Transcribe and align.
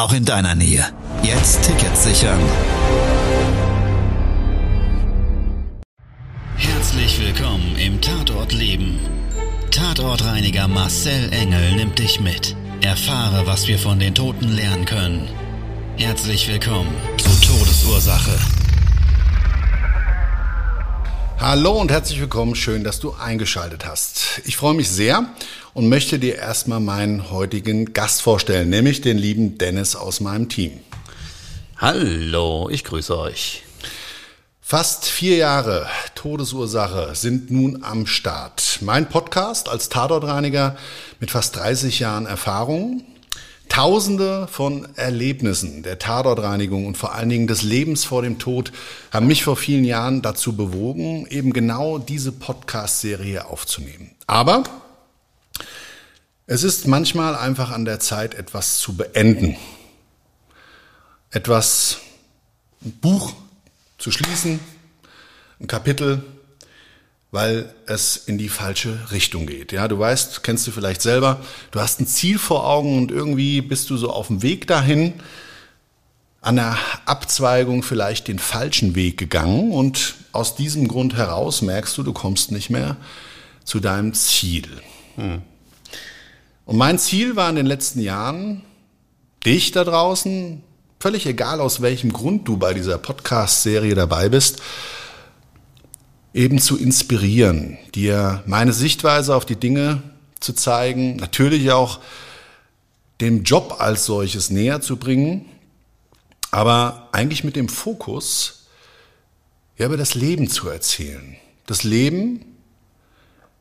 auch 0.00 0.12
in 0.14 0.24
deiner 0.24 0.54
Nähe. 0.54 0.84
Jetzt 1.22 1.62
Tickets 1.62 2.04
sichern. 2.04 2.40
Herzlich 6.56 7.20
willkommen 7.20 7.76
im 7.76 8.00
Tatort 8.00 8.52
Leben. 8.52 8.98
Tatortreiniger 9.70 10.68
Marcel 10.68 11.30
Engel 11.32 11.76
nimmt 11.76 11.98
dich 11.98 12.18
mit. 12.18 12.56
Erfahre, 12.80 13.46
was 13.46 13.68
wir 13.68 13.78
von 13.78 13.98
den 13.98 14.14
Toten 14.14 14.48
lernen 14.48 14.86
können. 14.86 15.28
Herzlich 15.98 16.48
willkommen 16.48 16.94
zu 17.18 17.28
Todesursache. 17.46 18.59
Hallo 21.40 21.72
und 21.72 21.90
herzlich 21.90 22.20
willkommen. 22.20 22.54
Schön, 22.54 22.84
dass 22.84 23.00
du 23.00 23.14
eingeschaltet 23.14 23.86
hast. 23.86 24.42
Ich 24.44 24.58
freue 24.58 24.74
mich 24.74 24.90
sehr 24.90 25.24
und 25.72 25.88
möchte 25.88 26.18
dir 26.18 26.36
erstmal 26.36 26.80
meinen 26.80 27.30
heutigen 27.30 27.94
Gast 27.94 28.20
vorstellen, 28.20 28.68
nämlich 28.68 29.00
den 29.00 29.16
lieben 29.16 29.56
Dennis 29.56 29.96
aus 29.96 30.20
meinem 30.20 30.50
Team. 30.50 30.80
Hallo, 31.78 32.68
ich 32.70 32.84
grüße 32.84 33.18
euch. 33.18 33.62
Fast 34.60 35.06
vier 35.06 35.36
Jahre 35.36 35.88
Todesursache 36.14 37.14
sind 37.14 37.50
nun 37.50 37.84
am 37.84 38.06
Start. 38.06 38.80
Mein 38.82 39.08
Podcast 39.08 39.70
als 39.70 39.88
Tatortreiniger 39.88 40.76
mit 41.20 41.30
fast 41.30 41.56
30 41.56 42.00
Jahren 42.00 42.26
Erfahrung 42.26 43.02
Tausende 43.70 44.48
von 44.48 44.88
Erlebnissen 44.96 45.84
der 45.84 46.00
Tatortreinigung 46.00 46.86
und 46.86 46.98
vor 46.98 47.14
allen 47.14 47.28
Dingen 47.28 47.46
des 47.46 47.62
Lebens 47.62 48.04
vor 48.04 48.20
dem 48.20 48.40
Tod 48.40 48.72
haben 49.12 49.28
mich 49.28 49.44
vor 49.44 49.56
vielen 49.56 49.84
Jahren 49.84 50.22
dazu 50.22 50.56
bewogen, 50.56 51.24
eben 51.28 51.52
genau 51.52 51.98
diese 51.98 52.32
Podcast-Serie 52.32 53.46
aufzunehmen. 53.46 54.10
Aber 54.26 54.64
es 56.48 56.64
ist 56.64 56.88
manchmal 56.88 57.36
einfach 57.36 57.70
an 57.70 57.84
der 57.84 58.00
Zeit, 58.00 58.34
etwas 58.34 58.78
zu 58.78 58.96
beenden. 58.96 59.56
Etwas, 61.30 61.98
ein 62.84 62.90
Buch 63.00 63.32
zu 63.98 64.10
schließen, 64.10 64.58
ein 65.60 65.68
Kapitel 65.68 66.24
weil 67.30 67.72
es 67.86 68.16
in 68.16 68.38
die 68.38 68.48
falsche 68.48 68.98
Richtung 69.12 69.46
geht. 69.46 69.72
Ja, 69.72 69.86
du 69.86 69.98
weißt, 69.98 70.42
kennst 70.42 70.66
du 70.66 70.72
vielleicht 70.72 71.00
selber, 71.00 71.40
du 71.70 71.80
hast 71.80 72.00
ein 72.00 72.06
Ziel 72.06 72.38
vor 72.38 72.66
Augen 72.66 72.98
und 72.98 73.10
irgendwie 73.10 73.60
bist 73.60 73.88
du 73.90 73.96
so 73.96 74.10
auf 74.10 74.26
dem 74.26 74.42
Weg 74.42 74.66
dahin, 74.66 75.14
an 76.40 76.56
der 76.56 76.76
Abzweigung 77.04 77.82
vielleicht 77.82 78.26
den 78.26 78.38
falschen 78.38 78.94
Weg 78.94 79.18
gegangen 79.18 79.72
und 79.72 80.14
aus 80.32 80.56
diesem 80.56 80.88
Grund 80.88 81.14
heraus 81.14 81.62
merkst 81.62 81.96
du, 81.98 82.02
du 82.02 82.12
kommst 82.12 82.50
nicht 82.50 82.70
mehr 82.70 82.96
zu 83.64 83.78
deinem 83.78 84.14
Ziel. 84.14 84.68
Hm. 85.16 85.42
Und 86.64 86.76
mein 86.76 86.98
Ziel 86.98 87.36
war 87.36 87.50
in 87.50 87.56
den 87.56 87.66
letzten 87.66 88.00
Jahren, 88.00 88.62
dich 89.44 89.72
da 89.72 89.84
draußen, 89.84 90.62
völlig 90.98 91.26
egal 91.26 91.60
aus 91.60 91.82
welchem 91.82 92.12
Grund 92.12 92.48
du 92.48 92.56
bei 92.56 92.74
dieser 92.74 92.98
Podcast-Serie 92.98 93.94
dabei 93.94 94.28
bist, 94.28 94.62
eben 96.32 96.58
zu 96.58 96.78
inspirieren, 96.78 97.78
dir 97.94 98.42
meine 98.46 98.72
Sichtweise 98.72 99.34
auf 99.34 99.44
die 99.44 99.56
Dinge 99.56 100.02
zu 100.38 100.52
zeigen, 100.52 101.16
natürlich 101.16 101.70
auch 101.72 102.00
dem 103.20 103.42
Job 103.42 103.76
als 103.78 104.06
solches 104.06 104.50
näher 104.50 104.80
zu 104.80 104.96
bringen, 104.96 105.46
aber 106.50 107.08
eigentlich 107.12 107.44
mit 107.44 107.56
dem 107.56 107.68
Fokus, 107.68 108.66
ja, 109.76 109.86
über 109.86 109.96
das 109.96 110.14
Leben 110.14 110.48
zu 110.48 110.68
erzählen. 110.68 111.36
Das 111.66 111.84
Leben, 111.84 112.44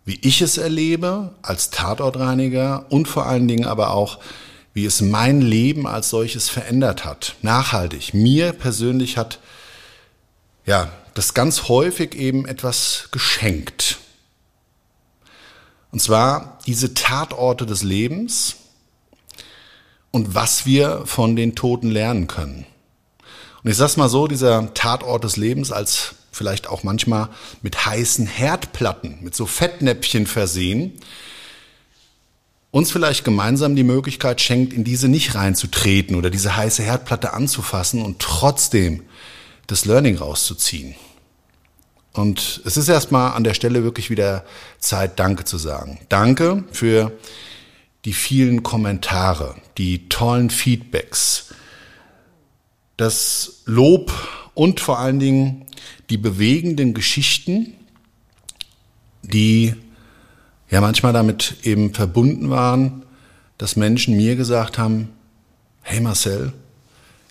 wie 0.06 0.20
ich 0.22 0.42
es 0.42 0.58
erlebe 0.58 1.36
als 1.42 1.70
Tatortreiniger 1.70 2.86
und 2.90 3.08
vor 3.08 3.26
allen 3.26 3.48
Dingen 3.48 3.66
aber 3.66 3.92
auch, 3.92 4.20
wie 4.74 4.86
es 4.86 5.02
mein 5.02 5.42
Leben 5.42 5.88
als 5.88 6.10
solches 6.10 6.50
verändert 6.50 7.06
hat, 7.06 7.36
nachhaltig. 7.42 8.14
Mir 8.14 8.54
persönlich 8.54 9.18
hat, 9.18 9.40
ja, 10.66 10.92
das 11.20 11.34
ganz 11.34 11.68
häufig 11.68 12.16
eben 12.16 12.48
etwas 12.48 13.10
geschenkt. 13.12 13.98
Und 15.92 16.02
zwar 16.02 16.60
diese 16.66 16.94
Tatorte 16.94 17.66
des 17.66 17.84
Lebens 17.84 18.56
und 20.12 20.34
was 20.34 20.66
wir 20.66 21.06
von 21.06 21.36
den 21.36 21.56
Toten 21.56 21.92
lernen 21.92 22.28
können. 22.28 22.66
Und 23.62 23.70
ich 23.70 23.76
sag's 23.76 23.98
mal 23.98 24.08
so, 24.08 24.28
dieser 24.28 24.74
Tatort 24.74 25.26
des 25.26 25.36
Lebens 25.36 25.74
als 25.74 26.16
vielleicht 26.32 26.68
auch 26.68 26.84
manchmal 26.84 27.28
mit 27.62 27.86
heißen 27.86 28.26
Herdplatten, 28.26 29.18
mit 29.22 29.36
so 29.36 29.46
Fettnäpfchen 29.46 30.26
versehen, 30.26 31.02
uns 32.72 32.94
vielleicht 32.94 33.26
gemeinsam 33.26 33.76
die 33.76 33.84
Möglichkeit 33.84 34.40
schenkt, 34.40 34.72
in 34.72 34.86
diese 34.86 35.10
nicht 35.10 35.36
reinzutreten 35.36 36.16
oder 36.16 36.30
diese 36.30 36.56
heiße 36.56 36.82
Herdplatte 36.82 37.34
anzufassen 37.34 38.06
und 38.06 38.20
trotzdem 38.20 39.04
das 39.68 39.84
Learning 39.84 40.16
rauszuziehen. 40.16 40.96
Und 42.14 42.62
es 42.66 42.78
ist 42.78 42.90
erstmal 42.90 43.34
an 43.34 43.44
der 43.44 43.54
Stelle 43.54 43.84
wirklich 43.84 44.10
wieder 44.10 44.44
Zeit, 44.80 45.20
Danke 45.20 45.46
zu 45.46 45.58
sagen. 45.58 46.00
Danke 46.10 46.64
für 46.72 47.12
die 48.06 48.14
vielen 48.14 48.64
Kommentare, 48.64 49.56
die 49.78 50.10
tollen 50.10 50.50
Feedbacks, 50.50 51.54
das 52.98 53.62
Lob 53.66 54.12
und 54.54 54.80
vor 54.80 55.00
allen 55.00 55.20
Dingen 55.20 55.66
die 56.10 56.18
bewegenden 56.18 56.94
Geschichten, 56.94 57.74
die 59.22 59.76
ja 60.70 60.82
manchmal 60.82 61.14
damit 61.14 61.58
eben 61.64 61.94
verbunden 61.94 62.50
waren, 62.50 63.04
dass 63.58 63.76
Menschen 63.76 64.16
mir 64.16 64.36
gesagt 64.36 64.78
haben, 64.78 65.10
hey 65.82 66.00
Marcel, 66.00 66.54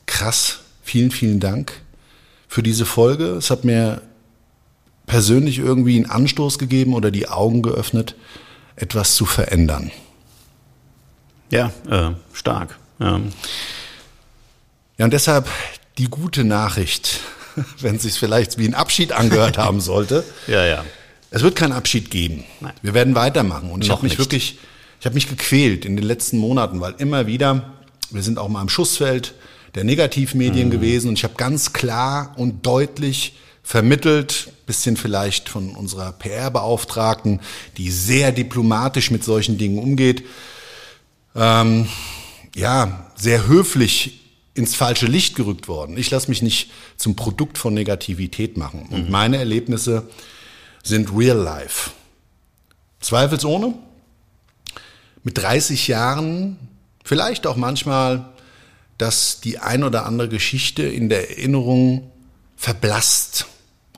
krass, 0.06 0.60
vielen, 0.82 1.10
vielen 1.10 1.40
Dank 1.40 1.72
für 2.48 2.62
diese 2.62 2.86
Folge. 2.86 3.32
Es 3.32 3.50
hat 3.50 3.64
mir 3.64 4.02
persönlich 5.08 5.58
irgendwie 5.58 5.96
einen 5.96 6.06
Anstoß 6.06 6.58
gegeben 6.58 6.94
oder 6.94 7.10
die 7.10 7.28
Augen 7.28 7.62
geöffnet, 7.62 8.14
etwas 8.76 9.16
zu 9.16 9.24
verändern. 9.26 9.90
Ja, 11.50 11.72
äh, 11.90 12.10
stark. 12.32 12.78
Ja. 13.00 13.20
ja, 14.98 15.04
und 15.04 15.12
deshalb 15.12 15.48
die 15.96 16.08
gute 16.08 16.44
Nachricht, 16.44 17.20
wenn 17.80 17.96
es 17.96 18.02
sich 18.02 18.14
vielleicht 18.14 18.58
wie 18.58 18.68
ein 18.68 18.74
Abschied 18.74 19.12
angehört 19.12 19.58
haben 19.58 19.80
sollte. 19.80 20.24
ja, 20.46 20.64
ja. 20.64 20.84
Es 21.30 21.42
wird 21.42 21.56
keinen 21.56 21.72
Abschied 21.72 22.10
geben. 22.10 22.44
Nein. 22.60 22.72
Wir 22.80 22.94
werden 22.94 23.14
weitermachen. 23.14 23.70
Und 23.70 23.84
ich 23.84 23.90
habe 23.90 24.02
mich 24.02 24.12
nicht. 24.12 24.18
wirklich, 24.18 24.58
ich 24.98 25.04
habe 25.04 25.14
mich 25.14 25.28
gequält 25.28 25.84
in 25.84 25.94
den 25.94 26.06
letzten 26.06 26.38
Monaten, 26.38 26.80
weil 26.80 26.94
immer 26.96 27.26
wieder, 27.26 27.74
wir 28.10 28.22
sind 28.22 28.38
auch 28.38 28.48
mal 28.48 28.62
im 28.62 28.70
Schussfeld 28.70 29.34
der 29.74 29.84
Negativmedien 29.84 30.68
mhm. 30.68 30.72
gewesen 30.72 31.08
und 31.08 31.18
ich 31.18 31.24
habe 31.24 31.34
ganz 31.34 31.74
klar 31.74 32.32
und 32.36 32.64
deutlich 32.64 33.34
vermittelt, 33.68 34.50
bisschen 34.64 34.96
vielleicht 34.96 35.50
von 35.50 35.76
unserer 35.76 36.12
PR-Beauftragten, 36.12 37.40
die 37.76 37.90
sehr 37.90 38.32
diplomatisch 38.32 39.10
mit 39.10 39.22
solchen 39.22 39.58
Dingen 39.58 39.78
umgeht, 39.78 40.24
ähm, 41.36 41.86
ja, 42.56 43.10
sehr 43.14 43.46
höflich 43.46 44.20
ins 44.54 44.74
falsche 44.74 45.04
Licht 45.04 45.34
gerückt 45.34 45.68
worden. 45.68 45.98
Ich 45.98 46.10
lasse 46.10 46.30
mich 46.30 46.40
nicht 46.40 46.70
zum 46.96 47.14
Produkt 47.14 47.58
von 47.58 47.74
Negativität 47.74 48.56
machen. 48.56 48.86
Und 48.90 49.04
mhm. 49.04 49.10
meine 49.10 49.36
Erlebnisse 49.36 50.08
sind 50.82 51.14
real 51.14 51.36
life. 51.36 51.90
Zweifelsohne. 53.00 53.74
Mit 55.24 55.36
30 55.36 55.88
Jahren, 55.88 56.56
vielleicht 57.04 57.46
auch 57.46 57.56
manchmal, 57.56 58.30
dass 58.96 59.42
die 59.42 59.58
ein 59.58 59.84
oder 59.84 60.06
andere 60.06 60.30
Geschichte 60.30 60.84
in 60.84 61.10
der 61.10 61.28
Erinnerung 61.36 62.10
verblasst 62.56 63.46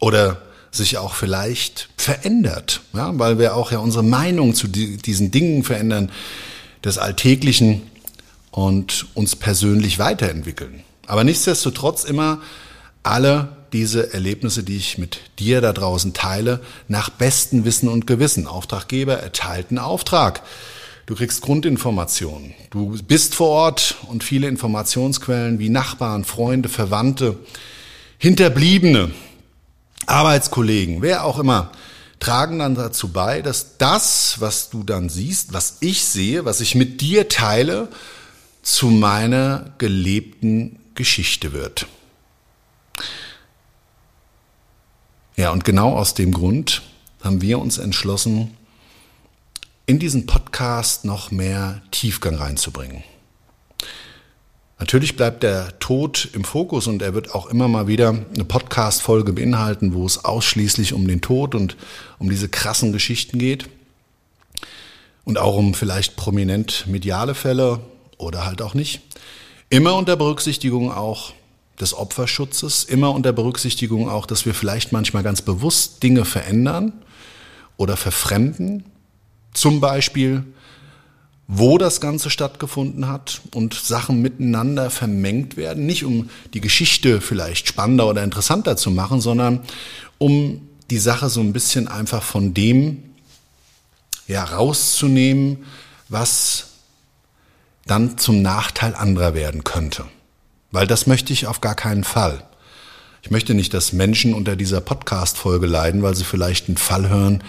oder 0.00 0.43
sich 0.73 0.99
auch 0.99 1.14
vielleicht 1.14 1.88
verändert, 1.97 2.81
ja, 2.93 3.11
weil 3.19 3.38
wir 3.38 3.55
auch 3.55 3.73
ja 3.73 3.79
unsere 3.79 4.05
Meinung 4.05 4.55
zu 4.55 4.69
die, 4.69 4.97
diesen 4.97 5.31
Dingen 5.31 5.64
verändern, 5.64 6.11
des 6.85 6.99
Alltäglichen 6.99 7.82
und 8.50 9.06
uns 9.14 9.37
persönlich 9.37 9.99
weiterentwickeln. 9.99 10.82
Aber 11.06 11.25
nichtsdestotrotz 11.25 12.05
immer 12.05 12.41
alle 13.02 13.56
diese 13.73 14.12
Erlebnisse, 14.12 14.62
die 14.62 14.76
ich 14.76 14.99
mit 14.99 15.20
dir 15.38 15.61
da 15.61 15.73
draußen 15.73 16.12
teile, 16.12 16.61
nach 16.88 17.11
bestem 17.11 17.64
Wissen 17.64 17.88
und 17.88 18.06
Gewissen. 18.06 18.46
Auftraggeber 18.46 19.14
erteilten 19.14 19.79
Auftrag. 19.79 20.43
Du 21.06 21.14
kriegst 21.14 21.43
Grundinformationen. 21.43 22.55
Du 22.70 22.96
bist 23.06 23.35
vor 23.35 23.49
Ort 23.49 23.96
und 24.08 24.25
viele 24.25 24.49
Informationsquellen 24.49 25.58
wie 25.58 25.69
Nachbarn, 25.69 26.25
Freunde, 26.25 26.69
Verwandte, 26.69 27.38
Hinterbliebene, 28.19 29.11
Arbeitskollegen, 30.06 31.02
wer 31.02 31.25
auch 31.25 31.38
immer, 31.38 31.70
tragen 32.20 32.58
dann 32.58 32.75
dazu 32.75 33.08
bei, 33.08 33.43
dass 33.43 33.79
das, 33.79 34.41
was 34.41 34.70
du 34.70 34.82
dann 34.82 35.08
siehst, 35.08 35.52
was 35.52 35.79
ich 35.81 36.05
sehe, 36.05 36.44
was 36.44 36.61
ich 36.61 36.75
mit 36.75 37.00
dir 37.00 37.29
teile, 37.29 37.88
zu 38.62 38.88
meiner 38.88 39.73
gelebten 39.79 40.79
Geschichte 40.94 41.52
wird. 41.52 41.87
Ja, 45.37 45.50
und 45.50 45.64
genau 45.64 45.97
aus 45.97 46.12
dem 46.12 46.32
Grund 46.32 46.82
haben 47.23 47.41
wir 47.41 47.58
uns 47.58 47.79
entschlossen, 47.79 48.56
in 49.87 49.99
diesen 49.99 50.26
Podcast 50.26 51.05
noch 51.05 51.31
mehr 51.31 51.81
Tiefgang 51.91 52.35
reinzubringen. 52.35 53.03
Natürlich 54.81 55.15
bleibt 55.15 55.43
der 55.43 55.79
Tod 55.79 56.31
im 56.32 56.43
Fokus 56.43 56.87
und 56.87 57.03
er 57.03 57.12
wird 57.12 57.35
auch 57.35 57.50
immer 57.50 57.69
mal 57.69 57.87
wieder 57.87 58.09
eine 58.09 58.44
Podcast-Folge 58.44 59.35
beinhalten, 59.35 59.93
wo 59.93 60.06
es 60.06 60.25
ausschließlich 60.25 60.94
um 60.94 61.06
den 61.06 61.21
Tod 61.21 61.55
und 61.55 61.77
um 62.19 62.31
diese 62.31 62.49
krassen 62.49 62.91
Geschichten 62.91 63.38
geht. 63.38 63.69
Und 65.25 65.37
auch 65.37 65.55
um 65.55 65.75
vielleicht 65.75 66.17
prominent 66.17 66.87
mediale 66.87 67.35
Fälle 67.35 67.81
oder 68.17 68.47
halt 68.47 68.62
auch 68.62 68.73
nicht. 68.73 69.03
Immer 69.69 69.97
unter 69.97 70.17
Berücksichtigung 70.17 70.91
auch 70.91 71.35
des 71.79 71.93
Opferschutzes, 71.93 72.85
immer 72.85 73.11
unter 73.15 73.35
Berücksichtigung 73.35 74.09
auch, 74.09 74.25
dass 74.25 74.47
wir 74.47 74.55
vielleicht 74.55 74.93
manchmal 74.93 75.23
ganz 75.23 75.43
bewusst 75.43 76.03
Dinge 76.03 76.25
verändern 76.25 76.94
oder 77.77 77.99
verfremden. 77.99 78.85
Zum 79.53 79.81
Beispiel, 79.81 80.43
wo 81.52 81.79
das 81.79 82.00
Ganze 82.00 82.31
stattgefunden 82.31 83.08
hat 83.08 83.41
und 83.56 83.75
Sachen 83.75 84.23
miteinander 84.23 84.88
vermengt 84.88 85.56
werden. 85.56 85.85
Nicht 85.85 86.05
um 86.05 86.31
die 86.55 86.61
Geschichte 86.61 87.20
vielleicht 87.20 87.67
spannender 87.67 88.06
oder 88.06 88.23
interessanter 88.23 88.76
zu 88.76 88.93
machen, 88.93 89.20
sondern 89.20 89.61
um 90.19 90.69
die 90.91 90.99
Sache 90.99 91.29
so 91.29 91.41
ein 91.41 91.52
bisschen 91.52 91.88
einfach 91.88 92.23
von 92.23 92.55
dem 92.55 93.02
ja, 94.29 94.44
rauszunehmen, 94.44 95.64
was 96.08 96.67
dann 97.85 98.17
zum 98.17 98.43
Nachteil 98.43 98.94
anderer 98.94 99.35
werden 99.35 99.64
könnte. 99.64 100.05
Weil 100.70 100.87
das 100.87 101.08
möchte 101.08 101.32
ich 101.32 101.49
auf 101.49 101.61
gar 101.61 101.75
keinen 101.75 102.05
Fall. 102.05 102.46
Ich 103.23 103.32
möchte 103.32 103.55
nicht, 103.55 103.75
dass 103.75 103.93
Menschen 103.93 104.35
unter 104.35 104.55
dieser 104.55 104.81
Podcast-Folge 104.81 105.67
leiden, 105.67 106.05
weil 106.05 106.14
sie 106.14 106.23
vielleicht 106.23 106.69
einen 106.69 106.76
Fall 106.76 107.08
hören, 107.08 107.43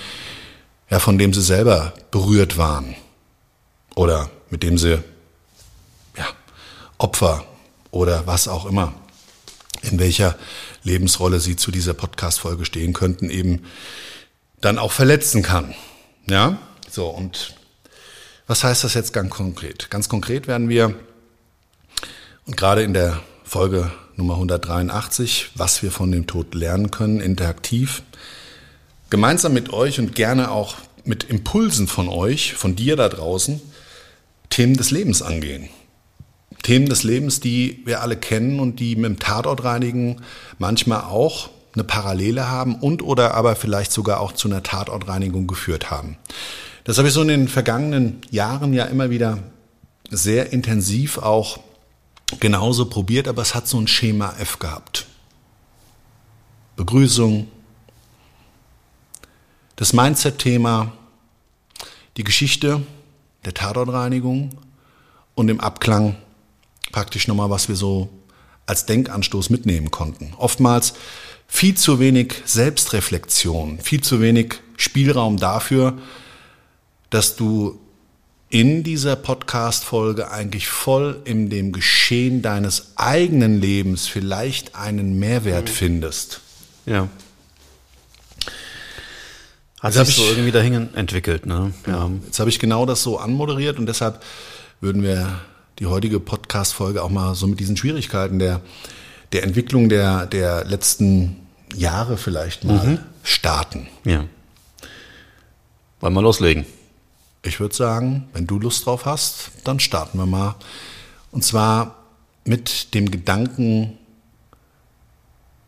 ja, 0.90 0.98
von 0.98 1.20
dem 1.20 1.36
sie 1.36 1.44
selber 1.44 1.94
berührt 2.10 2.58
waren. 2.58 2.96
Oder 3.96 4.30
mit 4.50 4.64
dem 4.64 4.78
sie, 4.78 5.04
ja, 6.18 6.28
Opfer 6.98 7.46
oder 7.92 8.28
was 8.28 8.48
auch 8.48 8.66
immer, 8.66 8.94
in 9.82 10.00
welcher 10.00 10.36
Lebensrolle 10.84 11.40
sie 11.40 11.56
zu 11.56 11.72
dieser 11.72 11.94
Podcast-Folge 11.94 12.66
stehen 12.66 12.94
könnten, 12.94 13.30
eben 13.30 13.64
dann 14.62 14.78
auch 14.78 14.92
verletzen 14.92 15.44
kann. 15.44 15.74
Ja, 16.28 16.58
so 16.90 17.08
und 17.08 17.56
was 18.48 18.64
heißt 18.64 18.84
das 18.84 18.94
jetzt 18.94 19.14
ganz 19.14 19.32
konkret? 19.32 19.90
Ganz 19.90 20.10
konkret 20.10 20.48
werden 20.48 20.70
wir 20.70 20.96
und 22.46 22.58
gerade 22.58 22.84
in 22.84 22.94
der 22.94 23.22
Folge 23.44 23.92
Nummer 24.16 24.36
183, 24.36 25.52
was 25.56 25.84
wir 25.84 25.92
von 25.92 26.12
dem 26.12 26.28
Tod 26.28 26.54
lernen 26.54 26.92
können, 26.92 27.22
interaktiv, 27.22 28.04
gemeinsam 29.10 29.54
mit 29.54 29.72
euch 29.72 30.00
und 30.00 30.16
gerne 30.16 30.52
auch 30.52 30.76
mit 31.04 31.24
Impulsen 31.24 31.88
von 31.88 32.08
euch, 32.10 32.54
von 32.54 32.76
dir 32.76 32.96
da 32.96 33.10
draußen, 33.10 33.62
Themen 34.52 34.76
des 34.76 34.92
Lebens 34.92 35.24
angehen. 35.24 35.70
Themen 36.62 36.88
des 36.88 37.02
Lebens, 37.02 37.40
die 37.40 37.82
wir 37.86 38.02
alle 38.02 38.18
kennen 38.18 38.60
und 38.60 38.80
die 38.80 38.96
mit 38.96 39.06
dem 39.06 39.20
Tatortreinigen 39.20 40.22
manchmal 40.60 41.02
auch 41.02 41.50
eine 41.74 41.84
Parallele 41.84 42.50
haben 42.50 42.76
und 42.76 43.02
oder 43.02 43.34
aber 43.34 43.56
vielleicht 43.56 43.92
sogar 43.92 44.20
auch 44.20 44.34
zu 44.34 44.48
einer 44.48 44.62
Tatortreinigung 44.62 45.48
geführt 45.48 45.90
haben. 45.90 46.18
Das 46.84 46.98
habe 46.98 47.08
ich 47.08 47.14
so 47.14 47.22
in 47.22 47.30
den 47.30 47.48
vergangenen 47.48 48.22
Jahren 48.30 48.74
ja 48.74 48.86
immer 48.86 49.10
wieder 49.10 49.40
sehr 50.10 50.52
intensiv 50.52 51.18
auch 51.18 51.60
genauso 52.40 52.86
probiert, 52.86 53.28
aber 53.28 53.42
es 53.42 53.56
hat 53.56 53.68
so 53.68 53.80
ein 53.80 53.88
Schema 53.88 54.36
F 54.40 54.60
gehabt. 54.60 55.08
Begrüßung, 56.76 57.48
das 59.78 59.94
Mindset-Thema, 59.94 60.92
die 62.18 62.24
Geschichte 62.24 62.82
der 63.46 63.54
Tatortreinigung 63.54 64.52
und 65.36 65.50
im 65.50 65.60
Abklang 65.60 66.16
praktisch 66.92 67.28
nochmal, 67.28 67.50
was 67.50 67.70
wir 67.70 67.76
so 67.76 68.10
als 68.66 68.86
Denkanstoß 68.86 69.50
mitnehmen 69.50 69.92
konnten. 69.92 70.34
Oftmals 70.38 70.94
viel 71.48 71.76
zu 71.76 72.00
wenig 72.00 72.36
Selbstreflexion, 72.46 73.80
viel 73.80 74.02
zu 74.02 74.22
wenig 74.22 74.56
Spielraum 74.78 75.38
dafür, 75.38 75.98
dass 77.10 77.36
du 77.36 77.80
in 78.50 78.84
dieser 78.84 79.16
Podcast-Folge 79.16 80.30
eigentlich 80.30 80.68
voll 80.68 81.22
in 81.24 81.50
dem 81.50 81.72
Geschehen 81.72 82.42
deines 82.42 82.94
eigenen 82.98 83.60
Lebens 83.60 84.08
vielleicht 84.08 84.76
einen 84.76 85.20
Mehrwert 85.20 85.70
findest. 85.70 86.42
Ja. 86.86 87.08
Hat 89.82 89.94
sich 89.94 90.16
so 90.16 90.24
irgendwie 90.24 90.52
dahin 90.52 90.94
entwickelt, 90.94 91.48
ne? 91.48 91.74
Ja. 91.88 92.10
Jetzt 92.26 92.40
habe 92.40 92.52
ich 92.52 92.60
genau 92.60 92.86
das 92.86 93.02
so 93.02 93.18
anmoderiert 93.18 93.80
und 93.80 93.88
deshalb 93.88 94.22
würden 94.80 95.02
wir 95.02 95.40
die 95.80 95.88
heutige 95.88 96.20
Podcast-Folge 96.20 97.02
auch 97.02 97.10
mal 97.10 97.34
so 97.34 97.48
mit 97.48 97.60
diesen 97.60 97.76
Schwierigkeiten 97.76 98.38
der, 98.38 98.62
der 99.34 99.42
Entwicklung 99.42 99.90
der, 99.90 100.28
der 100.28 100.66
letzten 100.66 101.38
Jahre 101.76 102.18
vielleicht 102.18 102.64
mal 102.64 102.86
mhm. 102.86 103.00
starten. 103.24 103.88
Ja. 104.06 104.26
Wollen 106.00 106.14
wir 106.14 106.22
loslegen? 106.22 106.66
Ich 107.44 107.60
würde 107.60 107.74
sagen, 107.74 108.30
wenn 108.34 108.46
du 108.46 108.60
Lust 108.60 108.86
drauf 108.86 109.06
hast, 109.06 109.52
dann 109.64 109.80
starten 109.80 110.20
wir 110.20 110.28
mal. 110.28 110.56
Und 111.32 111.44
zwar 111.44 111.96
mit 112.46 112.94
dem 112.94 113.10
Gedanken, 113.10 113.98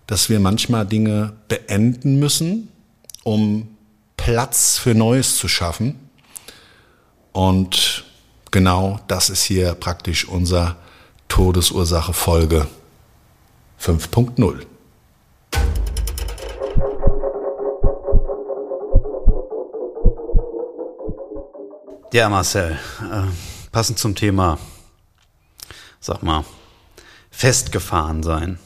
dass 0.05 0.29
wir 0.29 0.39
manchmal 0.39 0.85
Dinge 0.85 1.33
beenden 1.47 2.19
müssen, 2.19 2.69
um 3.23 3.72
Platz 4.23 4.77
für 4.77 4.95
Neues 4.95 5.35
zu 5.35 5.49
schaffen. 5.49 6.09
Und 7.33 8.05
genau 8.51 9.01
das 9.09 9.29
ist 9.29 9.43
hier 9.43 9.73
praktisch 9.73 10.25
unser 10.25 10.77
Todesursache 11.27 12.13
Folge 12.13 12.65
5.0. 13.81 14.65
Ja, 22.13 22.29
Marcel, 22.29 22.79
äh, 23.01 23.23
passend 23.73 23.99
zum 23.99 24.15
Thema, 24.15 24.57
sag 25.99 26.23
mal, 26.23 26.45
festgefahren 27.29 28.23
sein. 28.23 28.57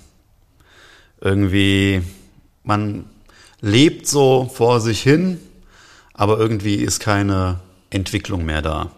Irgendwie, 1.19 2.03
man 2.61 3.09
lebt 3.59 4.05
so 4.05 4.51
vor 4.53 4.81
sich 4.81 5.01
hin, 5.01 5.39
aber 6.17 6.37
irgendwie 6.37 6.75
ist 6.75 6.99
keine 6.99 7.61
Entwicklung 7.89 8.43
mehr 8.43 8.61
da. 8.61 8.91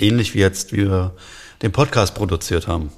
Ähnlich 0.00 0.34
wie 0.34 0.40
jetzt 0.40 0.72
wir 0.72 1.14
den 1.62 1.70
Podcast 1.70 2.16
produziert 2.16 2.66
haben. 2.66 2.90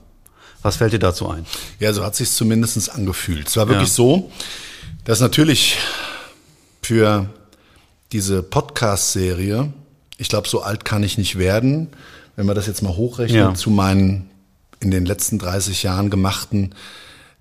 Was 0.62 0.76
fällt 0.76 0.94
dir 0.94 0.98
dazu 0.98 1.28
ein? 1.28 1.44
Ja, 1.78 1.92
so 1.92 2.02
hat 2.02 2.16
sich 2.16 2.30
zumindest 2.30 2.90
angefühlt. 2.90 3.48
Es 3.48 3.56
war 3.58 3.68
wirklich 3.68 3.90
ja. 3.90 3.94
so, 3.94 4.32
dass 5.04 5.20
natürlich 5.20 5.76
für 6.80 7.28
diese 8.12 8.42
Podcast-Serie 8.42 9.72
ich 10.18 10.28
glaube, 10.28 10.48
so 10.48 10.62
alt 10.62 10.84
kann 10.84 11.02
ich 11.02 11.18
nicht 11.18 11.38
werden, 11.38 11.88
wenn 12.36 12.46
man 12.46 12.54
das 12.54 12.66
jetzt 12.66 12.82
mal 12.82 12.96
hochrechnet 12.96 13.40
ja. 13.40 13.54
zu 13.54 13.70
meinen 13.70 14.30
in 14.80 14.90
den 14.90 15.06
letzten 15.06 15.38
30 15.38 15.82
Jahren 15.82 16.10
gemachten 16.10 16.74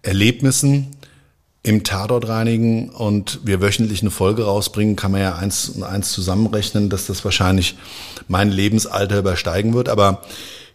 Erlebnissen 0.01 0.94
im 1.65 1.83
Tatort 1.83 2.27
reinigen 2.27 2.89
und 2.89 3.39
wir 3.43 3.59
wöchentlich 3.59 4.01
eine 4.01 4.11
Folge 4.11 4.45
rausbringen, 4.45 4.95
kann 4.95 5.11
man 5.11 5.21
ja 5.21 5.33
eins 5.33 5.67
und 5.69 5.81
eins 5.81 6.11
zusammenrechnen, 6.11 6.91
dass 6.91 7.07
das 7.07 7.25
wahrscheinlich 7.25 7.75
mein 8.27 8.51
Lebensalter 8.51 9.17
übersteigen 9.17 9.73
wird. 9.73 9.89
Aber 9.89 10.21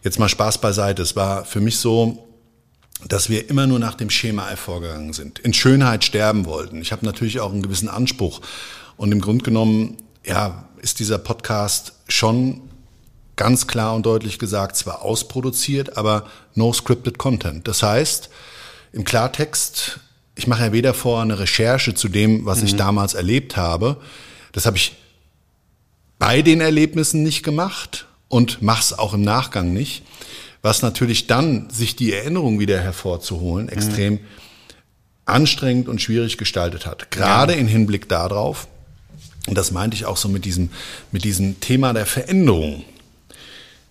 jetzt 0.03 0.19
mal 0.19 0.27
Spaß 0.27 0.57
beiseite. 0.59 1.01
Es 1.01 1.15
war 1.15 1.45
für 1.45 1.61
mich 1.61 1.77
so, 1.77 2.27
dass 3.07 3.29
wir 3.29 3.49
immer 3.49 3.67
nur 3.67 3.79
nach 3.79 3.95
dem 3.95 4.09
Schema 4.09 4.51
F 4.51 4.59
vorgegangen 4.59 5.13
sind, 5.13 5.39
in 5.39 5.53
Schönheit 5.53 6.03
sterben 6.03 6.45
wollten. 6.45 6.81
Ich 6.81 6.91
habe 6.91 7.05
natürlich 7.05 7.39
auch 7.39 7.53
einen 7.53 7.61
gewissen 7.61 7.87
Anspruch 7.87 8.41
und 8.97 9.13
im 9.13 9.21
Grunde 9.21 9.45
genommen, 9.45 9.95
ja, 10.25 10.67
ist 10.81 10.99
dieser 10.99 11.19
Podcast 11.19 11.93
schon 12.09 12.59
ganz 13.37 13.65
klar 13.65 13.95
und 13.95 14.05
deutlich 14.05 14.39
gesagt, 14.39 14.75
zwar 14.75 15.03
ausproduziert, 15.03 15.95
aber 15.95 16.25
no 16.53 16.73
scripted 16.73 17.17
Content. 17.17 17.65
Das 17.65 17.81
heißt, 17.81 18.29
im 18.91 19.05
Klartext, 19.05 20.01
ich 20.41 20.47
mache 20.47 20.63
ja 20.63 20.71
weder 20.71 20.95
vor 20.95 21.21
eine 21.21 21.37
Recherche 21.37 21.93
zu 21.93 22.07
dem, 22.07 22.47
was 22.47 22.61
mhm. 22.61 22.65
ich 22.65 22.75
damals 22.75 23.13
erlebt 23.13 23.57
habe. 23.57 23.97
Das 24.53 24.65
habe 24.65 24.75
ich 24.75 24.95
bei 26.17 26.41
den 26.41 26.61
Erlebnissen 26.61 27.21
nicht 27.21 27.43
gemacht 27.43 28.07
und 28.27 28.63
mach's 28.63 28.91
auch 28.91 29.13
im 29.13 29.21
Nachgang 29.21 29.71
nicht. 29.71 30.01
Was 30.63 30.81
natürlich 30.81 31.27
dann, 31.27 31.69
sich 31.69 31.95
die 31.95 32.11
Erinnerung 32.11 32.59
wieder 32.59 32.79
hervorzuholen, 32.79 33.69
extrem 33.69 34.19
anstrengend 35.25 35.87
und 35.87 36.01
schwierig 36.01 36.39
gestaltet 36.39 36.87
hat. 36.87 37.11
Gerade 37.11 37.53
in 37.53 37.67
Hinblick 37.67 38.09
darauf, 38.09 38.67
und 39.47 39.55
das 39.55 39.69
meinte 39.69 39.95
ich 39.95 40.05
auch 40.05 40.17
so 40.17 40.27
mit 40.27 40.43
diesem, 40.43 40.71
mit 41.11 41.23
diesem 41.23 41.59
Thema 41.59 41.93
der 41.93 42.07
Veränderung, 42.07 42.83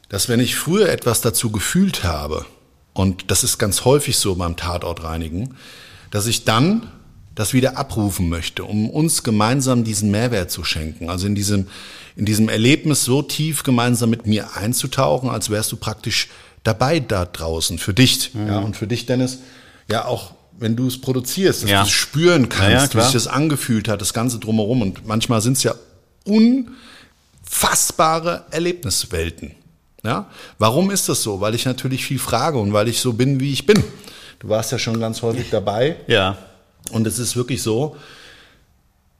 dass 0.09 0.28
wenn 0.28 0.40
ich 0.40 0.57
früher 0.57 0.88
etwas 0.88 1.21
dazu 1.21 1.52
gefühlt 1.52 2.02
habe, 2.02 2.45
und 2.92 3.30
das 3.30 3.45
ist 3.45 3.59
ganz 3.59 3.85
häufig 3.85 4.19
so 4.19 4.35
beim 4.35 4.57
Tatortreinigen, 4.57 5.57
dass 6.11 6.26
ich 6.26 6.45
dann 6.45 6.88
das 7.35 7.52
wieder 7.55 7.76
abrufen 7.79 8.29
möchte, 8.29 8.64
um 8.64 8.90
uns 8.90 9.23
gemeinsam 9.23 9.85
diesen 9.85 10.11
Mehrwert 10.11 10.50
zu 10.50 10.64
schenken. 10.64 11.09
Also 11.09 11.26
in 11.26 11.35
diesem, 11.35 11.69
in 12.17 12.25
diesem 12.26 12.49
Erlebnis 12.49 13.05
so 13.05 13.23
tief 13.23 13.62
gemeinsam 13.62 14.11
mit 14.11 14.26
mir 14.26 14.57
einzutauchen, 14.57 15.31
als 15.31 15.49
wärst 15.49 15.71
du 15.73 15.76
praktisch 15.76 16.29
dabei 16.64 17.00
da 17.00 17.25
draußen 17.25 17.79
für 17.79 17.95
dich. 17.95 18.33
Ja, 18.35 18.59
und 18.59 18.76
für 18.76 18.87
dich, 18.87 19.07
Dennis, 19.07 19.38
ja 19.90 20.05
auch 20.05 20.33
wenn 20.59 20.76
du 20.76 20.87
es 20.87 21.00
produzierst, 21.00 21.62
dass 21.62 21.71
Ja. 21.71 21.81
du 21.81 21.87
es 21.87 21.93
spüren 21.93 22.50
kannst, 22.50 22.71
Ja, 22.71 22.85
ja, 22.85 22.95
wie 22.95 23.00
sich 23.05 23.12
das 23.14 23.26
angefühlt 23.29 23.88
hat, 23.88 24.02
das 24.02 24.12
Ganze 24.12 24.38
drumherum. 24.38 24.83
Und 24.83 25.07
manchmal 25.07 25.40
sind 25.40 25.57
es 25.57 25.62
ja 25.62 25.75
unfassbare 27.45 28.45
Erlebniswelten. 28.50 29.52
Ja? 30.05 30.26
Warum 30.59 30.90
ist 30.90 31.09
das 31.09 31.23
so? 31.23 31.40
Weil 31.40 31.55
ich 31.55 31.64
natürlich 31.64 32.05
viel 32.05 32.19
frage 32.19 32.59
und 32.59 32.75
weil 32.75 32.88
ich 32.88 33.00
so 33.00 33.14
bin, 33.14 33.40
wie 33.40 33.52
ich 33.52 33.64
bin. 33.64 33.83
Du 34.40 34.49
warst 34.49 34.73
ja 34.73 34.78
schon 34.78 34.99
ganz 34.99 35.23
häufig 35.23 35.50
dabei. 35.50 35.97
Ja. 36.06 36.37
Und 36.90 37.06
es 37.06 37.18
ist 37.18 37.37
wirklich 37.37 37.62
so, 37.62 37.97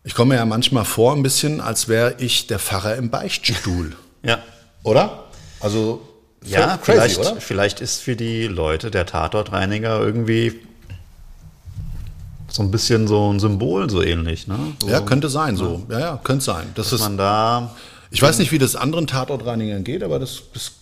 ich 0.03 0.15
komme 0.15 0.31
mir 0.35 0.41
ja 0.41 0.47
manchmal 0.47 0.85
vor, 0.85 1.15
ein 1.15 1.23
bisschen, 1.23 1.61
als 1.61 1.89
wäre 1.89 2.15
ich 2.19 2.47
der 2.47 2.59
Pfarrer 2.59 2.97
im 2.97 3.11
Beichtstuhl. 3.11 3.97
Ja. 4.23 4.39
Oder? 4.83 5.25
Also, 5.61 6.03
Ja, 6.45 6.77
crazy, 6.77 6.83
vielleicht, 6.93 7.19
oder? 7.21 7.37
vielleicht 7.41 7.81
ist 7.81 8.03
für 8.03 8.17
die 8.17 8.49
Leute 8.49 8.91
der 8.91 9.07
Tatortreiniger 9.07 9.99
irgendwie 9.99 10.61
so 12.51 12.63
ein 12.63 12.71
bisschen 12.71 13.09
so 13.09 13.33
ein 13.33 13.41
Symbol 13.41 13.89
so 13.89 14.03
ähnlich, 14.03 14.47
ne? 14.47 14.59
So, 14.79 14.91
Ja, 14.91 15.01
könnte 15.01 15.31
sein, 15.31 15.57
so. 15.57 15.87
Ja, 15.89 15.99
ja, 16.01 16.21
könnte 16.23 16.45
sein. 16.45 16.67
Das 16.75 16.91
dass 16.91 17.01
ist, 17.01 17.07
man 17.07 17.17
da 17.17 17.75
ich 18.11 18.21
weiß 18.21 18.39
nicht, 18.41 18.53
wie 18.53 18.59
das 18.59 18.77
anderen 18.77 19.07
Tatortreinigern 19.07 19.85
geht, 19.85 20.03
aber 20.03 20.19
das, 20.19 20.43
das 20.53 20.73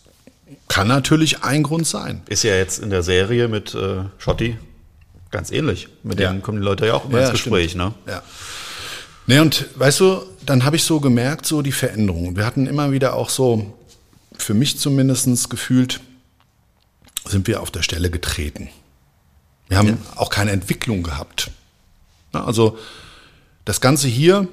kann 0.68 0.88
natürlich 0.88 1.42
ein 1.42 1.62
Grund 1.62 1.86
sein. 1.86 2.22
ist 2.28 2.42
ja 2.44 2.54
jetzt 2.54 2.78
in 2.78 2.90
der 2.90 3.02
Serie 3.02 3.48
mit 3.48 3.74
äh, 3.74 4.04
Schotti 4.18 4.56
ganz 5.30 5.50
ähnlich. 5.50 5.88
Mit 6.02 6.18
Ja. 6.20 6.32
dem 6.32 6.42
kommen 6.42 6.58
die 6.60 6.64
Leute 6.64 6.86
ja 6.86 6.94
auch 6.94 7.04
immer 7.04 7.18
Ja, 7.18 7.24
ins 7.24 7.32
Gespräch, 7.32 7.72
stimmt. 7.72 7.84
ne? 8.06 8.12
Ja. 8.12 8.22
Nee, 9.26 9.40
und 9.40 9.66
weißt 9.74 10.00
du, 10.00 10.22
dann 10.46 10.64
habe 10.64 10.76
ich 10.76 10.84
so 10.84 11.00
gemerkt, 11.00 11.44
so 11.44 11.60
die 11.60 11.72
Veränderung. 11.72 12.36
Wir 12.36 12.46
hatten 12.46 12.66
immer 12.66 12.92
wieder 12.92 13.14
auch 13.14 13.28
so, 13.28 13.74
für 14.38 14.54
mich 14.54 14.78
zumindest 14.78 15.50
gefühlt, 15.50 16.00
sind 17.26 17.46
wir 17.46 17.60
auf 17.60 17.70
der 17.70 17.82
Stelle 17.82 18.10
getreten. 18.10 18.70
Wir 19.68 19.76
haben 19.76 19.98
auch 20.16 20.30
keine 20.30 20.52
Entwicklung 20.52 21.02
gehabt. 21.02 21.50
Also 22.32 22.78
das 23.66 23.82
Ganze 23.82 24.08
hier, 24.08 24.48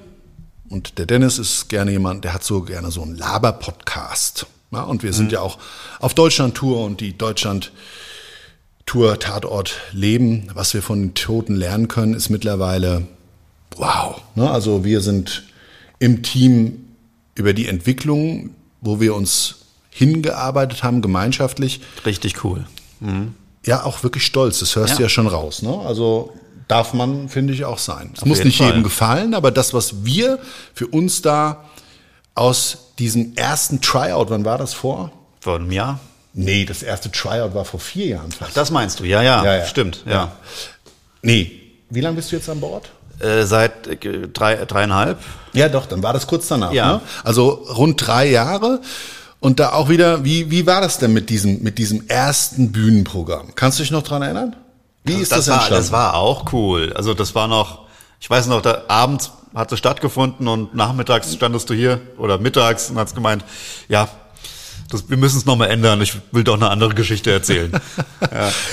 und 0.67 0.97
der 0.97 1.05
Dennis 1.05 1.37
ist 1.39 1.69
gerne 1.69 1.91
jemand, 1.91 2.25
der 2.25 2.33
hat 2.33 2.43
so 2.43 2.61
gerne 2.63 2.91
so 2.91 3.01
einen 3.03 3.15
Laber-Podcast. 3.15 4.45
Ja, 4.75 4.83
und 4.83 5.03
wir 5.03 5.13
sind 5.13 5.31
ja 5.31 5.39
auch 5.39 5.57
auf 5.99 6.13
Deutschland-Tour 6.13 6.83
und 6.83 6.99
die 7.01 7.17
Deutschland- 7.17 7.71
Tour 8.85 9.17
Tatort 9.17 9.77
Leben, 9.93 10.47
was 10.53 10.75
wir 10.75 10.83
von 10.83 11.01
den 11.01 11.13
Toten 11.15 11.55
lernen 11.55 11.87
können, 11.87 12.13
ist 12.13 12.29
mittlerweile 12.29 13.07
wow. 13.77 14.21
Ne? 14.35 14.47
Also 14.51 14.83
wir 14.85 15.01
sind 15.01 15.43
im 15.97 16.21
Team 16.21 16.85
über 17.33 17.53
die 17.53 17.67
Entwicklung, 17.67 18.51
wo 18.81 18.99
wir 18.99 19.15
uns 19.15 19.55
hingearbeitet 19.89 20.83
haben, 20.83 21.01
gemeinschaftlich, 21.01 21.81
Richtig 22.05 22.43
cool. 22.43 22.65
ja 23.65 23.83
auch 23.83 24.03
wirklich 24.03 24.23
stolz. 24.25 24.59
Das 24.59 24.75
hörst 24.75 24.93
du 24.93 25.01
Ja. 25.01 25.05
ja 25.05 25.09
schon 25.09 25.25
raus. 25.25 25.63
Ne? 25.63 25.75
Also 25.79 26.33
darf 26.67 26.93
man, 26.93 27.27
finde 27.27 27.53
ich, 27.53 27.65
auch 27.65 27.79
sein. 27.79 28.11
Es 28.15 28.23
muss 28.23 28.43
nicht 28.43 28.57
Fall. 28.59 28.67
jedem 28.67 28.83
gefallen, 28.83 29.33
aber 29.33 29.49
das, 29.49 29.73
was 29.73 30.05
wir 30.05 30.37
für 30.75 30.85
uns 30.85 31.23
da 31.23 31.65
aus 32.35 32.89
diesem 32.99 33.33
ersten 33.35 33.81
Tryout, 33.81 34.29
wann 34.29 34.45
war 34.45 34.57
das 34.57 34.73
vor? 34.73 35.11
Vor 35.39 35.55
einem 35.55 35.71
Jahr? 35.71 35.99
Nee, 36.33 36.65
das 36.65 36.83
erste 36.83 37.09
Tryout 37.11 37.53
war 37.55 37.63
vor 37.65 37.79
vier 37.79 38.07
Jahren 38.07 38.31
fast. 38.31 38.55
Das 38.55 38.69
meinst 38.69 38.99
du, 38.99 39.05
ja, 39.05 39.21
ja, 39.21 39.43
Ja, 39.43 39.55
ja. 39.55 39.65
stimmt, 39.65 40.03
ja. 40.05 40.11
Ja. 40.11 40.31
Nee. 41.21 41.51
Wie 41.89 42.01
lange 42.01 42.17
bist 42.17 42.31
du 42.31 42.35
jetzt 42.35 42.49
an 42.49 42.59
Bord? 42.59 42.89
Äh, 43.19 43.45
seit 43.45 43.87
äh, 43.87 44.27
drei, 44.27 44.55
dreieinhalb. 44.65 45.19
Ja, 45.53 45.69
doch, 45.69 45.85
dann 45.85 46.03
war 46.03 46.11
das 46.11 46.27
kurz 46.27 46.47
danach. 46.49 46.73
Ja. 46.73 46.93
Ne? 46.93 47.01
Also 47.23 47.47
rund 47.49 48.05
drei 48.05 48.29
Jahre. 48.29 48.81
Und 49.39 49.59
da 49.59 49.73
auch 49.73 49.89
wieder, 49.89 50.25
wie, 50.25 50.51
wie 50.51 50.65
war 50.65 50.81
das 50.81 50.97
denn 50.97 51.13
mit 51.13 51.29
diesem, 51.29 51.61
mit 51.63 51.77
diesem 51.77 52.07
ersten 52.07 52.71
Bühnenprogramm? 52.71 53.55
Kannst 53.55 53.79
du 53.79 53.83
dich 53.83 53.91
noch 53.91 54.03
dran 54.03 54.21
erinnern? 54.21 54.55
Wie 55.03 55.13
ist 55.13 55.31
das, 55.31 55.47
war, 55.47 55.57
entstanden? 55.57 55.83
das 55.83 55.91
war 55.91 56.15
auch 56.15 56.51
cool. 56.51 56.91
Also 56.93 57.13
das 57.13 57.35
war 57.35 57.47
noch, 57.47 57.85
ich 58.19 58.29
weiß 58.29 58.47
noch, 58.47 58.61
da, 58.61 58.83
abends 58.87 59.31
hat 59.55 59.71
es 59.71 59.79
stattgefunden 59.79 60.47
und 60.47 60.75
nachmittags 60.75 61.33
standest 61.33 61.69
du 61.69 61.73
hier 61.73 62.01
oder 62.17 62.37
mittags 62.37 62.89
und 62.89 62.97
hast 62.97 63.15
gemeint, 63.15 63.45
ja, 63.87 64.09
das, 64.89 65.09
wir 65.09 65.17
müssen 65.17 65.37
es 65.37 65.45
nochmal 65.45 65.71
ändern. 65.71 65.99
Ich 66.01 66.15
will 66.31 66.43
doch 66.43 66.55
eine 66.55 66.69
andere 66.69 66.93
Geschichte 66.93 67.31
erzählen. 67.31 67.71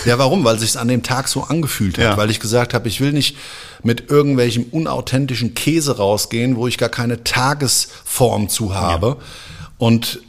Ja, 0.04 0.18
warum? 0.18 0.44
Weil 0.44 0.58
sich 0.58 0.76
an 0.78 0.88
dem 0.88 1.02
Tag 1.02 1.28
so 1.28 1.42
angefühlt 1.42 1.96
hat. 1.98 2.04
Ja. 2.04 2.16
Weil 2.16 2.30
ich 2.30 2.40
gesagt 2.40 2.74
habe, 2.74 2.88
ich 2.88 3.00
will 3.00 3.12
nicht 3.12 3.36
mit 3.82 4.10
irgendwelchem 4.10 4.64
unauthentischen 4.64 5.54
Käse 5.54 5.98
rausgehen, 5.98 6.56
wo 6.56 6.66
ich 6.66 6.78
gar 6.78 6.88
keine 6.88 7.22
Tagesform 7.22 8.48
zu 8.48 8.74
habe. 8.74 9.18
Und 9.78 10.20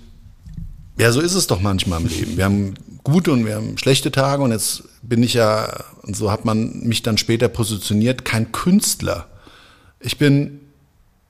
ja, 1.00 1.12
so 1.12 1.22
ist 1.22 1.34
es 1.34 1.48
doch 1.48 1.62
manchmal 1.62 2.02
im 2.02 2.08
Leben. 2.08 2.38
Wir 2.38 2.46
haben 2.46 2.76
gute 3.04 3.32
und 3.32 3.46
wir 3.46 3.56
haben 3.56 3.78
schlechte 3.78 4.12
Tage 4.12 4.44
und 4.44 4.52
jetzt 4.52 4.84
bin 5.02 5.24
ich 5.24 5.34
ja, 5.34 5.84
und 6.04 6.16
so 6.16 6.30
hat 6.30 6.46
man 6.46 6.82
mich 6.82 7.02
dann 7.02 7.18
später 7.18 7.48
positioniert, 7.48 8.26
kein 8.26 8.52
Künstler. 8.52 9.28
Ich 10.04 10.18
bin 10.18 10.60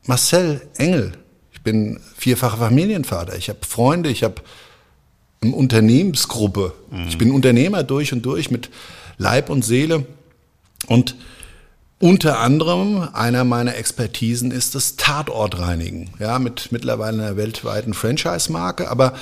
Marcel 0.05 0.61
Engel. 0.77 1.13
Ich 1.51 1.61
bin 1.61 1.99
vierfacher 2.17 2.57
Familienvater. 2.57 3.37
Ich 3.37 3.49
habe 3.49 3.59
Freunde, 3.67 4.09
ich 4.09 4.23
habe 4.23 4.35
eine 5.41 5.53
Unternehmensgruppe. 5.53 6.73
Ich 7.07 7.17
bin 7.17 7.31
Unternehmer 7.31 7.83
durch 7.83 8.13
und 8.13 8.23
durch 8.23 8.49
mit 8.49 8.69
Leib 9.17 9.49
und 9.49 9.63
Seele. 9.63 10.05
Und 10.87 11.15
unter 11.99 12.39
anderem 12.39 13.07
einer 13.13 13.43
meiner 13.43 13.75
Expertisen 13.75 14.51
ist 14.51 14.75
das 14.75 14.95
Tatortreinigen. 14.95 16.09
Ja, 16.19 16.39
mit 16.39 16.71
mittlerweile 16.71 17.23
einer 17.23 17.37
weltweiten 17.37 17.93
Franchise-Marke. 17.93 18.89
Aber 18.89 19.13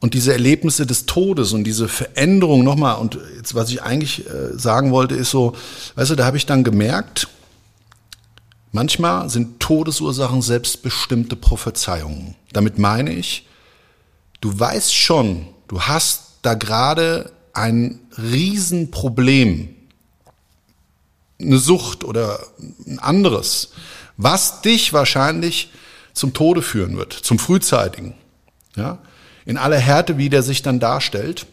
und 0.00 0.14
diese 0.14 0.32
Erlebnisse 0.32 0.86
des 0.86 1.06
Todes 1.06 1.52
und 1.52 1.64
diese 1.64 1.88
Veränderung 1.88 2.64
nochmal, 2.64 2.96
und 2.96 3.18
jetzt, 3.36 3.54
was 3.54 3.70
ich 3.70 3.82
eigentlich 3.82 4.26
äh, 4.26 4.56
sagen 4.56 4.90
wollte, 4.90 5.14
ist 5.14 5.30
so, 5.30 5.54
weißt 5.94 6.10
du, 6.10 6.14
da 6.16 6.24
habe 6.24 6.36
ich 6.36 6.46
dann 6.46 6.64
gemerkt, 6.64 7.28
manchmal 8.76 9.30
sind 9.30 9.58
Todesursachen 9.58 10.42
selbstbestimmte 10.42 11.34
Prophezeiungen. 11.34 12.34
Damit 12.52 12.78
meine 12.78 13.12
ich, 13.12 13.48
du 14.42 14.56
weißt 14.56 14.94
schon, 14.94 15.48
du 15.66 15.80
hast 15.80 16.34
da 16.42 16.52
gerade 16.52 17.32
ein 17.54 18.00
Riesenproblem, 18.18 19.74
eine 21.40 21.58
Sucht 21.58 22.04
oder 22.04 22.38
ein 22.86 22.98
anderes, 22.98 23.70
was 24.18 24.60
dich 24.60 24.92
wahrscheinlich 24.92 25.72
zum 26.12 26.34
Tode 26.34 26.60
führen 26.60 26.98
wird, 26.98 27.14
zum 27.14 27.38
frühzeitigen. 27.38 28.12
Ja? 28.76 28.98
In 29.46 29.56
aller 29.56 29.78
Härte, 29.78 30.18
wie 30.18 30.28
der 30.28 30.42
sich 30.42 30.60
dann 30.60 30.80
darstellt. 30.80 31.46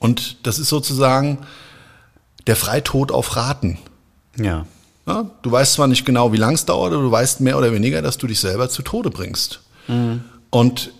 Und 0.00 0.44
das 0.44 0.58
ist 0.58 0.70
sozusagen 0.70 1.38
der 2.48 2.56
Freitod 2.56 3.12
auf 3.12 3.36
Raten. 3.36 3.78
ja. 4.36 4.66
Ja, 5.06 5.30
du 5.42 5.50
weißt 5.52 5.74
zwar 5.74 5.86
nicht 5.86 6.04
genau, 6.04 6.32
wie 6.32 6.36
lang 6.36 6.54
es 6.54 6.64
dauert, 6.64 6.92
aber 6.92 7.02
du 7.02 7.10
weißt 7.10 7.40
mehr 7.40 7.56
oder 7.56 7.72
weniger, 7.72 8.02
dass 8.02 8.18
du 8.18 8.26
dich 8.26 8.40
selber 8.40 8.68
zu 8.68 8.82
Tode 8.82 9.10
bringst. 9.10 9.60
Und 10.50 10.90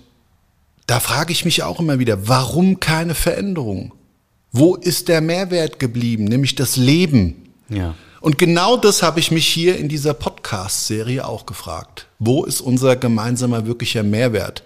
da 0.87 1.01
frage 1.01 1.33
ich 1.33 1.45
mich 1.45 1.63
auch 1.65 1.81
immer 1.81 1.99
wieder, 1.99 2.29
warum 2.29 2.79
keine 2.79 3.15
Veränderung? 3.15 3.93
Wo 4.53 4.77
ist 4.77 5.09
der 5.09 5.21
Mehrwert 5.21 5.79
geblieben, 5.79 6.25
nämlich 6.25 6.55
das 6.55 6.77
Leben? 6.77 7.51
Ja. 7.69 7.95
Und 8.21 8.39
genau 8.39 8.77
das 8.77 9.03
habe 9.03 9.21
ich 9.21 9.31
mich 9.31 9.47
hier 9.47 9.77
in 9.77 9.89
dieser 9.89 10.15
Podcast-Serie 10.15 11.27
auch 11.27 11.47
gefragt. 11.47 12.07
Wo 12.19 12.45
ist 12.45 12.61
unser 12.61 12.97
gemeinsamer 12.97 13.67
wirklicher 13.67 14.03
Mehrwert? 14.03 14.63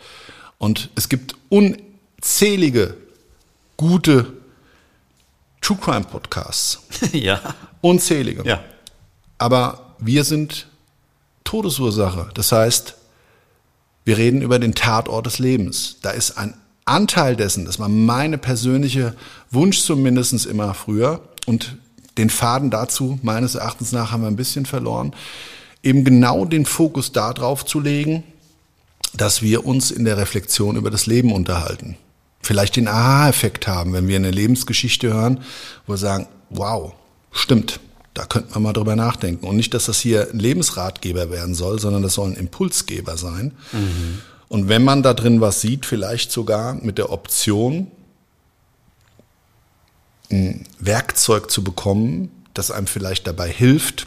Und 0.58 0.90
es 0.94 1.08
gibt 1.08 1.34
unzählige 1.48 2.96
gute 3.76 4.32
True 5.60 5.78
Crime 5.80 6.04
Podcasts. 6.04 6.80
ja. 7.12 7.40
Unzählige. 7.80 8.42
Ja. 8.46 8.62
Aber 9.40 9.94
wir 9.98 10.24
sind 10.24 10.66
Todesursache. 11.44 12.28
Das 12.34 12.52
heißt, 12.52 12.94
wir 14.04 14.18
reden 14.18 14.42
über 14.42 14.58
den 14.58 14.74
Tatort 14.74 15.24
des 15.24 15.38
Lebens. 15.38 15.96
Da 16.02 16.10
ist 16.10 16.36
ein 16.36 16.52
Anteil 16.84 17.36
dessen, 17.36 17.64
das 17.64 17.78
war 17.78 17.88
meine 17.88 18.36
persönliche 18.36 19.14
Wunsch 19.50 19.80
zumindest 19.80 20.44
immer 20.44 20.74
früher 20.74 21.22
und 21.46 21.76
den 22.18 22.28
Faden 22.28 22.70
dazu 22.70 23.18
meines 23.22 23.54
Erachtens 23.54 23.92
nach 23.92 24.12
haben 24.12 24.22
wir 24.22 24.28
ein 24.28 24.36
bisschen 24.36 24.66
verloren, 24.66 25.14
eben 25.82 26.04
genau 26.04 26.44
den 26.44 26.66
Fokus 26.66 27.12
darauf 27.12 27.64
zu 27.64 27.80
legen, 27.80 28.24
dass 29.14 29.40
wir 29.40 29.64
uns 29.64 29.90
in 29.90 30.04
der 30.04 30.18
Reflexion 30.18 30.76
über 30.76 30.90
das 30.90 31.06
Leben 31.06 31.32
unterhalten. 31.32 31.96
Vielleicht 32.42 32.76
den 32.76 32.88
Aha-Effekt 32.88 33.66
haben, 33.66 33.94
wenn 33.94 34.06
wir 34.06 34.16
eine 34.16 34.32
Lebensgeschichte 34.32 35.14
hören, 35.14 35.40
wo 35.86 35.94
wir 35.94 35.98
sagen, 35.98 36.26
wow, 36.50 36.92
stimmt, 37.32 37.80
da 38.20 38.26
könnte 38.26 38.52
man 38.52 38.64
mal 38.64 38.72
drüber 38.74 38.96
nachdenken. 38.96 39.46
Und 39.46 39.56
nicht, 39.56 39.72
dass 39.72 39.86
das 39.86 39.98
hier 39.98 40.28
ein 40.30 40.38
Lebensratgeber 40.38 41.30
werden 41.30 41.54
soll, 41.54 41.80
sondern 41.80 42.02
das 42.02 42.12
soll 42.12 42.28
ein 42.28 42.36
Impulsgeber 42.36 43.16
sein. 43.16 43.54
Mhm. 43.72 44.18
Und 44.48 44.68
wenn 44.68 44.84
man 44.84 45.02
da 45.02 45.14
drin 45.14 45.40
was 45.40 45.62
sieht, 45.62 45.86
vielleicht 45.86 46.30
sogar 46.30 46.74
mit 46.74 46.98
der 46.98 47.12
Option, 47.12 47.90
ein 50.30 50.66
Werkzeug 50.78 51.50
zu 51.50 51.64
bekommen, 51.64 52.30
das 52.52 52.70
einem 52.70 52.86
vielleicht 52.86 53.26
dabei 53.26 53.50
hilft, 53.50 54.06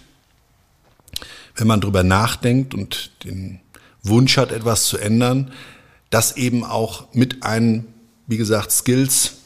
wenn 1.55 1.65
man 1.65 1.82
drüber 1.82 2.03
nachdenkt 2.03 2.75
und 2.75 3.10
den 3.24 3.62
Wunsch 4.03 4.38
hat, 4.38 4.51
etwas 4.51 4.86
zu 4.86 5.00
ändern, 5.00 5.51
das 6.12 6.38
eben 6.38 6.63
auch 6.63 7.12
mit 7.13 7.41
einem, 7.41 7.86
wie 8.27 8.38
gesagt, 8.38 8.72
Skills 8.72 9.38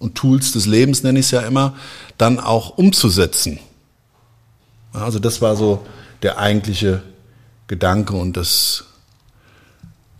und 0.00 0.16
Tools 0.16 0.50
des 0.50 0.66
Lebens, 0.66 1.04
nenne 1.04 1.20
ich 1.20 1.26
es 1.26 1.30
ja 1.30 1.42
immer, 1.42 1.76
dann 2.18 2.40
auch 2.40 2.76
umzusetzen. 2.76 3.60
Also 4.96 5.18
das 5.18 5.40
war 5.42 5.56
so 5.56 5.86
der 6.22 6.38
eigentliche 6.38 7.02
Gedanke 7.66 8.14
und 8.14 8.36
das 8.36 8.84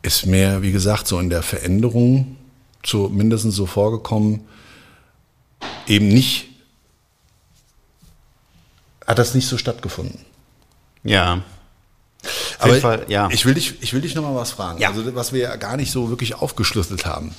ist 0.03 0.27
mir, 0.27 0.63
wie 0.63 0.73
gesagt, 0.73 1.07
so 1.07 1.19
in 1.19 1.31
der 1.31 1.43
Veränderung 1.43 2.37
zumindest 2.83 3.51
so 3.53 3.67
vorgekommen, 3.67 4.47
eben 5.87 6.09
nicht, 6.09 6.49
hat 9.07 9.19
das 9.19 9.35
nicht 9.35 9.49
so 9.49 9.59
stattgefunden. 9.59 10.21
Ja. 11.03 11.43
Auf 12.59 12.65
Aber 12.65 12.75
Fall, 12.77 13.07
ja. 13.09 13.29
ich 13.31 13.45
will 13.45 13.55
dich, 13.55 13.83
ich 13.83 13.93
will 13.93 14.01
dich 14.01 14.15
noch 14.15 14.23
mal 14.23 14.35
was 14.35 14.53
fragen. 14.53 14.81
Ja. 14.81 14.89
Also 14.89 15.15
was 15.15 15.33
wir 15.33 15.41
ja 15.41 15.57
gar 15.57 15.77
nicht 15.77 15.93
so 15.93 16.09
wirklich 16.09 16.35
aufgeschlüsselt 16.35 17.07
haben. 17.07 17.35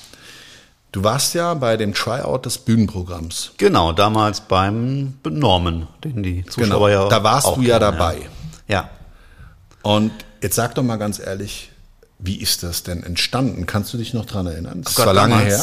Du 0.90 1.04
warst 1.04 1.34
ja 1.34 1.52
bei 1.54 1.76
dem 1.76 1.92
Tryout 1.92 2.46
des 2.46 2.58
Bühnenprogramms. 2.58 3.52
Genau, 3.58 3.92
damals 3.92 4.40
beim 4.40 5.14
Norman, 5.24 5.86
den 6.02 6.22
die 6.22 6.46
Zuschauer 6.46 6.88
genau. 6.88 7.04
ja 7.04 7.08
Da 7.08 7.22
warst 7.22 7.56
du 7.56 7.62
ja 7.62 7.78
dabei. 7.78 8.16
Ja. 8.66 8.74
ja. 8.74 8.90
Und 9.82 10.12
jetzt 10.40 10.56
sag 10.56 10.74
doch 10.74 10.82
mal 10.82 10.96
ganz 10.96 11.18
ehrlich, 11.18 11.70
wie 12.18 12.36
ist 12.36 12.62
das 12.62 12.82
denn 12.82 13.02
entstanden? 13.02 13.66
Kannst 13.66 13.92
du 13.92 13.98
dich 13.98 14.14
noch 14.14 14.24
dran 14.24 14.46
erinnern? 14.46 14.82
Das 14.82 14.94
Gott, 14.94 15.06
war 15.06 15.14
lange 15.14 15.38
her. 15.38 15.62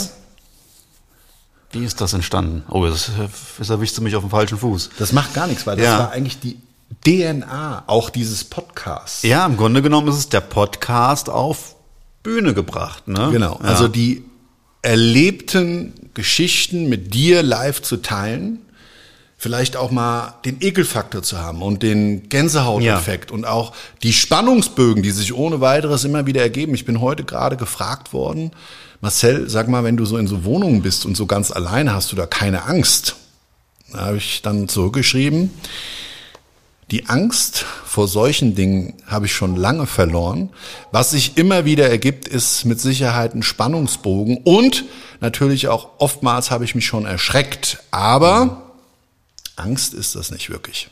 Wie 1.71 1.83
ist 1.83 1.99
das 1.99 2.13
entstanden? 2.13 2.63
Oh, 2.69 2.85
das, 2.85 3.11
das 3.57 3.69
erwischst 3.69 3.97
du 3.97 4.01
mich 4.01 4.15
auf 4.15 4.23
dem 4.23 4.29
falschen 4.29 4.57
Fuß. 4.57 4.91
Das 4.97 5.11
macht 5.11 5.33
gar 5.33 5.47
nichts, 5.47 5.67
weil 5.67 5.75
das 5.75 5.85
ja. 5.85 5.99
war 5.99 6.11
eigentlich 6.11 6.39
die 6.39 6.57
DNA 7.03 7.83
auch 7.87 8.09
dieses 8.09 8.43
Podcasts. 8.43 9.23
Ja, 9.23 9.45
im 9.45 9.57
Grunde 9.57 9.81
genommen 9.81 10.07
ist 10.07 10.15
es 10.15 10.29
der 10.29 10.41
Podcast 10.41 11.29
auf 11.29 11.75
Bühne 12.23 12.53
gebracht. 12.53 13.07
Ne? 13.07 13.29
Genau, 13.31 13.59
ja. 13.61 13.69
also 13.69 13.87
die 13.87 14.23
erlebten 14.85 15.93
Geschichten 16.13 16.87
mit 16.87 17.13
dir 17.15 17.41
live 17.41 17.81
zu 17.81 17.97
teilen, 17.97 18.59
vielleicht 19.35 19.75
auch 19.75 19.89
mal 19.89 20.35
den 20.45 20.57
Ekelfaktor 20.61 21.23
zu 21.23 21.39
haben 21.39 21.63
und 21.63 21.81
den 21.81 22.29
Gänsehauteffekt 22.29 23.31
ja. 23.31 23.35
und 23.35 23.45
auch 23.45 23.73
die 24.03 24.13
Spannungsbögen, 24.13 25.01
die 25.01 25.09
sich 25.09 25.33
ohne 25.33 25.59
weiteres 25.59 26.03
immer 26.03 26.27
wieder 26.27 26.41
ergeben. 26.41 26.75
Ich 26.75 26.85
bin 26.85 27.01
heute 27.01 27.23
gerade 27.23 27.57
gefragt 27.57 28.13
worden, 28.13 28.51
Marcel, 29.01 29.49
sag 29.49 29.67
mal, 29.67 29.83
wenn 29.83 29.97
du 29.97 30.05
so 30.05 30.17
in 30.17 30.27
so 30.27 30.45
Wohnungen 30.45 30.83
bist 30.83 31.05
und 31.05 31.17
so 31.17 31.25
ganz 31.25 31.51
alleine, 31.51 31.93
hast 31.93 32.11
du 32.11 32.15
da 32.15 32.27
keine 32.27 32.65
Angst? 32.65 33.15
Da 33.91 34.05
habe 34.05 34.17
ich 34.17 34.43
dann 34.43 34.67
zurückgeschrieben, 34.67 35.49
die 36.91 37.07
Angst 37.07 37.65
vor 37.85 38.07
solchen 38.07 38.53
Dingen 38.53 38.93
habe 39.07 39.25
ich 39.25 39.33
schon 39.33 39.55
lange 39.55 39.87
verloren. 39.87 40.51
Was 40.91 41.11
sich 41.11 41.37
immer 41.37 41.65
wieder 41.65 41.89
ergibt, 41.89 42.27
ist 42.27 42.65
mit 42.65 42.79
Sicherheit 42.79 43.33
ein 43.33 43.41
Spannungsbogen 43.41 44.37
und 44.43 44.85
natürlich 45.19 45.67
auch 45.67 45.89
oftmals 45.97 46.51
habe 46.51 46.63
ich 46.63 46.75
mich 46.75 46.85
schon 46.85 47.05
erschreckt. 47.05 47.79
Aber 47.89 48.73
Angst 49.55 49.93
ist 49.93 50.15
das 50.15 50.29
nicht 50.31 50.49
wirklich. 50.49 50.89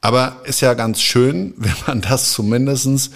Aber 0.00 0.36
ist 0.44 0.60
ja 0.60 0.74
ganz 0.74 1.00
schön, 1.00 1.54
wenn 1.58 1.74
man 1.86 2.00
das 2.00 2.32
zumindestens 2.32 3.10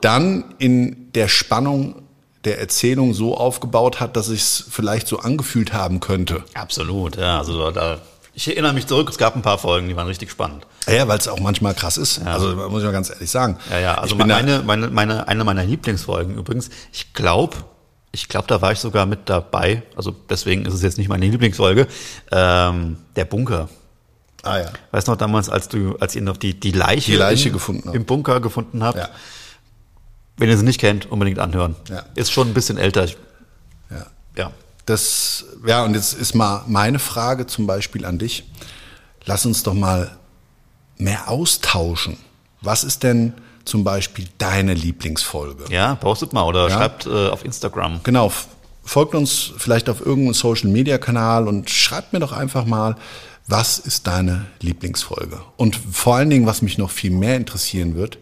dann 0.00 0.54
in 0.58 1.12
der 1.12 1.28
Spannung 1.28 2.02
der 2.44 2.58
Erzählung 2.58 3.14
so 3.14 3.36
aufgebaut 3.36 4.00
hat, 4.00 4.16
dass 4.16 4.28
ich 4.28 4.40
es 4.40 4.64
vielleicht 4.68 5.06
so 5.06 5.20
angefühlt 5.20 5.72
haben 5.72 6.00
könnte. 6.00 6.42
Absolut, 6.54 7.16
ja. 7.16 7.38
Also 7.38 7.70
da 7.70 8.00
ich 8.34 8.48
erinnere 8.48 8.72
mich 8.72 8.86
zurück, 8.86 9.10
es 9.10 9.18
gab 9.18 9.36
ein 9.36 9.42
paar 9.42 9.58
Folgen, 9.58 9.88
die 9.88 9.96
waren 9.96 10.06
richtig 10.06 10.30
spannend. 10.30 10.66
Ja, 10.88 11.06
weil 11.06 11.18
es 11.18 11.28
auch 11.28 11.40
manchmal 11.40 11.74
krass 11.74 11.98
ist. 11.98 12.18
Ja. 12.18 12.32
Also 12.32 12.56
muss 12.56 12.80
ich 12.80 12.86
mal 12.86 12.92
ganz 12.92 13.10
ehrlich 13.10 13.30
sagen. 13.30 13.58
Ja, 13.70 13.78
ja, 13.78 13.94
also 13.96 14.14
meine, 14.16 14.62
meine, 14.64 14.88
meine, 14.88 15.28
eine 15.28 15.44
meiner 15.44 15.64
Lieblingsfolgen 15.64 16.36
übrigens, 16.36 16.70
ich 16.92 17.12
glaube, 17.12 17.56
ich 18.10 18.28
glaube, 18.28 18.46
da 18.46 18.60
war 18.60 18.72
ich 18.72 18.78
sogar 18.78 19.06
mit 19.06 19.28
dabei. 19.28 19.82
Also 19.96 20.14
deswegen 20.28 20.66
ist 20.66 20.74
es 20.74 20.82
jetzt 20.82 20.98
nicht 20.98 21.08
meine 21.08 21.26
Lieblingsfolge. 21.26 21.86
Ähm, 22.30 22.98
der 23.16 23.24
Bunker. 23.24 23.68
Ah 24.42 24.58
ja. 24.58 24.72
Weißt 24.90 25.08
du 25.08 25.12
noch 25.12 25.18
damals, 25.18 25.48
als 25.48 25.68
du, 25.68 25.96
als 25.98 26.14
ihr 26.14 26.22
noch 26.22 26.36
die, 26.36 26.58
die 26.58 26.72
Leiche, 26.72 27.12
die 27.12 27.16
Leiche 27.16 27.48
in, 27.48 27.54
gefunden 27.54 27.84
habt. 27.86 27.96
im 27.96 28.04
Bunker 28.04 28.40
gefunden 28.40 28.82
habt? 28.82 28.98
Ja. 28.98 29.08
Wenn 30.36 30.48
ihr 30.48 30.58
sie 30.58 30.64
nicht 30.64 30.80
kennt, 30.80 31.10
unbedingt 31.10 31.38
anhören. 31.38 31.76
Ja. 31.88 32.04
Ist 32.14 32.32
schon 32.32 32.48
ein 32.48 32.54
bisschen 32.54 32.76
älter. 32.76 33.06
Ja. 33.06 34.06
Ja. 34.36 34.50
Das, 34.86 35.44
ja, 35.66 35.84
und 35.84 35.94
jetzt 35.94 36.14
ist 36.14 36.34
mal 36.34 36.64
meine 36.66 36.98
Frage 36.98 37.46
zum 37.46 37.66
Beispiel 37.66 38.04
an 38.04 38.18
dich. 38.18 38.44
Lass 39.24 39.46
uns 39.46 39.62
doch 39.62 39.74
mal 39.74 40.16
mehr 40.98 41.28
austauschen. 41.28 42.16
Was 42.60 42.84
ist 42.84 43.02
denn 43.02 43.34
zum 43.64 43.84
Beispiel 43.84 44.26
deine 44.38 44.74
Lieblingsfolge? 44.74 45.64
Ja, 45.70 45.94
postet 45.94 46.32
mal 46.32 46.42
oder 46.42 46.68
ja? 46.68 46.76
schreibt 46.76 47.06
äh, 47.06 47.28
auf 47.28 47.44
Instagram. 47.44 48.00
Genau, 48.02 48.32
folgt 48.84 49.14
uns 49.14 49.52
vielleicht 49.56 49.88
auf 49.88 50.00
irgendeinem 50.00 50.34
Social 50.34 50.70
Media 50.70 50.98
Kanal 50.98 51.48
und 51.48 51.70
schreibt 51.70 52.12
mir 52.12 52.20
doch 52.20 52.32
einfach 52.32 52.64
mal, 52.64 52.96
was 53.46 53.78
ist 53.78 54.06
deine 54.06 54.46
Lieblingsfolge? 54.60 55.40
Und 55.56 55.76
vor 55.76 56.16
allen 56.16 56.30
Dingen, 56.30 56.46
was 56.46 56.62
mich 56.62 56.78
noch 56.78 56.90
viel 56.90 57.10
mehr 57.10 57.36
interessieren 57.36 57.94
wird, 57.94 58.18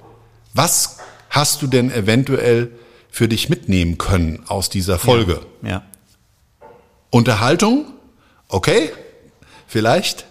was 0.54 0.98
hast 1.28 1.62
du 1.62 1.66
denn 1.66 1.90
eventuell 1.90 2.70
für 3.10 3.28
dich 3.28 3.48
mitnehmen 3.48 3.98
können 3.98 4.42
aus 4.46 4.70
dieser 4.70 4.98
Folge? 4.98 5.40
Ja. 5.62 5.68
ja. 5.68 5.82
Unterhaltung, 7.10 7.86
okay, 8.48 8.92
vielleicht, 9.66 10.24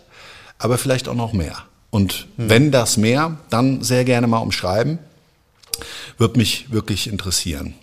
aber 0.58 0.78
vielleicht 0.78 1.08
auch 1.08 1.16
noch 1.16 1.34
mehr. 1.34 1.58
Und 1.90 2.28
hm. 2.38 2.50
wenn 2.50 2.72
das 2.72 2.98
mehr, 2.98 3.38
dann 3.50 3.84
sehr 3.84 4.06
gerne 4.06 4.28
mal 4.28 4.40
umschreiben. 4.40 5.00
Wird 6.18 6.38
mich 6.38 6.72
wirklich 6.72 7.08
interessieren. 7.08 7.74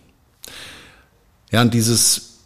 Ja, 1.51 1.63
und 1.63 1.73
dieses, 1.73 2.41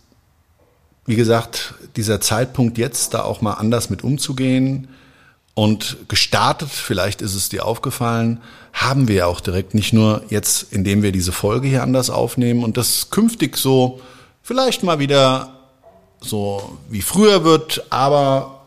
wie 1.06 1.16
gesagt, 1.16 1.74
dieser 1.96 2.20
Zeitpunkt 2.20 2.78
jetzt, 2.78 3.14
da 3.14 3.22
auch 3.22 3.40
mal 3.40 3.54
anders 3.54 3.90
mit 3.90 4.04
umzugehen 4.04 4.88
und 5.54 5.96
gestartet, 6.08 6.70
vielleicht 6.70 7.22
ist 7.22 7.34
es 7.34 7.48
dir 7.48 7.66
aufgefallen, 7.66 8.40
haben 8.72 9.08
wir 9.08 9.16
ja 9.16 9.26
auch 9.26 9.40
direkt 9.40 9.74
nicht 9.74 9.92
nur 9.92 10.22
jetzt, 10.28 10.72
indem 10.72 11.02
wir 11.02 11.10
diese 11.10 11.32
Folge 11.32 11.66
hier 11.66 11.82
anders 11.82 12.10
aufnehmen 12.10 12.62
und 12.62 12.76
das 12.76 13.10
künftig 13.10 13.56
so 13.56 14.00
vielleicht 14.42 14.84
mal 14.84 15.00
wieder 15.00 15.59
so 16.20 16.78
wie 16.88 17.02
früher 17.02 17.44
wird, 17.44 17.84
aber 17.90 18.60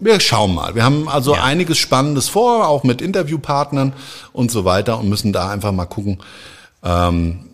wir 0.00 0.20
schauen 0.20 0.54
mal. 0.54 0.74
Wir 0.74 0.84
haben 0.84 1.08
also 1.08 1.34
ja. 1.34 1.42
einiges 1.42 1.78
Spannendes 1.78 2.28
vor, 2.28 2.68
auch 2.68 2.84
mit 2.84 3.02
Interviewpartnern 3.02 3.92
und 4.32 4.50
so 4.50 4.64
weiter 4.64 4.98
und 4.98 5.08
müssen 5.08 5.32
da 5.32 5.50
einfach 5.50 5.72
mal 5.72 5.86
gucken, 5.86 6.18
ähm, 6.82 7.46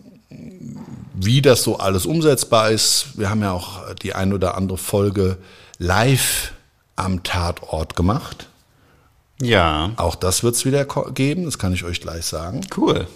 wie 1.13 1.41
das 1.41 1.63
so 1.63 1.77
alles 1.77 2.05
umsetzbar 2.05 2.71
ist. 2.71 3.17
Wir 3.17 3.29
haben 3.29 3.41
ja 3.41 3.51
auch 3.51 3.93
die 3.95 4.13
ein 4.13 4.33
oder 4.33 4.55
andere 4.55 4.77
Folge 4.77 5.37
live 5.77 6.51
am 6.95 7.23
Tatort 7.23 7.95
gemacht. 7.95 8.47
Ja. 9.41 9.91
Auch 9.97 10.15
das 10.15 10.43
wird 10.43 10.55
es 10.55 10.65
wieder 10.65 10.85
geben, 10.85 11.45
das 11.45 11.57
kann 11.59 11.73
ich 11.73 11.83
euch 11.83 11.99
gleich 11.99 12.25
sagen. 12.25 12.61
Cool. 12.75 13.07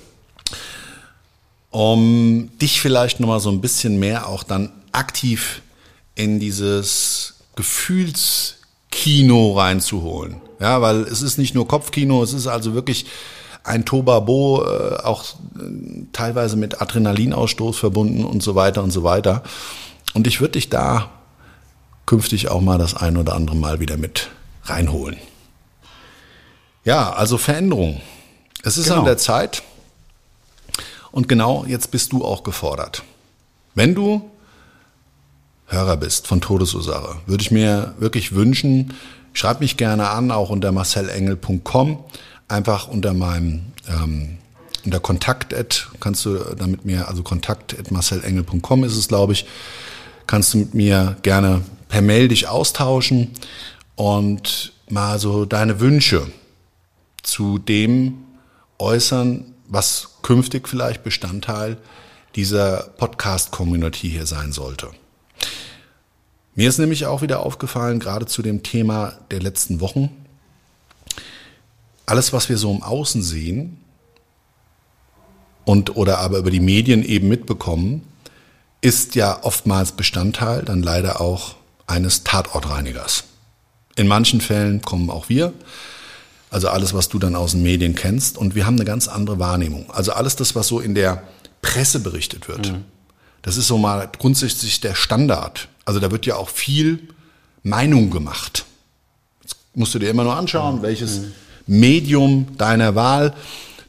Um 1.70 2.50
dich 2.60 2.82
vielleicht 2.82 3.20
nochmal 3.20 3.40
so 3.40 3.52
ein 3.52 3.62
bisschen 3.62 4.00
mehr 4.00 4.28
auch 4.28 4.44
dann 4.44 4.72
aktiv 4.92 5.62
in 6.20 6.40
dieses 6.42 7.36
Gefühlskino 7.56 9.54
reinzuholen. 9.54 10.42
Ja, 10.60 10.82
weil 10.82 11.04
es 11.04 11.22
ist 11.22 11.38
nicht 11.38 11.56
nur 11.56 11.66
Kopfkino, 11.66 12.22
es 12.22 12.34
ist 12.34 12.46
also 12.46 12.74
wirklich 12.74 13.06
ein 13.64 13.86
Tobabo, 13.86 14.66
äh, 14.66 14.98
auch 14.98 15.24
äh, 15.24 15.28
teilweise 16.12 16.58
mit 16.58 16.82
Adrenalinausstoß 16.82 17.78
verbunden 17.78 18.26
und 18.26 18.44
so 18.44 18.54
weiter 18.56 18.84
und 18.84 18.92
so 18.92 19.04
weiter. 19.04 19.44
Und 20.14 20.28
ich 20.28 20.42
würde 20.42 20.54
dich 20.54 20.70
da 20.70 21.10
künftig 22.06 22.50
auch 22.50 22.60
mal 22.60 22.78
das 22.78 22.96
ein 22.96 23.16
oder 23.16 23.34
andere 23.34 23.56
Mal 23.56 23.80
wieder 23.80 23.96
mit 23.96 24.30
reinholen. 24.64 25.16
Ja, 26.84 27.14
also 27.14 27.38
Veränderung. 27.38 28.02
Es 28.64 28.76
ist 28.76 28.88
genau. 28.88 29.00
an 29.00 29.06
der 29.06 29.18
Zeit. 29.18 29.64
Und 31.12 31.30
genau 31.30 31.64
jetzt 31.66 31.92
bist 31.92 32.12
du 32.12 32.26
auch 32.26 32.44
gefordert. 32.44 33.04
Wenn 33.74 33.96
du 33.96 34.30
Hörer 35.70 35.98
bist 35.98 36.28
von 36.28 36.42
Todesursache, 36.42 37.18
würde 37.26 37.42
ich 37.42 37.52
mir 37.52 37.94
wirklich 38.00 38.36
wünschen, 38.36 38.94
schreib 39.34 39.62
mich 39.62 39.78
gerne 39.78 40.10
an, 40.10 40.32
auch 40.32 40.50
unter 40.50 40.72
marcelengel.com, 40.72 42.04
einfach 42.48 42.88
unter 42.88 43.14
meinem 43.14 43.62
ähm, 43.88 44.40
unter 44.86 45.00
Kontakt 45.00 45.54
kannst 46.00 46.26
du 46.26 46.38
dann 46.58 46.72
mit 46.72 46.86
mir, 46.86 47.08
also 47.08 47.22
kontakt 47.22 47.92
marcelengel.com 47.92 48.84
ist 48.84 48.96
es, 48.96 49.08
glaube 49.08 49.34
ich, 49.34 49.46
kannst 50.26 50.54
du 50.54 50.60
mit 50.60 50.74
mir 50.74 51.18
gerne 51.22 51.62
per 51.90 52.02
Mail 52.02 52.28
dich 52.28 52.48
austauschen 52.48 53.32
und 53.96 54.74
mal 54.90 55.20
so 55.20 55.46
deine 55.46 55.80
Wünsche 55.80 56.28
zu 57.22 57.58
dem 57.58 58.20
äußern, 58.78 59.54
was 59.68 60.18
künftig 60.22 60.68
vielleicht 60.68 61.04
Bestandteil 61.04 61.78
dieser 62.36 62.90
Podcast-Community 62.98 64.10
hier 64.10 64.26
sein 64.26 64.52
sollte. 64.52 64.92
Mir 66.60 66.68
ist 66.68 66.78
nämlich 66.78 67.06
auch 67.06 67.22
wieder 67.22 67.40
aufgefallen, 67.40 68.02
gerade 68.02 68.26
zu 68.26 68.42
dem 68.42 68.64
Thema 68.64 69.14
der 69.32 69.40
letzten 69.40 69.80
Wochen, 69.80 70.10
alles, 72.06 72.34
was 72.34 72.50
wir 72.50 72.58
so 72.58 72.70
im 72.70 72.84
Außen 72.84 73.24
sehen 73.24 73.78
und 75.64 75.96
oder 75.96 76.18
aber 76.18 76.38
über 76.38 76.52
die 76.52 76.60
Medien 76.60 77.02
eben 77.02 77.30
mitbekommen, 77.30 78.06
ist 78.82 79.16
ja 79.16 79.42
oftmals 79.42 79.94
Bestandteil 79.94 80.64
dann 80.64 80.84
leider 80.84 81.22
auch 81.22 81.56
eines 81.88 82.26
Tatortreinigers. 82.26 83.24
In 83.96 84.08
manchen 84.08 84.42
Fällen 84.42 84.82
kommen 84.82 85.10
auch 85.10 85.30
wir, 85.30 85.54
also 86.50 86.68
alles, 86.68 86.94
was 86.94 87.08
du 87.08 87.20
dann 87.20 87.38
aus 87.38 87.52
den 87.52 87.64
Medien 87.64 87.96
kennst, 87.96 88.38
und 88.38 88.54
wir 88.54 88.66
haben 88.66 88.76
eine 88.76 88.84
ganz 88.84 89.08
andere 89.08 89.40
Wahrnehmung. 89.40 89.90
Also 89.92 90.12
alles 90.12 90.36
das, 90.36 90.56
was 90.56 90.68
so 90.68 90.82
in 90.82 90.94
der 90.94 91.24
Presse 91.62 92.02
berichtet 92.02 92.50
wird, 92.50 92.74
mhm. 92.74 92.84
Das 93.42 93.58
ist 93.58 93.68
so 93.68 93.78
mal 93.78 94.10
grundsätzlich 94.18 94.82
der 94.82 94.96
Standard. 94.96 95.68
Also 95.86 96.00
da 96.00 96.12
wird 96.12 96.26
ja 96.26 96.36
auch 96.36 96.50
viel 96.50 97.00
Meinung 97.64 98.10
gemacht. 98.10 98.66
Jetzt 99.42 99.56
musst 99.74 99.94
du 99.94 100.00
dir 100.00 100.10
immer 100.10 100.24
nur 100.24 100.36
anschauen, 100.36 100.78
mhm. 100.78 100.82
welches 100.82 101.20
mhm. 101.20 101.34
Medium 101.68 102.58
deiner 102.58 102.96
Wahl 102.96 103.34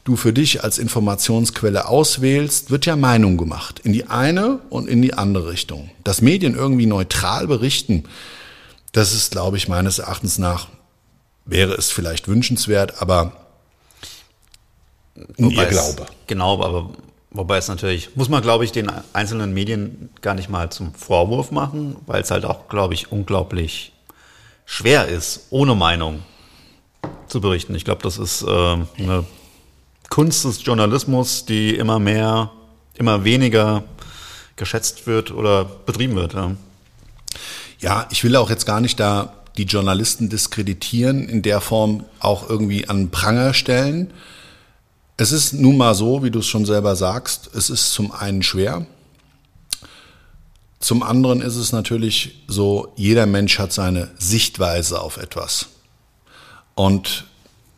du 0.03 0.15
für 0.15 0.33
dich 0.33 0.63
als 0.63 0.77
Informationsquelle 0.77 1.87
auswählst, 1.87 2.71
wird 2.71 2.85
ja 2.85 2.95
Meinung 2.95 3.37
gemacht. 3.37 3.79
In 3.79 3.93
die 3.93 4.07
eine 4.07 4.59
und 4.69 4.87
in 4.87 5.01
die 5.01 5.13
andere 5.13 5.49
Richtung. 5.49 5.91
Dass 6.03 6.21
Medien 6.21 6.55
irgendwie 6.55 6.87
neutral 6.87 7.47
berichten, 7.47 8.05
das 8.91 9.13
ist, 9.13 9.31
glaube 9.31 9.57
ich, 9.57 9.67
meines 9.67 9.99
Erachtens 9.99 10.37
nach, 10.37 10.67
wäre 11.45 11.73
es 11.73 11.91
vielleicht 11.91 12.27
wünschenswert, 12.27 13.01
aber 13.01 13.33
in 15.37 15.51
ihr 15.51 15.65
Glaube. 15.65 16.07
Genau, 16.27 16.63
aber 16.63 16.89
wobei 17.31 17.57
es 17.57 17.67
natürlich, 17.67 18.15
muss 18.15 18.29
man, 18.29 18.41
glaube 18.41 18.65
ich, 18.65 18.71
den 18.71 18.91
einzelnen 19.13 19.53
Medien 19.53 20.09
gar 20.21 20.35
nicht 20.35 20.49
mal 20.49 20.69
zum 20.69 20.93
Vorwurf 20.93 21.51
machen, 21.51 21.95
weil 22.05 22.21
es 22.21 22.31
halt 22.31 22.45
auch, 22.45 22.67
glaube 22.69 22.93
ich, 22.93 23.11
unglaublich 23.11 23.93
schwer 24.65 25.07
ist, 25.07 25.47
ohne 25.49 25.75
Meinung 25.75 26.23
zu 27.27 27.41
berichten. 27.41 27.75
Ich 27.75 27.85
glaube, 27.85 28.03
das 28.03 28.17
ist 28.17 28.43
äh, 28.43 28.47
eine 28.47 29.25
Kunst 30.09 30.45
des 30.45 30.63
Journalismus, 30.63 31.45
die 31.45 31.75
immer 31.75 31.99
mehr, 31.99 32.51
immer 32.95 33.23
weniger 33.23 33.83
geschätzt 34.57 35.07
wird 35.07 35.31
oder 35.31 35.65
betrieben 35.65 36.15
wird. 36.15 36.33
Ja. 36.33 36.55
ja, 37.79 38.07
ich 38.11 38.23
will 38.23 38.35
auch 38.35 38.49
jetzt 38.49 38.65
gar 38.65 38.81
nicht 38.81 38.99
da 38.99 39.33
die 39.57 39.63
Journalisten 39.63 40.29
diskreditieren, 40.29 41.27
in 41.27 41.41
der 41.41 41.61
Form 41.61 42.05
auch 42.19 42.49
irgendwie 42.49 42.87
an 42.87 43.09
Pranger 43.09 43.53
stellen. 43.53 44.11
Es 45.21 45.31
ist 45.31 45.53
nun 45.53 45.77
mal 45.77 45.93
so, 45.93 46.23
wie 46.23 46.31
du 46.31 46.39
es 46.39 46.47
schon 46.47 46.65
selber 46.65 46.95
sagst, 46.95 47.51
es 47.53 47.69
ist 47.69 47.93
zum 47.93 48.11
einen 48.11 48.41
schwer. 48.41 48.87
Zum 50.79 51.03
anderen 51.03 51.43
ist 51.43 51.57
es 51.57 51.71
natürlich 51.71 52.43
so, 52.47 52.91
jeder 52.95 53.27
Mensch 53.27 53.59
hat 53.59 53.71
seine 53.71 54.09
Sichtweise 54.17 54.99
auf 54.99 55.17
etwas. 55.17 55.67
Und 56.73 57.25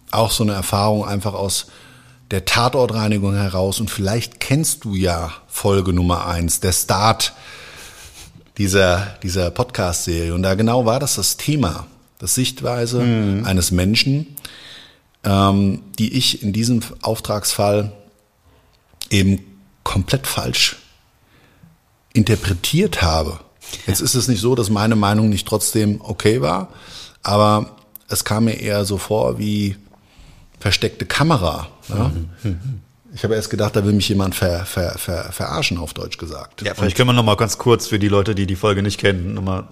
auch 0.10 0.32
so 0.32 0.44
eine 0.44 0.54
Erfahrung 0.54 1.06
einfach 1.06 1.34
aus 1.34 1.66
der 2.32 2.46
Tatortreinigung 2.46 3.34
heraus. 3.34 3.82
Und 3.82 3.92
vielleicht 3.92 4.40
kennst 4.40 4.86
du 4.86 4.96
ja 4.96 5.34
Folge 5.50 5.92
Nummer 5.92 6.26
eins, 6.26 6.62
der 6.62 6.72
Start 6.72 7.34
dieser, 8.58 9.18
dieser 9.22 9.52
Podcast-Serie. 9.52 10.34
Und 10.34 10.44
da 10.44 10.56
genau 10.56 10.86
war 10.86 11.02
das 11.02 11.16
das 11.16 11.36
Thema, 11.36 11.88
das 12.20 12.36
Sichtweise 12.36 13.02
mhm. 13.02 13.44
eines 13.44 13.72
Menschen, 13.72 14.33
ähm, 15.24 15.82
die 15.98 16.14
ich 16.14 16.44
in 16.44 16.54
diesem 16.54 16.82
Auftragsfall 17.02 17.92
eben 19.10 19.40
komplett 19.84 20.28
falsch 20.28 20.78
interpretiert 22.14 23.02
habe. 23.02 23.40
Jetzt 23.88 24.02
ist 24.02 24.16
es 24.16 24.28
nicht 24.28 24.42
so, 24.42 24.56
dass 24.56 24.70
meine 24.70 24.96
Meinung 24.96 25.30
nicht 25.30 25.48
trotzdem 25.48 26.00
okay 26.02 26.42
war, 26.42 26.70
aber 27.24 27.78
es 28.08 28.24
kam 28.24 28.46
mir 28.46 28.60
eher 28.60 28.86
so 28.86 28.98
vor 28.98 29.40
wie 29.40 29.76
versteckte 30.60 31.06
Kamera. 31.06 31.68
Ja? 31.90 32.12
Ich 33.16 33.24
habe 33.24 33.36
erst 33.36 33.50
gedacht, 33.50 33.76
da 33.76 33.86
will 33.86 33.94
mich 33.94 34.10
jemand 34.10 34.34
ver, 34.34 34.66
ver, 34.66 34.98
ver, 34.98 35.32
verarschen, 35.32 35.78
auf 35.78 35.94
Deutsch 35.94 36.18
gesagt. 36.18 36.62
Ja, 36.62 36.74
vielleicht 36.74 36.94
Und, 36.94 36.96
können 36.96 37.10
wir 37.10 37.14
noch 37.14 37.24
mal 37.24 37.36
ganz 37.36 37.58
kurz 37.58 37.88
für 37.88 38.00
die 38.00 38.08
Leute, 38.08 38.34
die 38.34 38.48
die 38.48 38.56
Folge 38.56 38.82
nicht 38.82 39.00
kennen, 39.00 39.34
noch 39.34 39.44
mal, 39.44 39.68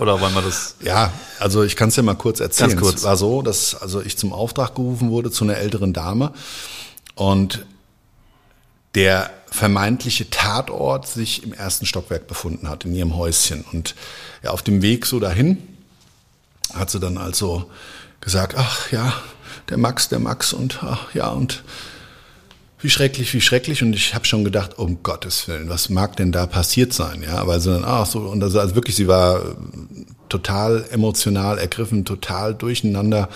oder 0.00 0.20
wollen 0.20 0.34
wir 0.34 0.42
das? 0.42 0.76
Ja, 0.82 1.12
also 1.38 1.62
ich 1.62 1.76
kann 1.76 1.88
es 1.88 1.96
ja 1.96 2.02
mal 2.02 2.14
kurz 2.14 2.40
erzählen. 2.40 2.70
Ganz 2.70 2.80
kurz. 2.80 2.96
Es 2.96 3.04
war 3.04 3.16
so, 3.16 3.42
dass 3.42 3.74
also 3.74 4.00
ich 4.00 4.16
zum 4.16 4.32
Auftrag 4.32 4.74
gerufen 4.74 5.10
wurde 5.10 5.30
zu 5.30 5.44
einer 5.44 5.56
älteren 5.56 5.92
Dame 5.92 6.32
und 7.14 7.66
der 8.94 9.30
vermeintliche 9.50 10.30
Tatort 10.30 11.06
sich 11.06 11.42
im 11.44 11.52
ersten 11.52 11.86
Stockwerk 11.86 12.26
befunden 12.26 12.68
hat, 12.68 12.84
in 12.84 12.94
ihrem 12.94 13.16
Häuschen. 13.16 13.64
Und 13.72 13.94
ja, 14.42 14.50
auf 14.50 14.62
dem 14.62 14.82
Weg 14.82 15.06
so 15.06 15.20
dahin 15.20 15.58
hat 16.72 16.90
sie 16.90 17.00
dann 17.00 17.18
also 17.18 17.70
gesagt, 18.20 18.56
ach 18.56 18.90
ja, 18.90 19.12
der 19.68 19.78
Max, 19.78 20.08
der 20.08 20.18
Max 20.18 20.52
und 20.52 20.82
ach, 20.82 21.14
ja 21.14 21.28
und 21.28 21.62
wie 22.80 22.90
schrecklich, 22.90 23.32
wie 23.34 23.40
schrecklich. 23.40 23.82
Und 23.82 23.94
ich 23.94 24.14
habe 24.14 24.24
schon 24.24 24.44
gedacht, 24.44 24.78
um 24.78 25.02
Gottes 25.02 25.48
Willen, 25.48 25.68
was 25.68 25.88
mag 25.88 26.16
denn 26.16 26.32
da 26.32 26.46
passiert 26.46 26.92
sein? 26.92 27.22
Ja, 27.22 27.46
weil 27.46 27.60
sie 27.60 27.70
dann, 27.70 27.84
ach 27.84 28.06
so, 28.06 28.20
und 28.20 28.42
also, 28.42 28.60
also 28.60 28.74
wirklich, 28.74 28.96
sie 28.96 29.08
war 29.08 29.56
total 30.28 30.84
emotional 30.90 31.58
ergriffen, 31.58 32.04
total 32.04 32.54
durcheinander. 32.54 33.28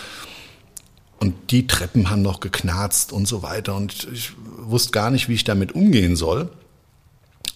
Und 1.20 1.35
die 1.51 1.66
Treppen 1.66 2.11
haben 2.11 2.22
noch 2.22 2.40
geknarzt 2.40 3.12
und 3.12 3.27
so 3.27 3.42
weiter. 3.42 3.74
Und 3.74 4.09
ich 4.12 4.33
wusste 4.59 4.92
gar 4.92 5.11
nicht, 5.11 5.29
wie 5.29 5.35
ich 5.35 5.44
damit 5.44 5.72
umgehen 5.72 6.14
soll. 6.14 6.51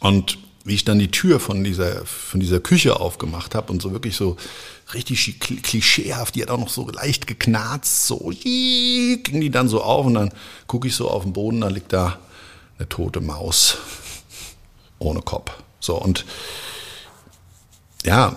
Und 0.01 0.38
wie 0.64 0.75
ich 0.75 0.85
dann 0.85 0.98
die 0.98 1.11
Tür 1.11 1.40
von 1.40 1.64
dieser, 1.64 2.07
von 2.07 2.40
dieser 2.40 2.61
Küche 2.61 3.01
aufgemacht 3.01 3.55
habe 3.55 3.72
und 3.72 3.83
so 3.83 3.92
wirklich 3.92 4.16
so 4.16 4.37
richtig 4.94 5.40
klischeehaft, 5.40 6.35
die 6.35 6.42
hat 6.42 6.51
auch 6.51 6.59
noch 6.59 6.68
so 6.68 6.88
leicht 6.88 7.27
geknarzt, 7.27 8.07
so 8.07 8.33
ging 8.42 9.40
die 9.40 9.51
dann 9.51 9.68
so 9.68 9.83
auf 9.83 10.07
und 10.07 10.14
dann 10.14 10.31
gucke 10.66 10.88
ich 10.88 10.94
so 10.94 11.11
auf 11.11 11.25
den 11.25 11.33
Boden, 11.33 11.61
da 11.61 11.68
liegt 11.68 11.92
da 11.92 12.18
eine 12.79 12.88
tote 12.88 13.20
Maus 13.20 13.79
ohne 14.98 15.20
Kopf. 15.22 15.53
So 15.81 15.96
und 15.96 16.25
ja, 18.05 18.37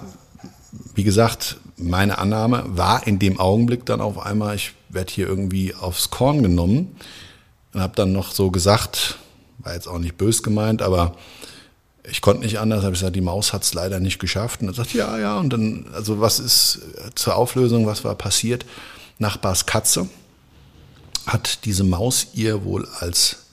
wie 0.95 1.03
gesagt, 1.03 1.57
meine 1.77 2.17
Annahme 2.17 2.63
war 2.67 3.05
in 3.05 3.19
dem 3.19 3.39
Augenblick 3.39 3.85
dann 3.85 4.01
auf 4.01 4.17
einmal, 4.17 4.55
ich 4.55 4.73
werde 4.89 5.11
hier 5.11 5.27
irgendwie 5.27 5.75
aufs 5.75 6.09
Korn 6.09 6.41
genommen 6.41 6.95
und 7.73 7.81
habe 7.81 7.95
dann 7.95 8.13
noch 8.13 8.31
so 8.31 8.49
gesagt, 8.49 9.17
war 9.59 9.73
jetzt 9.73 9.87
auch 9.87 9.99
nicht 9.99 10.17
bös 10.17 10.41
gemeint, 10.41 10.81
aber 10.81 11.15
ich 12.09 12.21
konnte 12.21 12.43
nicht 12.43 12.59
anders, 12.59 12.83
habe 12.83 12.93
ich 12.93 12.99
gesagt, 12.99 13.15
die 13.15 13.21
Maus 13.21 13.53
hat 13.53 13.63
es 13.63 13.73
leider 13.73 13.99
nicht 13.99 14.19
geschafft. 14.19 14.61
Und 14.61 14.67
er 14.67 14.73
sagt, 14.73 14.93
ja, 14.93 15.17
ja. 15.17 15.37
Und 15.37 15.51
dann, 15.51 15.87
also 15.93 16.19
was 16.19 16.39
ist 16.39 16.79
zur 17.15 17.35
Auflösung, 17.35 17.87
was 17.87 18.03
war 18.03 18.15
passiert? 18.15 18.65
Nachbars 19.19 19.65
Katze 19.65 20.09
hat 21.25 21.65
diese 21.65 21.83
Maus 21.83 22.27
ihr 22.33 22.63
wohl 22.63 22.87
als 22.99 23.45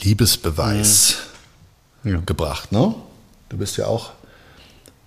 Liebesbeweis 0.00 1.16
mhm. 2.02 2.12
ja. 2.12 2.20
gebracht. 2.24 2.72
Ne? 2.72 2.94
Du 3.48 3.58
bist 3.58 3.76
ja 3.76 3.86
auch 3.86 4.12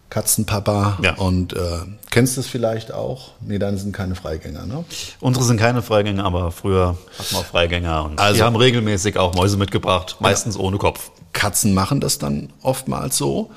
Katzenpapa 0.09 0.99
ja. 1.01 1.15
und 1.15 1.53
äh, 1.53 1.57
kennst 2.09 2.37
es 2.37 2.45
vielleicht 2.45 2.91
auch? 2.91 3.31
Nee, 3.39 3.59
dann 3.59 3.77
sind 3.77 3.93
keine 3.93 4.15
Freigänger, 4.15 4.65
ne? 4.65 4.83
Unsere 5.21 5.45
sind 5.45 5.57
keine 5.57 5.81
Freigänger, 5.81 6.25
aber 6.25 6.51
früher 6.51 6.97
hatten 7.17 7.35
wir 7.35 7.43
Freigänger 7.43 8.03
und 8.03 8.19
also, 8.19 8.35
die 8.35 8.43
haben 8.43 8.57
regelmäßig 8.57 9.17
auch 9.17 9.33
Mäuse 9.35 9.55
mitgebracht, 9.55 10.17
meistens 10.19 10.55
ja. 10.55 10.61
ohne 10.61 10.77
Kopf. 10.77 11.11
Katzen 11.33 11.73
machen 11.73 11.99
das 12.01 12.17
dann 12.17 12.51
oftmals 12.61 13.17
so. 13.17 13.51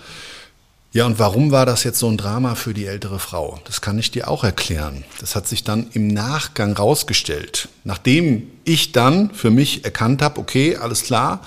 Ja, 0.94 1.06
und 1.06 1.18
warum 1.18 1.50
war 1.50 1.66
das 1.66 1.82
jetzt 1.82 1.98
so 1.98 2.08
ein 2.08 2.16
Drama 2.16 2.54
für 2.54 2.72
die 2.72 2.86
ältere 2.86 3.18
Frau? 3.18 3.58
Das 3.64 3.80
kann 3.80 3.98
ich 3.98 4.12
dir 4.12 4.28
auch 4.28 4.44
erklären. 4.44 5.02
Das 5.18 5.34
hat 5.34 5.48
sich 5.48 5.64
dann 5.64 5.88
im 5.92 6.06
Nachgang 6.06 6.72
rausgestellt. 6.72 7.68
Nachdem 7.82 8.44
ich 8.62 8.92
dann 8.92 9.34
für 9.34 9.50
mich 9.50 9.84
erkannt 9.84 10.22
habe, 10.22 10.38
okay, 10.38 10.76
alles 10.76 11.02
klar, 11.02 11.40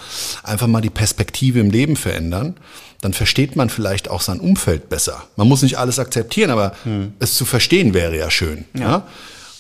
einfach 0.44 0.68
mal 0.68 0.82
die 0.82 0.90
Perspektive 0.90 1.62
im 1.62 1.72
Leben 1.72 1.96
verändern, 1.96 2.58
dann 3.00 3.14
versteht 3.14 3.56
man 3.56 3.70
vielleicht 3.70 4.10
auch 4.10 4.20
sein 4.20 4.42
Umfeld 4.42 4.90
besser. 4.90 5.24
Man 5.38 5.48
muss 5.48 5.62
nicht 5.62 5.78
alles 5.78 5.98
akzeptieren, 5.98 6.52
aber 6.52 6.74
hm. 6.84 7.14
es 7.20 7.36
zu 7.36 7.46
verstehen 7.46 7.94
wäre 7.94 8.18
ja 8.18 8.30
schön. 8.30 8.66
Ja. 8.74 8.82
ja. 8.82 9.08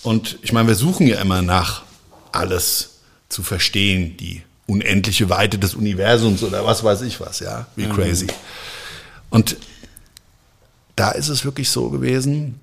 Und 0.03 0.37
ich 0.41 0.51
meine, 0.51 0.67
wir 0.67 0.75
suchen 0.75 1.07
ja 1.07 1.21
immer 1.21 1.41
nach 1.41 1.83
alles 2.33 2.97
zu 3.29 3.41
verstehen, 3.41 4.17
die 4.17 4.43
unendliche 4.67 5.29
Weite 5.29 5.57
des 5.57 5.73
Universums 5.73 6.43
oder 6.43 6.65
was 6.65 6.83
weiß 6.83 7.01
ich 7.01 7.19
was, 7.19 7.39
ja, 7.39 7.65
wie 7.75 7.87
mhm. 7.87 7.93
crazy. 7.93 8.27
Und 9.29 9.57
da 10.95 11.11
ist 11.11 11.29
es 11.29 11.45
wirklich 11.45 11.69
so 11.69 11.89
gewesen, 11.89 12.59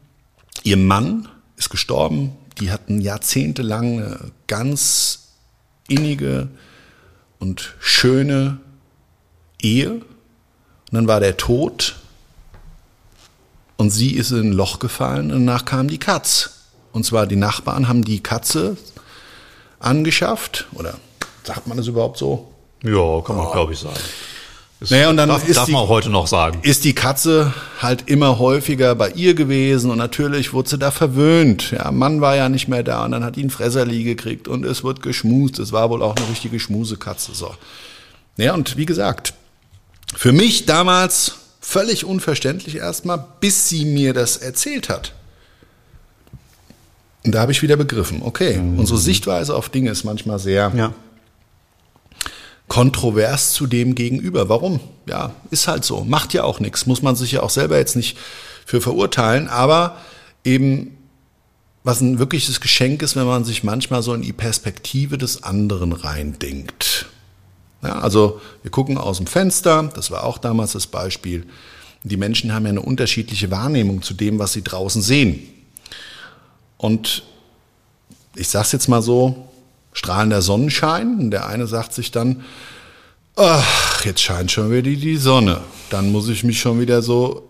ihr 0.62 0.77
Mann 0.77 1.29
ist 1.57 1.71
gestorben, 1.71 2.33
die 2.61 2.71
hatten 2.71 3.01
jahrzehntelang 3.01 3.99
eine 3.99 4.19
ganz 4.47 5.29
innige 5.88 6.49
und 7.38 7.75
schöne 7.81 8.59
Ehe. 9.61 9.90
Und 9.90 10.03
dann 10.93 11.09
war 11.09 11.21
der 11.21 11.37
Tod 11.37 11.97
und 13.77 13.90
sie 13.90 14.11
ist 14.12 14.31
in 14.31 14.51
ein 14.51 14.53
Loch 14.53 14.79
gefallen 14.79 15.33
und 15.33 15.47
danach 15.47 15.64
kam 15.64 15.88
die 15.88 15.99
Katz. 15.99 16.51
Und 16.93 17.05
zwar 17.05 17.27
die 17.27 17.37
Nachbarn 17.37 17.88
haben 17.88 18.05
die 18.05 18.23
Katze 18.23 18.77
angeschafft 19.81 20.67
oder 20.73 20.99
sagt 21.44 21.66
man 21.66 21.76
das 21.76 21.87
überhaupt 21.87 22.18
so? 22.18 22.48
Ja, 22.83 23.20
kann 23.22 23.37
man, 23.37 23.50
glaube 23.52 23.72
ich, 23.72 23.78
sagen. 23.78 23.94
Das 24.80 24.90
Naja, 24.90 25.09
und 25.09 25.16
dann 25.16 25.28
darf, 25.30 25.48
ist 25.48 25.57
darf 25.57 25.66
die- 25.66 25.72
man 25.72 25.83
auch 25.83 25.88
heute 25.88 26.11
noch 26.11 26.26
sagen. 26.26 26.59
ist 26.62 26.85
die 26.85 26.94
Katze 26.94 27.54
halt 27.80 28.04
immer 28.11 28.38
häufiger 28.38 28.94
bei 28.94 29.11
ihr 29.11 29.35
gewesen 29.35 29.90
und 29.90 29.96
natürlich 29.98 30.52
wurde 30.52 30.68
sie 30.68 30.78
da 30.78 30.90
verwöhnt. 30.90 31.70
Ja, 31.70 31.90
Mann 31.90 32.20
war 32.20 32.37
ja 32.37 32.48
nicht 32.48 32.68
mehr 32.68 32.83
da 32.83 33.04
und 33.04 33.12
dann 33.12 33.24
hat 33.24 33.37
die 33.37 33.44
ein 33.44 33.50
Fresserli 33.50 34.02
gekriegt 34.04 34.46
und 34.48 34.64
es 34.64 34.85
wird 34.85 35.00
geschmust. 35.00 35.59
Es 35.59 35.72
war 35.72 35.88
wohl 35.90 36.02
auch 36.02 36.16
eine 36.16 36.28
richtige 36.28 36.61
Schmusekatze. 36.61 37.33
So. 37.35 37.54
Ja, 38.37 38.52
und 38.52 38.76
wie 38.76 38.85
gesagt, 38.85 39.33
für 40.14 40.33
mich 40.33 40.66
damals 40.66 41.37
völlig 41.61 42.04
unverständlich 42.04 42.76
erstmal, 42.76 43.24
bis 43.40 43.68
sie 43.70 43.87
mir 43.87 44.12
das 44.12 44.37
erzählt 44.37 44.90
hat. 44.90 45.12
Und 47.24 47.35
da 47.35 47.40
habe 47.40 47.52
ich 47.52 47.62
wieder 47.62 47.76
begriffen, 47.76 48.20
okay, 48.22 48.61
unsere 48.76 48.98
Sichtweise 48.98 49.54
auf 49.57 49.70
Dinge 49.70 49.90
ist 49.90 50.04
manchmal 50.04 50.38
sehr 50.38 50.70
Ja. 50.76 50.92
Kontrovers 52.74 53.52
zu 53.52 53.68
dem 53.68 53.94
gegenüber. 53.94 54.48
Warum? 54.48 54.80
Ja, 55.06 55.32
ist 55.52 55.68
halt 55.68 55.84
so. 55.84 56.02
Macht 56.02 56.34
ja 56.34 56.42
auch 56.42 56.58
nichts. 56.58 56.87
Muss 56.87 57.02
man 57.02 57.14
sich 57.14 57.30
ja 57.30 57.42
auch 57.44 57.50
selber 57.50 57.78
jetzt 57.78 57.94
nicht 57.94 58.18
für 58.66 58.80
verurteilen. 58.80 59.46
Aber 59.46 59.96
eben, 60.42 60.96
was 61.84 62.00
ein 62.00 62.18
wirkliches 62.18 62.60
Geschenk 62.60 63.02
ist, 63.02 63.14
wenn 63.14 63.26
man 63.26 63.44
sich 63.44 63.62
manchmal 63.62 64.02
so 64.02 64.12
in 64.12 64.22
die 64.22 64.32
Perspektive 64.32 65.18
des 65.18 65.44
anderen 65.44 65.92
reindenkt. 65.92 67.06
Ja, 67.84 68.00
also 68.00 68.40
wir 68.62 68.72
gucken 68.72 68.98
aus 68.98 69.18
dem 69.18 69.28
Fenster, 69.28 69.92
das 69.94 70.10
war 70.10 70.24
auch 70.24 70.38
damals 70.38 70.72
das 70.72 70.88
Beispiel. 70.88 71.46
Die 72.02 72.16
Menschen 72.16 72.52
haben 72.52 72.64
ja 72.64 72.70
eine 72.70 72.82
unterschiedliche 72.82 73.52
Wahrnehmung 73.52 74.02
zu 74.02 74.14
dem, 74.14 74.40
was 74.40 74.52
sie 74.52 74.64
draußen 74.64 75.00
sehen. 75.00 75.48
Und 76.76 77.22
ich 78.34 78.48
sag's 78.48 78.72
jetzt 78.72 78.88
mal 78.88 79.00
so, 79.00 79.48
strahlender 79.94 80.42
Sonnenschein. 80.42 81.18
Und 81.18 81.30
der 81.30 81.46
eine 81.46 81.66
sagt 81.66 81.94
sich 81.94 82.11
dann, 82.11 82.44
ach, 83.37 84.04
jetzt 84.04 84.20
scheint 84.20 84.52
schon 84.52 84.70
wieder 84.70 84.83
die, 84.83 84.96
die 84.96 85.16
Sonne. 85.16 85.62
Dann 85.88 86.12
muss 86.12 86.28
ich 86.28 86.44
mich 86.44 86.61
schon 86.61 86.78
wieder 86.80 87.00
so 87.00 87.48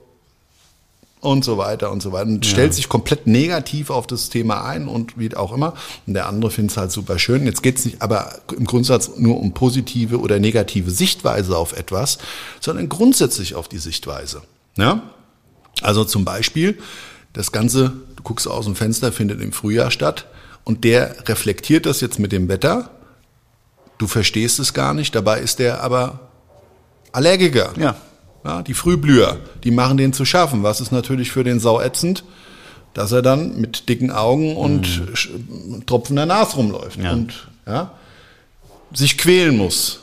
und 1.21 1.43
so 1.43 1.57
weiter 1.57 1.91
und 1.91 2.03
so 2.03 2.13
weiter. 2.13 2.27
Und 2.27 2.47
stellt 2.47 2.75
sich 2.75 2.89
komplett 2.89 3.27
negativ 3.27 3.91
auf 3.91 4.07
das 4.07 4.29
Thema 4.29 4.65
ein 4.65 4.87
und 4.87 5.19
wie 5.19 5.35
auch 5.35 5.53
immer. 5.53 5.75
Und 6.07 6.15
der 6.15 6.29
andere 6.29 6.51
findet 6.51 6.73
es 6.73 6.77
halt 6.77 6.93
super 6.93 7.19
schön. 7.19 7.47
Jetzt 7.47 7.63
geht's 7.63 7.85
nicht 7.85 8.03
aber 8.03 8.41
im 8.57 8.67
Grundsatz 8.67 9.13
nur 9.17 9.41
um 9.41 9.55
positive 9.55 10.21
oder 10.21 10.39
negative 10.39 10.91
Sichtweise 10.91 11.57
auf 11.57 11.73
etwas, 11.73 12.19
sondern 12.61 12.89
grundsätzlich 12.91 13.55
auf 13.55 13.69
die 13.69 13.79
Sichtweise. 13.79 14.43
Ja? 14.77 15.03
Also 15.81 16.05
zum 16.05 16.25
Beispiel, 16.25 16.79
das 17.33 17.53
Ganze, 17.53 17.95
du 18.17 18.23
guckst 18.23 18.47
aus 18.47 18.67
dem 18.67 18.77
Fenster, 18.77 19.11
findet 19.11 19.41
im 19.41 19.53
Frühjahr 19.53 19.91
statt 19.91 20.27
und 20.65 20.85
der 20.85 21.29
reflektiert 21.29 21.87
das 21.87 22.01
jetzt 22.01 22.19
mit 22.19 22.33
dem 22.33 22.49
Wetter. 22.49 22.91
Du 23.99 24.07
verstehst 24.07 24.59
es 24.59 24.75
gar 24.75 24.95
nicht, 24.95 25.15
dabei 25.15 25.41
ist 25.41 25.59
der 25.59 25.83
aber 25.83 26.21
Allergiker. 27.13 27.73
Ja. 27.79 27.97
Ja, 28.45 28.63
die 28.63 28.75
Frühblüher, 28.75 29.39
die 29.63 29.71
machen 29.71 29.97
den 29.97 30.13
zu 30.13 30.25
schaffen. 30.27 30.63
Was 30.63 30.81
ist 30.83 30.93
natürlich 30.93 31.31
für 31.33 31.45
den 31.45 31.61
Sau 31.61 31.81
ätzend, 31.81 32.25
dass 32.93 33.11
er 33.11 33.23
dann 33.23 33.59
mit 33.59 33.89
dicken 33.89 34.11
Augen 34.11 34.55
und 34.57 34.87
sch- 34.87 35.31
tropfender 35.87 36.27
Nase 36.27 36.57
rumläuft 36.57 36.99
Ja. 37.01 37.13
und 37.13 37.49
ja, 37.67 37.93
sich 38.93 39.17
quälen 39.17 39.57
muss. 39.57 40.01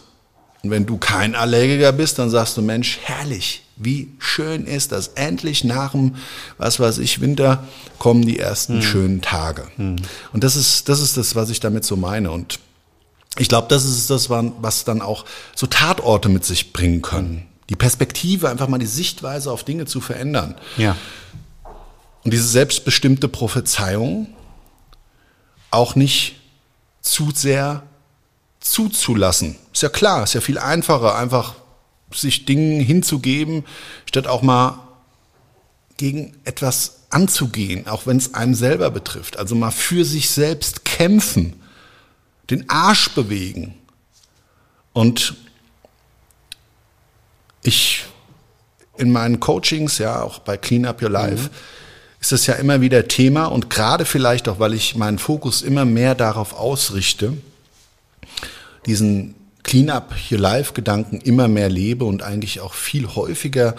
Und 0.64 0.70
wenn 0.70 0.86
du 0.86 0.98
kein 0.98 1.34
Allergiker 1.34 1.92
bist, 1.92 2.20
dann 2.20 2.30
sagst 2.30 2.56
du, 2.56 2.62
Mensch, 2.62 3.00
herrlich, 3.04 3.64
wie 3.78 4.10
schön 4.20 4.66
ist 4.66 4.92
das. 4.92 5.10
Endlich 5.10 5.64
nach 5.64 5.94
dem, 5.94 6.16
was 6.60 6.80
weiß 6.80 7.00
ich, 7.00 7.20
Winter 7.20 7.64
kommen 7.98 8.22
die 8.24 8.38
ersten 8.38 8.82
schönen 8.84 9.22
Tage. 9.22 9.68
Und 9.78 10.44
das 10.44 10.56
ist, 10.56 10.88
das 10.88 11.02
ist 11.02 11.18
das, 11.18 11.36
was 11.36 11.50
ich 11.50 11.60
damit 11.60 11.84
so 11.84 11.96
meine. 11.96 12.30
Und 12.30 12.60
ich 13.38 13.50
glaube, 13.50 13.68
das 13.70 13.86
ist 13.86 14.10
das, 14.12 14.30
was 14.30 14.84
dann 14.84 15.02
auch 15.02 15.26
so 15.56 15.66
Tatorte 15.66 16.30
mit 16.30 16.46
sich 16.46 16.74
bringen 16.74 17.02
können. 17.02 17.48
Die 17.70 17.76
Perspektive, 17.76 18.50
einfach 18.50 18.68
mal 18.68 18.78
die 18.78 18.86
Sichtweise 18.86 19.52
auf 19.52 19.64
Dinge 19.64 19.86
zu 19.86 20.00
verändern. 20.00 20.56
Ja. 20.78 20.96
Und 22.24 22.34
diese 22.34 22.48
selbstbestimmte 22.48 23.28
Prophezeiung 23.28 24.28
auch 25.72 25.96
nicht 25.96 26.36
zu 27.02 27.32
sehr 27.34 27.82
zuzulassen. 28.62 29.58
Ist 29.74 29.84
ja 29.84 29.90
klar, 29.90 30.24
ist 30.24 30.34
ja 30.34 30.42
viel 30.42 30.58
einfacher, 30.58 31.16
einfach 31.16 31.56
sich 32.14 32.46
Dingen 32.46 32.80
hinzugeben, 32.80 33.66
statt 34.06 34.28
auch 34.28 34.42
mal 34.42 34.80
gegen 35.98 36.36
etwas 36.46 37.02
anzugehen, 37.10 37.88
auch 37.88 38.06
wenn 38.06 38.18
es 38.18 38.34
einem 38.34 38.56
selber 38.56 38.90
betrifft. 38.90 39.38
Also 39.38 39.56
mal 39.56 39.72
für 39.72 40.06
sich 40.06 40.30
selbst 40.30 40.86
kämpfen, 40.86 41.62
den 42.50 42.70
Arsch 42.70 43.10
bewegen. 43.10 43.76
Und 44.94 45.36
ich 47.64 48.06
in 48.98 49.12
meinen 49.12 49.40
Coachings, 49.40 49.98
ja, 49.98 50.22
auch 50.22 50.40
bei 50.40 50.58
Clean 50.58 50.86
Up 50.86 51.02
Your 51.02 51.10
Life, 51.10 51.50
ist 52.20 52.32
das 52.32 52.46
ja 52.46 52.54
immer 52.56 52.82
wieder 52.82 53.08
Thema 53.08 53.46
und 53.46 53.70
gerade 53.70 54.06
vielleicht 54.06 54.48
auch, 54.48 54.60
weil 54.60 54.74
ich 54.74 54.96
meinen 54.96 55.18
Fokus 55.18 55.64
immer 55.64 55.86
mehr 55.86 56.14
darauf 56.14 56.54
ausrichte, 56.54 57.34
diesen 58.86 59.36
Clean 59.64 59.90
Up 59.90 60.14
Your 60.32 60.40
Life 60.40 60.74
Gedanken 60.74 61.22
immer 61.22 61.48
mehr 61.48 61.70
lebe 61.70 62.06
und 62.06 62.24
eigentlich 62.24 62.62
auch 62.62 62.74
viel 62.74 63.08
häufiger 63.08 63.76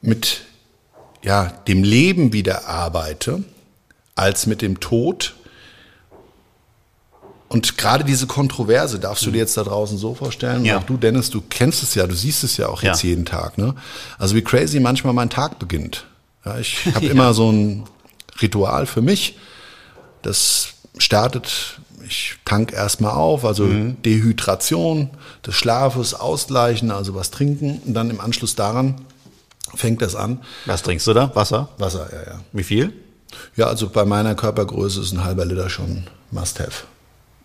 mit 0.00 0.42
ja, 1.22 1.46
dem 1.68 1.84
Leben 1.84 2.32
wieder 2.32 2.66
arbeite, 2.68 3.44
als 4.14 4.46
mit 4.46 4.60
dem 4.60 4.80
Tod. 4.80 5.34
Und 7.48 7.76
gerade 7.76 8.02
diese 8.02 8.26
Kontroverse 8.26 8.98
darfst 8.98 9.24
du 9.26 9.30
dir 9.30 9.38
jetzt 9.38 9.56
da 9.56 9.62
draußen 9.62 9.98
so 9.98 10.14
vorstellen. 10.14 10.64
Ja. 10.64 10.78
Auch 10.78 10.84
du, 10.84 10.96
Dennis, 10.96 11.28
du 11.30 11.42
kennst 11.42 11.82
es 11.82 11.94
ja, 11.94 12.06
du 12.06 12.14
siehst 12.14 12.44
es 12.44 12.56
ja 12.56 12.68
auch 12.68 12.82
jetzt 12.82 13.02
Ja. 13.02 13.10
jeden 13.10 13.26
Tag. 13.26 13.58
Ne? 13.58 13.74
Also 14.18 14.34
wie 14.34 14.42
crazy 14.42 14.80
manchmal 14.80 15.12
mein 15.12 15.28
Tag 15.30 15.58
beginnt. 15.58 16.06
Ja, 16.44 16.58
ich 16.58 16.86
habe 16.94 17.06
immer 17.06 17.34
so 17.34 17.52
ein 17.52 17.84
Ritual 18.40 18.86
für 18.86 19.02
mich. 19.02 19.36
Das 20.22 20.68
startet, 20.98 21.78
ich 22.12 22.36
tank 22.44 22.72
erstmal 22.72 23.12
auf, 23.12 23.44
also 23.44 23.66
Dehydration 23.66 25.10
des 25.46 25.54
Schlafes, 25.54 26.14
Ausgleichen, 26.14 26.90
also 26.90 27.14
was 27.14 27.30
trinken. 27.30 27.80
Und 27.84 27.94
dann 27.94 28.10
im 28.10 28.20
Anschluss 28.20 28.54
daran 28.54 28.96
fängt 29.74 30.02
das 30.02 30.14
an. 30.14 30.40
Was 30.66 30.82
trinkst 30.82 31.06
du 31.06 31.14
da? 31.14 31.34
Wasser? 31.34 31.68
Wasser, 31.78 32.08
ja, 32.12 32.32
ja. 32.32 32.40
Wie 32.52 32.62
viel? 32.62 32.92
Ja, 33.56 33.66
also 33.66 33.88
bei 33.88 34.04
meiner 34.04 34.34
Körpergröße 34.34 35.00
ist 35.00 35.12
ein 35.12 35.24
halber 35.24 35.44
Liter 35.44 35.70
schon 35.70 36.04
Must-Have. 36.30 36.84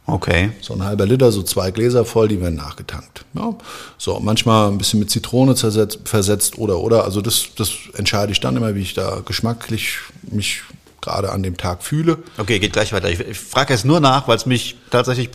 Okay. 0.05 0.51
So 0.61 0.73
ein 0.73 0.83
halber 0.83 1.05
Liter, 1.05 1.31
so 1.31 1.43
zwei 1.43 1.71
Gläser 1.71 2.05
voll, 2.05 2.29
die 2.29 2.39
werden 2.41 2.55
nachgetankt. 2.55 3.25
Ja. 3.33 3.53
So, 3.97 4.19
manchmal 4.21 4.69
ein 4.71 4.77
bisschen 4.77 4.99
mit 4.99 5.09
Zitrone 5.09 5.55
zersetzt, 5.55 5.99
versetzt 6.05 6.57
oder, 6.57 6.79
oder. 6.79 7.03
Also 7.03 7.21
das, 7.21 7.47
das 7.57 7.71
entscheide 7.93 8.31
ich 8.31 8.39
dann 8.39 8.55
immer, 8.55 8.73
wie 8.75 8.81
ich 8.81 8.93
da 8.93 9.21
geschmacklich 9.25 9.99
mich 10.23 10.63
gerade 11.07 11.31
an 11.31 11.41
dem 11.43 11.57
Tag 11.57 11.83
fühle. 11.83 12.17
Okay, 12.37 12.59
geht 12.59 12.73
gleich 12.73 12.91
weiter. 12.93 13.09
Ich, 13.09 13.19
ich 13.19 13.39
frage 13.39 13.73
jetzt 13.73 13.85
nur 13.85 13.99
nach, 13.99 14.27
weil 14.27 14.35
es 14.37 14.45
mich 14.45 14.75
tatsächlich 14.91 15.29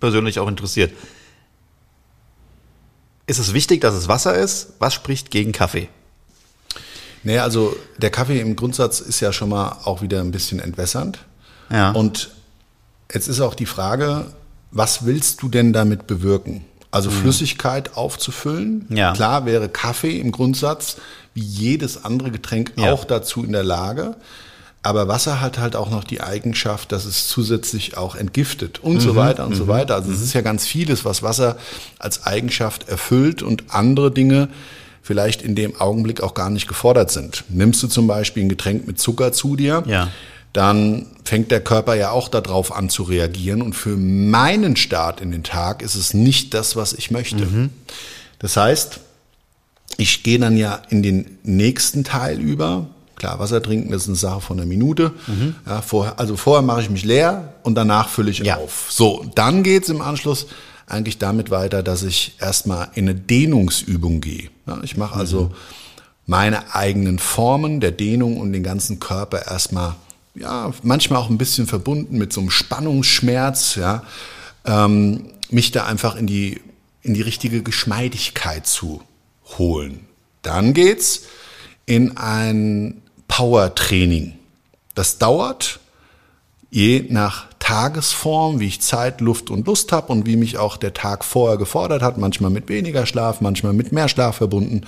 persönlich 0.00 0.38
auch 0.38 0.48
interessiert. 0.48 0.92
Ist 3.26 3.38
es 3.38 3.52
wichtig, 3.52 3.80
dass 3.80 3.94
es 3.94 4.08
Wasser 4.08 4.34
ist? 4.36 4.74
Was 4.78 4.94
spricht 4.94 5.30
gegen 5.30 5.52
Kaffee? 5.52 5.88
Nee, 7.24 7.38
also 7.38 7.76
der 7.98 8.10
Kaffee 8.10 8.40
im 8.40 8.54
Grundsatz 8.54 9.00
ist 9.00 9.20
ja 9.20 9.32
schon 9.32 9.48
mal 9.48 9.78
auch 9.84 10.00
wieder 10.00 10.20
ein 10.20 10.30
bisschen 10.30 10.60
entwässernd. 10.60 11.18
Ja. 11.70 11.90
Und 11.90 12.30
jetzt 13.12 13.26
ist 13.26 13.40
auch 13.40 13.54
die 13.54 13.66
Frage, 13.66 14.26
was 14.70 15.06
willst 15.06 15.42
du 15.42 15.48
denn 15.48 15.72
damit 15.72 16.06
bewirken? 16.06 16.64
Also 16.92 17.10
Flüssigkeit 17.10 17.96
aufzufüllen. 17.96 18.86
Mhm. 18.88 18.96
Ja. 18.96 19.12
Klar 19.12 19.44
wäre 19.44 19.68
Kaffee 19.68 20.20
im 20.20 20.30
Grundsatz 20.30 20.98
wie 21.34 21.42
jedes 21.42 22.04
andere 22.04 22.30
Getränk 22.30 22.72
Ja. 22.76 22.92
auch 22.92 23.04
dazu 23.04 23.44
in 23.44 23.52
der 23.52 23.64
Lage. 23.64 24.16
Aber 24.86 25.08
Wasser 25.08 25.40
hat 25.40 25.58
halt 25.58 25.74
auch 25.74 25.90
noch 25.90 26.04
die 26.04 26.20
Eigenschaft, 26.20 26.92
dass 26.92 27.06
es 27.06 27.26
zusätzlich 27.26 27.96
auch 27.96 28.14
entgiftet 28.14 28.78
und 28.78 28.94
Mhm. 28.94 29.00
so 29.00 29.16
weiter 29.16 29.44
und 29.44 29.56
so 29.56 29.66
weiter. 29.66 29.96
Also 29.96 30.12
es 30.12 30.20
ist 30.20 30.32
ja 30.32 30.42
ganz 30.42 30.64
vieles, 30.64 31.04
was 31.04 31.24
Wasser 31.24 31.56
als 31.98 32.24
Eigenschaft 32.24 32.88
erfüllt 32.88 33.42
und 33.42 33.64
andere 33.70 34.12
Dinge 34.12 34.48
vielleicht 35.02 35.42
in 35.42 35.56
dem 35.56 35.80
Augenblick 35.80 36.20
auch 36.20 36.34
gar 36.34 36.50
nicht 36.50 36.68
gefordert 36.68 37.10
sind. 37.10 37.42
Nimmst 37.48 37.82
du 37.82 37.88
zum 37.88 38.06
Beispiel 38.06 38.44
ein 38.44 38.48
Getränk 38.48 38.86
mit 38.86 39.00
Zucker 39.00 39.32
zu 39.32 39.56
dir, 39.56 39.82
Ja. 39.86 40.08
dann 40.52 41.06
fängt 41.24 41.50
der 41.50 41.60
Körper 41.64 41.94
ja 41.96 42.10
auch 42.12 42.28
darauf 42.28 42.70
an 42.72 42.88
zu 42.88 43.02
reagieren. 43.02 43.62
Und 43.62 43.72
für 43.74 43.96
meinen 43.96 44.76
Start 44.76 45.20
in 45.20 45.32
den 45.32 45.42
Tag 45.42 45.82
ist 45.82 45.96
es 45.96 46.14
nicht 46.14 46.54
das, 46.54 46.76
was 46.76 46.92
ich 46.92 47.10
möchte. 47.10 47.70
Das 48.38 48.56
heißt, 48.56 49.00
ich 49.96 50.22
gehe 50.22 50.38
dann 50.38 50.56
ja 50.56 50.80
in 50.90 51.02
den 51.02 51.38
nächsten 51.42 52.04
Teil 52.04 52.38
über, 52.40 52.86
Klar, 53.16 53.38
Wasser 53.38 53.62
trinken 53.62 53.92
ist 53.92 54.06
eine 54.08 54.16
Sache 54.16 54.40
von 54.40 54.58
einer 54.58 54.66
Minute. 54.66 55.12
Ja, 55.66 55.80
vorher, 55.82 56.20
also 56.20 56.36
vorher 56.36 56.62
mache 56.62 56.82
ich 56.82 56.90
mich 56.90 57.04
leer 57.04 57.54
und 57.62 57.74
danach 57.74 58.08
fülle 58.08 58.30
ich 58.30 58.38
Ja. 58.38 58.56
auf. 58.56 58.86
So, 58.90 59.24
dann 59.34 59.62
geht's 59.62 59.88
im 59.88 60.00
Anschluss 60.02 60.46
eigentlich 60.86 61.18
damit 61.18 61.50
weiter, 61.50 61.82
dass 61.82 62.02
ich 62.02 62.36
erstmal 62.40 62.88
in 62.94 63.08
eine 63.08 63.14
Dehnungsübung 63.18 64.20
gehe. 64.20 64.50
Ja, 64.66 64.78
ich 64.82 64.96
mache 64.96 65.16
also 65.18 65.50
meine 66.26 66.74
eigenen 66.74 67.18
Formen 67.18 67.80
der 67.80 67.92
Dehnung 67.92 68.38
und 68.38 68.52
den 68.52 68.62
ganzen 68.62 69.00
Körper 69.00 69.46
erstmal, 69.46 69.94
ja, 70.34 70.72
manchmal 70.82 71.20
auch 71.22 71.30
ein 71.30 71.38
bisschen 71.38 71.66
verbunden 71.66 72.18
mit 72.18 72.32
so 72.32 72.40
einem 72.40 72.50
Spannungsschmerz, 72.50 73.76
ja, 73.76 74.02
ähm, 74.66 75.30
mich 75.50 75.70
da 75.70 75.86
einfach 75.86 76.16
in 76.16 76.26
die, 76.26 76.60
in 77.02 77.14
die 77.14 77.22
richtige 77.22 77.62
Geschmeidigkeit 77.62 78.66
zu 78.66 79.00
holen. 79.58 80.00
Dann 80.42 80.74
geht's 80.74 81.22
in 81.86 82.16
ein 82.16 83.00
Power-Training. 83.36 84.32
Das 84.94 85.18
dauert 85.18 85.78
je 86.70 87.04
nach 87.10 87.44
Tagesform, 87.58 88.60
wie 88.60 88.66
ich 88.66 88.80
Zeit, 88.80 89.20
Luft 89.20 89.50
und 89.50 89.66
Lust 89.66 89.92
habe 89.92 90.10
und 90.10 90.24
wie 90.24 90.36
mich 90.36 90.56
auch 90.56 90.78
der 90.78 90.94
Tag 90.94 91.22
vorher 91.22 91.58
gefordert 91.58 92.00
hat, 92.00 92.16
manchmal 92.16 92.50
mit 92.50 92.70
weniger 92.70 93.04
Schlaf, 93.04 93.42
manchmal 93.42 93.74
mit 93.74 93.92
mehr 93.92 94.08
Schlaf 94.08 94.36
verbunden, 94.36 94.86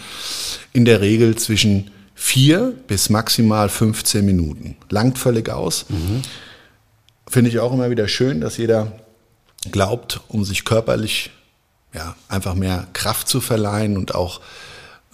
in 0.73 0.87
der 0.87 1.03
Regel 1.03 1.37
zwischen 1.37 1.91
vier 2.15 2.73
bis 2.87 3.11
maximal 3.11 3.69
15 3.69 4.25
Minuten. 4.25 4.79
Langt 4.89 5.19
völlig 5.19 5.51
aus. 5.51 5.85
Finde 7.27 7.51
ich 7.51 7.59
auch 7.59 7.75
immer 7.75 7.91
wieder 7.91 8.09
schön, 8.09 8.41
dass 8.41 8.57
jeder 8.57 8.93
glaubt, 9.71 10.23
um 10.29 10.43
sich 10.47 10.65
körperlich 10.65 11.33
ja, 11.93 12.17
einfach 12.31 12.55
mehr 12.55 12.87
Kraft 12.95 13.29
zu 13.29 13.43
verleihen 13.43 13.99
und 13.99 14.15
auch 14.15 14.41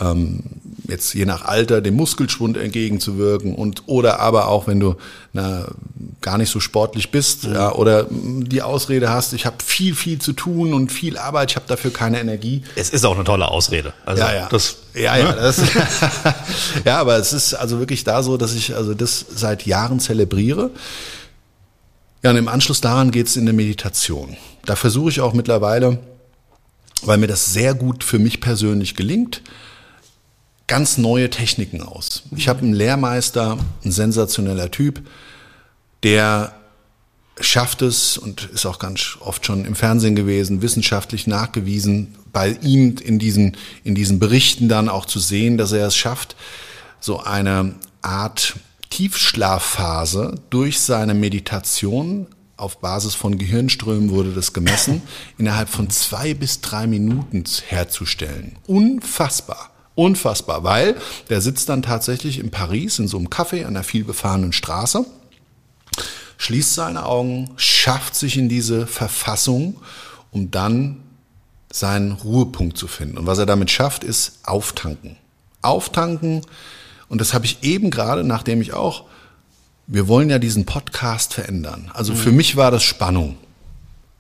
ähm, 0.01 0.41
jetzt 0.89 1.15
je 1.15 1.25
nach 1.25 1.45
Alter 1.45 1.81
dem 1.81 1.95
Muskelschwund 1.95 2.57
entgegenzuwirken 2.57 3.55
und 3.55 3.85
oder 3.87 4.21
aber 4.21 4.49
auch 4.49 4.67
wenn 4.67 4.81
du 4.81 4.97
na, 5.33 5.67
gar 6.21 6.37
nicht 6.37 6.51
so 6.51 6.61
sportlich 6.61 7.11
bist 7.11 7.45
ja, 7.45 7.73
oder 7.73 8.07
die 8.11 8.63
Ausrede 8.63 9.11
hast, 9.11 9.33
ich 9.33 9.47
habe 9.47 9.57
viel 9.65 9.95
viel 9.95 10.19
zu 10.19 10.33
tun 10.33 10.75
und 10.75 10.91
viel 10.91 11.17
Arbeit, 11.17 11.53
ich 11.53 11.57
habe 11.57 11.67
dafür 11.69 11.93
keine 11.93 12.21
Energie. 12.21 12.63
Es 12.77 12.91
ist 12.91 13.05
auch 13.05 13.15
eine 13.15 13.25
tolle 13.25 13.49
Ausrede. 13.49 13.95
Also 14.05 14.23
Ja, 14.23 14.35
ja. 14.35 14.49
Das, 14.51 14.77
ja, 14.95 15.17
ja, 15.17 15.33
das, 15.33 15.63
ja, 16.85 16.99
aber 16.99 17.17
es 17.17 17.33
ist 17.33 17.55
also 17.55 17.79
wirklich 17.79 18.05
da 18.05 18.23
so, 18.23 18.37
dass 18.37 18.55
ich 18.55 18.75
also 18.75 18.95
das 18.95 19.25
seit 19.35 19.67
Jahren 19.67 20.01
zelebriere. 20.01 20.71
Ja, 22.23 22.31
und 22.31 22.37
im 22.37 22.49
Anschluss 22.49 22.81
daran 22.81 23.11
geht's 23.11 23.37
in 23.37 23.43
eine 23.43 23.53
Meditation. 23.53 24.37
Da 24.65 24.77
versuche 24.77 25.11
ich 25.11 25.21
auch 25.21 25.35
mittlerweile, 25.35 25.99
weil 27.03 27.19
mir 27.19 27.27
das 27.27 27.53
sehr 27.53 27.75
gut 27.75 28.03
für 28.03 28.19
mich 28.19 28.41
persönlich 28.41 28.97
gelingt, 28.97 29.43
ganz 30.67 30.99
neue 30.99 31.31
Techniken 31.31 31.83
aus. 31.83 32.23
Ich 32.37 32.49
habe 32.49 32.61
einen 32.61 32.73
Lehrmeister, 32.73 33.59
ein 33.85 33.93
sensationeller 33.93 34.71
Typ, 34.71 35.03
der 36.03 36.55
schafft 37.41 37.83
es 37.83 38.17
und 38.17 38.45
ist 38.45 38.67
auch 38.67 38.79
ganz 38.79 39.19
oft 39.21 39.45
schon 39.45 39.65
im 39.65 39.75
Fernsehen 39.75 40.15
gewesen, 40.15 40.63
wissenschaftlich 40.63 41.27
nachgewiesen, 41.27 42.15
bei 42.33 42.51
ihm 42.63 42.97
in 43.03 43.19
diesen, 43.19 43.57
in 43.83 43.95
diesen 43.95 44.19
Berichten 44.19 44.69
dann 44.69 44.89
auch 44.89 45.07
zu 45.07 45.19
sehen, 45.19 45.57
dass 45.59 45.73
er 45.73 45.87
es 45.87 45.97
schafft, 45.97 46.37
so 47.01 47.21
eine 47.21 47.75
Art 48.03 48.55
Tiefschlafphase 48.91 50.41
durch 50.51 50.81
seine 50.81 51.15
Meditation 51.15 52.29
auf 52.57 52.79
Basis 52.79 53.15
von 53.15 53.39
Gehirnströmen 53.39 54.11
wurde 54.11 54.33
das 54.33 54.53
gemessen, 54.53 55.03
innerhalb 55.39 55.69
von 55.69 55.91
zwei 55.91 56.35
bis 56.35 56.61
drei 56.61 56.87
Minuten 56.87 57.45
herzustellen. 57.67 58.57
Unfassbar. 58.67 59.74
Unfassbar, 59.95 60.65
weil 60.65 60.97
der 61.29 61.41
sitzt 61.41 61.69
dann 61.69 61.83
tatsächlich 61.83 62.39
in 62.39 62.51
Paris 62.51 62.99
in 62.99 63.09
so 63.09 63.17
einem 63.17 63.29
Café 63.29 63.61
an 63.61 63.69
einer 63.69 63.85
vielbefahrenen 63.85 64.53
Straße 64.53 65.07
schließt 66.45 66.75
seine 66.75 67.07
Augen, 67.07 67.51
schafft 67.57 68.15
sich 68.15 68.37
in 68.37 68.49
diese 68.49 68.87
Verfassung, 68.87 69.81
um 70.31 70.51
dann 70.51 71.03
seinen 71.73 72.13
Ruhepunkt 72.13 72.79
zu 72.79 72.87
finden. 72.87 73.19
Und 73.19 73.27
was 73.27 73.39
er 73.39 73.47
damit 73.47 73.71
schafft, 73.71 74.05
ist 74.05 74.41
auftanken. 74.45 75.17
Auftanken. 75.63 76.43
Und 77.09 77.21
das 77.21 77.35
habe 77.35 77.47
ich 77.47 77.63
eben 77.63 77.91
gerade, 77.91 78.25
nachdem 78.25 78.61
ich 78.61 78.75
auch, 78.75 79.05
wir 79.87 80.09
wollen 80.09 80.31
ja 80.31 80.39
diesen 80.39 80.67
Podcast 80.67 81.35
verändern. 81.35 81.91
Also 81.95 82.15
für 82.15 82.33
mich 82.33 82.57
war 82.57 82.71
das 82.71 82.83
Spannung. 82.83 83.37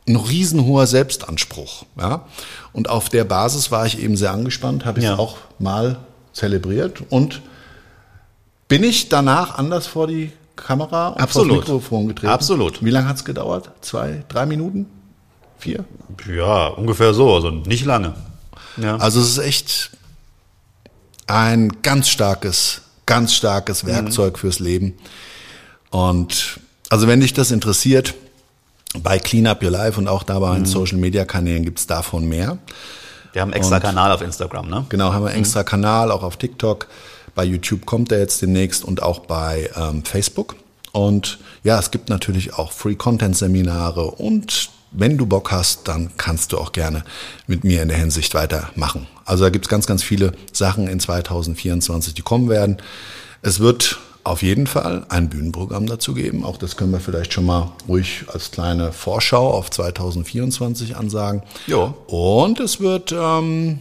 Ein 0.06 0.16
riesenhoher 0.16 0.86
Selbstanspruch. 0.86 1.84
Ja? 1.98 2.26
Und 2.72 2.88
auf 2.90 3.08
der 3.08 3.24
Basis 3.24 3.70
war 3.70 3.86
ich 3.86 3.98
eben 3.98 4.16
sehr 4.16 4.32
angespannt, 4.32 4.84
habe 4.84 4.98
ich 4.98 5.04
Ja. 5.06 5.14
es 5.14 5.18
auch 5.18 5.38
mal 5.58 5.98
zelebriert 6.32 7.02
und 7.10 7.40
bin 8.68 8.82
ich 8.82 9.08
danach 9.08 9.56
anders 9.58 9.86
vor 9.86 10.06
die 10.06 10.32
Kamera 10.56 11.08
und 11.08 11.20
Absolut. 11.20 11.48
vor 11.48 11.58
das 11.60 11.68
Mikrofon 11.68 12.08
getreten? 12.08 12.32
Absolut. 12.32 12.84
Wie 12.84 12.90
lange 12.90 13.08
hat's 13.08 13.24
gedauert? 13.24 13.70
Zwei, 13.80 14.24
drei 14.28 14.46
Minuten? 14.46 14.86
Vier? 15.58 15.84
ja, 16.28 16.66
ungefähr 16.66 17.14
so, 17.14 17.34
also 17.34 17.50
nicht 17.50 17.84
lange. 17.86 18.14
Ja. 18.76 18.96
Also 18.96 19.20
es 19.20 19.28
ist 19.30 19.38
echt 19.38 19.90
ein 21.26 21.80
ganz 21.82 22.08
starkes, 22.08 22.82
ganz 23.06 23.32
starkes 23.34 23.86
Werkzeug 23.86 24.38
fürs 24.38 24.58
Leben. 24.58 24.94
Und 25.90 26.60
also 26.90 27.06
wenn 27.06 27.20
dich 27.20 27.32
das 27.32 27.50
interessiert, 27.50 28.14
bei 29.02 29.18
Clean 29.18 29.46
Up 29.46 29.62
Your 29.62 29.70
Life 29.70 29.98
und 29.98 30.09
auch 30.09 30.22
da 30.22 30.38
bei 30.38 30.54
den 30.54 30.66
Social 30.66 30.98
Media 30.98 31.24
Kanälen 31.24 31.64
gibt's 31.64 31.87
davon 31.87 32.26
mehr. 32.28 32.59
Wir 33.33 33.42
haben 33.42 33.52
einen 33.52 33.61
extra 33.61 33.80
Kanal 33.80 34.12
auf 34.12 34.22
Instagram, 34.22 34.68
ne? 34.68 34.87
Genau, 34.88 35.12
haben 35.12 35.24
wir 35.24 35.30
einen 35.30 35.40
extra 35.40 35.64
Kanal, 35.64 36.12
auch 36.12 36.22
auf 36.22 36.37
TikTok. 36.37 36.87
Bei 37.35 37.44
YouTube 37.44 37.85
kommt 37.85 38.12
er 38.12 38.20
jetzt 38.20 38.40
demnächst 38.42 38.85
und 38.85 39.02
auch 39.02 39.20
bei 39.20 39.70
ähm, 39.76 40.04
Facebook. 40.04 40.54
Und 40.92 41.38
ja, 41.64 41.78
es 41.80 41.90
gibt 41.90 42.09
natürlich 42.09 42.54
auch 42.54 42.70
Free-Content-Seminare 42.70 44.04
und 44.04 44.70
wenn 44.92 45.18
du 45.18 45.26
Bock 45.26 45.50
hast, 45.50 45.88
dann 45.88 46.12
kannst 46.16 46.52
du 46.52 46.59
auch 46.59 46.70
gerne 46.70 47.02
mit 47.48 47.64
mir 47.64 47.83
in 47.83 47.88
der 47.88 47.98
Hinsicht 47.98 48.33
weitermachen. 48.35 49.09
Also 49.24 49.42
da 49.42 49.50
gibt's 49.50 49.68
ganz, 49.68 49.88
ganz 49.88 50.04
viele 50.04 50.33
Sachen 50.52 50.87
in 50.87 51.00
2024, 51.00 52.14
die 52.14 52.22
kommen 52.22 52.48
werden. 52.48 52.76
Es 53.42 53.59
wird 53.59 53.98
auf 54.24 54.42
jeden 54.42 54.66
Fall 54.66 55.04
ein 55.10 55.28
Bühnenprogramm 55.28 55.87
dazu 55.87 56.14
geben. 56.14 56.44
Auch 56.44 56.56
das 56.56 56.76
können 56.76 56.92
wir 56.92 57.00
vielleicht 57.00 57.34
schon 57.34 57.44
mal 57.44 57.72
ruhig 57.87 58.24
als 58.32 58.50
kleine 58.50 58.92
Vorschau 58.92 59.50
auf 59.52 59.70
2024 59.70 60.96
ansagen. 60.96 61.42
Ja. 61.66 61.94
Und 62.06 62.58
es 62.58 62.80
wird 62.80 63.12
ähm, 63.12 63.80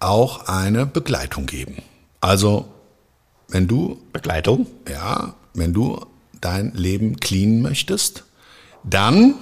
auch 0.00 0.46
eine 0.48 0.84
Begleitung 0.84 1.46
geben. 1.46 1.82
Also, 2.20 2.66
wenn 3.48 3.68
du, 3.68 4.00
Begleitung. 4.12 4.66
ja, 4.90 5.34
wenn 5.54 5.72
du 5.72 6.04
dein 6.40 6.72
Leben 6.74 7.20
cleanen 7.20 7.62
möchtest, 7.62 8.24
dann 8.82 9.34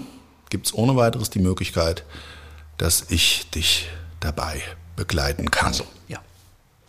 gibt's 0.50 0.74
ohne 0.74 0.96
weiteres 0.96 1.30
die 1.30 1.40
Möglichkeit, 1.40 2.04
dass 2.76 3.06
ich 3.08 3.48
dich 3.50 3.88
dabei 4.20 4.60
begleiten 4.96 5.50
kann. 5.50 5.72
Ja. 6.08 6.18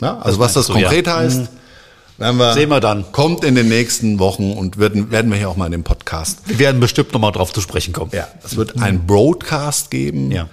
Ja, 0.02 0.20
also 0.20 0.40
was 0.40 0.54
das 0.54 0.68
meinst 0.68 0.70
du, 0.70 0.74
ja. 0.82 0.88
konkret 0.90 1.08
heißt, 1.08 1.38
werden 1.38 1.65
wir, 2.18 2.54
Sehen 2.54 2.70
wir 2.70 2.80
dann. 2.80 3.12
kommt 3.12 3.44
in 3.44 3.56
den 3.56 3.68
nächsten 3.68 4.20
Wochen 4.20 4.54
und 4.54 4.78
werden, 4.78 5.12
werden 5.12 5.30
wir 5.32 5.38
hier 5.38 5.50
auch 5.50 5.58
mal 5.58 5.66
in 5.66 5.72
dem 5.74 5.84
Podcast 5.84 6.40
Wir 6.48 6.60
werden 6.60 6.80
bestimmt 6.80 7.12
nochmal 7.14 7.32
drauf 7.32 7.52
zu 7.52 7.62
sprechen 7.62 7.94
kommen. 7.94 8.12
ja, 8.14 8.28
es 8.44 8.56
wird 8.56 8.82
ein 8.82 9.06
Broadcast 9.06 9.92
geben. 9.92 10.32
Ja. 10.32 10.48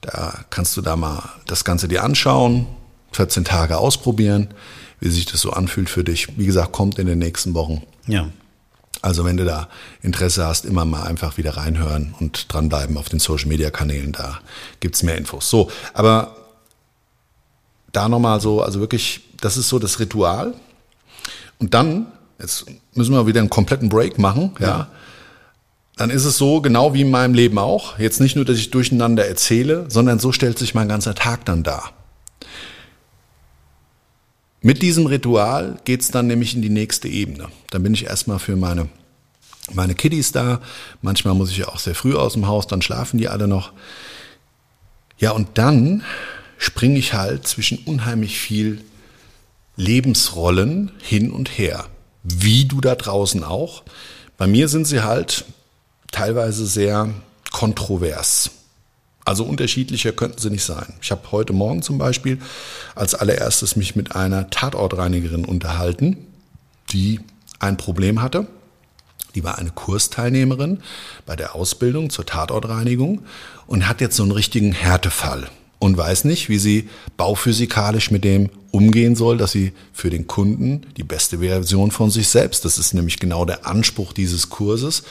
Da 0.00 0.44
kannst 0.50 0.76
du 0.76 0.80
da 0.80 0.96
mal 0.96 1.22
das 1.46 1.64
Ganze 1.64 1.86
dir 1.86 2.02
anschauen, 2.02 2.66
14 3.12 3.44
Tage 3.44 3.78
ausprobieren, 3.78 4.48
wie 5.00 5.10
sich 5.10 5.26
das 5.26 5.40
so 5.40 5.50
anfühlt 5.50 5.90
für 5.90 6.02
dich. 6.02 6.38
Wie 6.38 6.46
gesagt, 6.46 6.72
kommt 6.72 6.98
in 6.98 7.06
den 7.06 7.18
nächsten 7.18 7.54
Wochen. 7.54 7.82
Ja. 8.06 8.28
Also 9.02 9.24
wenn 9.24 9.36
du 9.36 9.44
da 9.44 9.68
Interesse 10.00 10.46
hast, 10.46 10.64
immer 10.64 10.84
mal 10.84 11.02
einfach 11.02 11.36
wieder 11.36 11.56
reinhören 11.56 12.14
und 12.20 12.52
dranbleiben 12.52 12.96
auf 12.96 13.08
den 13.08 13.18
Social 13.18 13.48
Media 13.48 13.70
Kanälen, 13.70 14.12
da 14.12 14.38
gibt's 14.80 15.02
mehr 15.02 15.18
Infos. 15.18 15.50
So, 15.50 15.70
aber 15.92 16.36
da 17.92 18.08
nochmal 18.08 18.40
so, 18.40 18.62
also 18.62 18.80
wirklich, 18.80 19.22
das 19.40 19.56
ist 19.56 19.68
so 19.68 19.78
das 19.78 19.98
Ritual. 19.98 20.54
Und 21.62 21.74
dann, 21.74 22.08
jetzt 22.40 22.66
müssen 22.94 23.14
wir 23.14 23.24
wieder 23.28 23.38
einen 23.38 23.48
kompletten 23.48 23.88
Break 23.88 24.18
machen, 24.18 24.50
ja. 24.58 24.88
Dann 25.96 26.10
ist 26.10 26.24
es 26.24 26.36
so, 26.36 26.60
genau 26.60 26.92
wie 26.92 27.02
in 27.02 27.10
meinem 27.10 27.34
Leben 27.34 27.56
auch. 27.58 28.00
Jetzt 28.00 28.20
nicht 28.20 28.34
nur, 28.34 28.44
dass 28.44 28.56
ich 28.56 28.70
durcheinander 28.70 29.28
erzähle, 29.28 29.84
sondern 29.88 30.18
so 30.18 30.32
stellt 30.32 30.58
sich 30.58 30.74
mein 30.74 30.88
ganzer 30.88 31.14
Tag 31.14 31.44
dann 31.44 31.62
dar. 31.62 31.92
Mit 34.60 34.82
diesem 34.82 35.06
Ritual 35.06 35.78
geht's 35.84 36.10
dann 36.10 36.26
nämlich 36.26 36.56
in 36.56 36.62
die 36.62 36.70
nächste 36.70 37.06
Ebene. 37.06 37.48
Dann 37.70 37.84
bin 37.84 37.94
ich 37.94 38.06
erstmal 38.06 38.40
für 38.40 38.56
meine, 38.56 38.88
meine 39.72 39.94
Kiddies 39.94 40.32
da. 40.32 40.60
Manchmal 41.00 41.34
muss 41.34 41.50
ich 41.50 41.58
ja 41.58 41.68
auch 41.68 41.78
sehr 41.78 41.94
früh 41.94 42.16
aus 42.16 42.32
dem 42.32 42.48
Haus, 42.48 42.66
dann 42.66 42.82
schlafen 42.82 43.18
die 43.18 43.28
alle 43.28 43.46
noch. 43.46 43.72
Ja, 45.18 45.30
und 45.30 45.58
dann 45.58 46.02
springe 46.58 46.98
ich 46.98 47.14
halt 47.14 47.46
zwischen 47.46 47.78
unheimlich 47.84 48.40
viel 48.40 48.82
Lebensrollen 49.76 50.92
hin 51.00 51.30
und 51.30 51.58
her. 51.58 51.86
Wie 52.22 52.66
du 52.66 52.80
da 52.80 52.94
draußen 52.94 53.42
auch. 53.44 53.82
Bei 54.36 54.46
mir 54.46 54.68
sind 54.68 54.86
sie 54.86 55.02
halt 55.02 55.44
teilweise 56.10 56.66
sehr 56.66 57.10
kontrovers. 57.50 58.50
Also 59.24 59.44
unterschiedlicher 59.44 60.12
könnten 60.12 60.38
sie 60.38 60.50
nicht 60.50 60.64
sein. 60.64 60.94
Ich 61.00 61.10
habe 61.10 61.30
heute 61.30 61.52
Morgen 61.52 61.82
zum 61.82 61.98
Beispiel 61.98 62.38
als 62.94 63.14
allererstes 63.14 63.76
mich 63.76 63.94
mit 63.94 64.16
einer 64.16 64.50
Tatortreinigerin 64.50 65.44
unterhalten, 65.44 66.26
die 66.90 67.20
ein 67.60 67.76
Problem 67.76 68.20
hatte. 68.20 68.48
Die 69.34 69.44
war 69.44 69.58
eine 69.58 69.70
Kursteilnehmerin 69.70 70.82
bei 71.24 71.36
der 71.36 71.54
Ausbildung 71.54 72.10
zur 72.10 72.26
Tatortreinigung 72.26 73.22
und 73.66 73.88
hat 73.88 74.00
jetzt 74.00 74.16
so 74.16 74.24
einen 74.24 74.32
richtigen 74.32 74.72
Härtefall 74.72 75.48
und 75.82 75.96
weiß 75.96 76.26
nicht, 76.26 76.48
wie 76.48 76.60
sie 76.60 76.88
bauphysikalisch 77.16 78.12
mit 78.12 78.22
dem 78.22 78.50
umgehen 78.70 79.16
soll, 79.16 79.36
dass 79.36 79.50
sie 79.50 79.72
für 79.92 80.10
den 80.10 80.28
Kunden 80.28 80.86
die 80.96 81.02
beste 81.02 81.40
Version 81.40 81.90
von 81.90 82.08
sich 82.08 82.28
selbst, 82.28 82.64
das 82.64 82.78
ist 82.78 82.94
nämlich 82.94 83.18
genau 83.18 83.44
der 83.44 83.66
Anspruch 83.66 84.12
dieses 84.12 84.48
Kurses, 84.48 85.02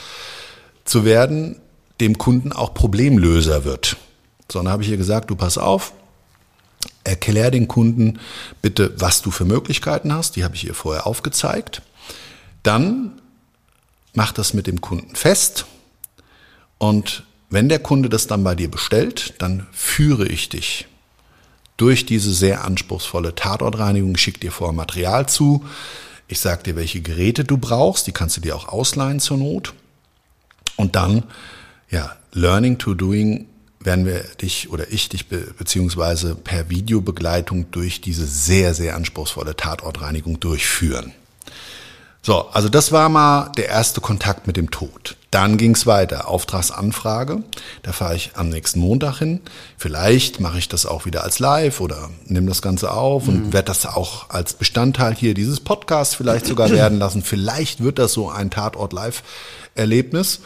zu 0.86 1.04
werden, 1.04 1.60
dem 2.00 2.16
Kunden 2.16 2.52
auch 2.54 2.72
Problemlöser 2.72 3.66
wird. 3.66 3.98
So, 4.50 4.60
dann 4.60 4.72
habe 4.72 4.82
ich 4.82 4.88
ihr 4.88 4.96
gesagt, 4.96 5.28
du 5.28 5.36
pass 5.36 5.58
auf, 5.58 5.92
erklär 7.04 7.50
den 7.50 7.68
Kunden 7.68 8.18
bitte, 8.62 8.94
was 8.96 9.20
du 9.20 9.30
für 9.30 9.44
Möglichkeiten 9.44 10.10
hast. 10.10 10.36
Die 10.36 10.42
habe 10.42 10.54
ich 10.54 10.66
ihr 10.66 10.74
vorher 10.74 11.06
aufgezeigt. 11.06 11.82
Dann 12.62 13.20
mach 14.14 14.32
das 14.32 14.54
mit 14.54 14.66
dem 14.66 14.80
Kunden 14.80 15.16
fest. 15.16 15.66
Und 16.78 17.24
wenn 17.52 17.68
der 17.68 17.80
Kunde 17.80 18.08
das 18.08 18.26
dann 18.26 18.42
bei 18.44 18.54
dir 18.54 18.70
bestellt, 18.70 19.34
dann 19.38 19.66
führe 19.72 20.26
ich 20.26 20.48
dich 20.48 20.86
durch 21.76 22.06
diese 22.06 22.32
sehr 22.32 22.64
anspruchsvolle 22.64 23.34
Tatortreinigung. 23.34 24.16
Schicke 24.16 24.40
dir 24.40 24.52
vorher 24.52 24.72
Material 24.72 25.28
zu. 25.28 25.62
Ich 26.28 26.40
sage 26.40 26.62
dir, 26.62 26.76
welche 26.76 27.02
Geräte 27.02 27.44
du 27.44 27.58
brauchst. 27.58 28.06
Die 28.06 28.12
kannst 28.12 28.38
du 28.38 28.40
dir 28.40 28.56
auch 28.56 28.68
ausleihen 28.68 29.20
zur 29.20 29.36
Not. 29.36 29.74
Und 30.76 30.96
dann, 30.96 31.24
ja, 31.90 32.16
Learning 32.32 32.78
to 32.78 32.94
Doing 32.94 33.46
werden 33.80 34.06
wir 34.06 34.20
dich 34.40 34.70
oder 34.70 34.90
ich 34.90 35.10
dich 35.10 35.28
be 35.28 35.52
beziehungsweise 35.58 36.34
per 36.36 36.70
Videobegleitung 36.70 37.70
durch 37.70 38.00
diese 38.00 38.26
sehr, 38.26 38.72
sehr 38.72 38.96
anspruchsvolle 38.96 39.56
Tatortreinigung 39.56 40.40
durchführen. 40.40 41.12
So, 42.22 42.48
also 42.48 42.70
das 42.70 42.92
war 42.92 43.10
mal 43.10 43.52
der 43.58 43.68
erste 43.68 44.00
Kontakt 44.00 44.46
mit 44.46 44.56
dem 44.56 44.70
Tod. 44.70 45.16
Dann 45.32 45.56
ging's 45.56 45.86
weiter. 45.86 46.28
Auftragsanfrage. 46.28 47.42
Da 47.82 47.92
fahre 47.92 48.14
ich 48.14 48.32
am 48.34 48.50
nächsten 48.50 48.80
Montag 48.80 49.16
hin. 49.16 49.40
Vielleicht 49.78 50.40
mache 50.40 50.58
ich 50.58 50.68
das 50.68 50.84
auch 50.84 51.06
wieder 51.06 51.24
als 51.24 51.38
Live 51.38 51.80
oder 51.80 52.10
nehme 52.26 52.48
das 52.48 52.60
Ganze 52.60 52.92
auf 52.92 53.28
und 53.28 53.46
mhm. 53.46 53.52
werde 53.54 53.66
das 53.66 53.86
auch 53.86 54.28
als 54.28 54.52
Bestandteil 54.52 55.14
hier 55.14 55.32
dieses 55.32 55.60
Podcasts 55.60 56.14
vielleicht 56.14 56.44
sogar 56.44 56.68
werden 56.70 56.98
lassen. 56.98 57.22
Vielleicht 57.22 57.82
wird 57.82 57.98
das 57.98 58.12
so 58.12 58.28
ein 58.28 58.50
Tatort-Live-Erlebnis. 58.50 60.40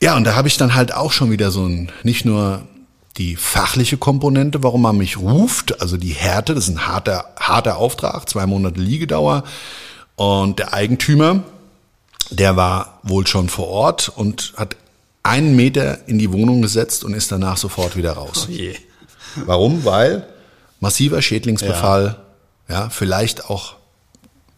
Ja, 0.00 0.16
und 0.16 0.22
da 0.22 0.36
habe 0.36 0.46
ich 0.46 0.56
dann 0.56 0.76
halt 0.76 0.94
auch 0.94 1.10
schon 1.10 1.32
wieder 1.32 1.50
so 1.50 1.66
ein, 1.66 1.90
nicht 2.04 2.24
nur 2.24 2.62
die 3.16 3.34
fachliche 3.34 3.96
Komponente, 3.96 4.62
warum 4.62 4.82
man 4.82 4.96
mich 4.96 5.16
ruft, 5.18 5.80
also 5.80 5.96
die 5.96 6.12
Härte, 6.12 6.54
das 6.54 6.68
ist 6.68 6.76
ein 6.76 6.86
harter, 6.86 7.34
harter 7.36 7.78
Auftrag, 7.78 8.28
zwei 8.28 8.46
Monate 8.46 8.80
Liegedauer. 8.80 9.42
Und 10.14 10.60
der 10.60 10.72
Eigentümer, 10.72 11.42
der 12.30 12.56
war 12.56 13.00
wohl 13.02 13.26
schon 13.26 13.48
vor 13.48 13.68
Ort 13.68 14.08
und 14.14 14.54
hat 14.56 14.76
einen 15.22 15.56
Meter 15.56 16.08
in 16.08 16.18
die 16.18 16.32
Wohnung 16.32 16.62
gesetzt 16.62 17.04
und 17.04 17.14
ist 17.14 17.30
danach 17.32 17.56
sofort 17.56 17.96
wieder 17.96 18.12
raus. 18.12 18.46
Oh 18.48 18.52
je. 18.52 18.74
Warum? 19.46 19.84
Weil 19.84 20.26
massiver 20.80 21.22
Schädlingsbefall, 21.22 22.16
ja. 22.68 22.82
ja, 22.82 22.90
vielleicht 22.90 23.50
auch 23.50 23.76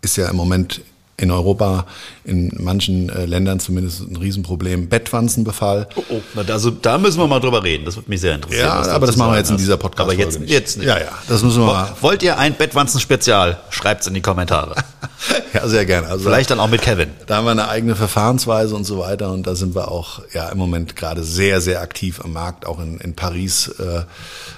ist 0.02 0.16
ja 0.16 0.28
im 0.28 0.36
Moment 0.36 0.80
in 1.20 1.30
Europa, 1.30 1.86
in 2.24 2.50
manchen 2.58 3.10
äh, 3.10 3.26
Ländern 3.26 3.60
zumindest 3.60 4.00
ein 4.00 4.16
Riesenproblem. 4.16 4.88
Bettwanzenbefall. 4.88 5.88
Oh, 5.96 6.02
oh. 6.08 6.20
Na, 6.34 6.42
also, 6.52 6.70
da 6.70 6.98
müssen 6.98 7.18
wir 7.18 7.26
mal 7.26 7.40
drüber 7.40 7.62
reden. 7.62 7.84
Das 7.84 7.96
würde 7.96 8.08
mich 8.08 8.20
sehr 8.20 8.34
interessieren. 8.34 8.66
Ja, 8.66 8.92
aber 8.92 9.06
das 9.06 9.16
machen 9.16 9.32
wir 9.32 9.38
jetzt 9.38 9.50
in 9.50 9.58
dieser 9.58 9.76
podcast 9.76 10.00
Aber 10.00 10.14
jetzt 10.18 10.40
nicht. 10.40 10.50
jetzt 10.50 10.78
nicht. 10.78 10.86
Ja, 10.86 10.98
ja, 10.98 11.10
das 11.28 11.42
müssen 11.42 11.60
wir 11.60 11.66
mal. 11.66 11.92
Wollt 12.00 12.22
ihr 12.22 12.38
ein 12.38 12.54
Bettwanzen-Spezial? 12.54 13.60
Schreibt's 13.70 14.06
in 14.06 14.14
die 14.14 14.22
Kommentare. 14.22 14.76
ja, 15.54 15.68
sehr 15.68 15.84
gerne. 15.84 16.08
Also, 16.08 16.24
Vielleicht 16.24 16.50
dann 16.50 16.60
auch 16.60 16.70
mit 16.70 16.80
Kevin. 16.80 17.10
Da 17.26 17.36
haben 17.36 17.44
wir 17.44 17.50
eine 17.50 17.68
eigene 17.68 17.96
Verfahrensweise 17.96 18.74
und 18.74 18.84
so 18.84 18.98
weiter 18.98 19.30
und 19.30 19.46
da 19.46 19.54
sind 19.54 19.74
wir 19.74 19.90
auch 19.90 20.22
ja 20.32 20.48
im 20.48 20.58
Moment 20.58 20.96
gerade 20.96 21.22
sehr, 21.22 21.60
sehr 21.60 21.82
aktiv 21.82 22.20
am 22.24 22.32
Markt. 22.32 22.66
Auch 22.66 22.80
in, 22.80 22.98
in 22.98 23.14
Paris 23.14 23.68
äh, 23.78 24.04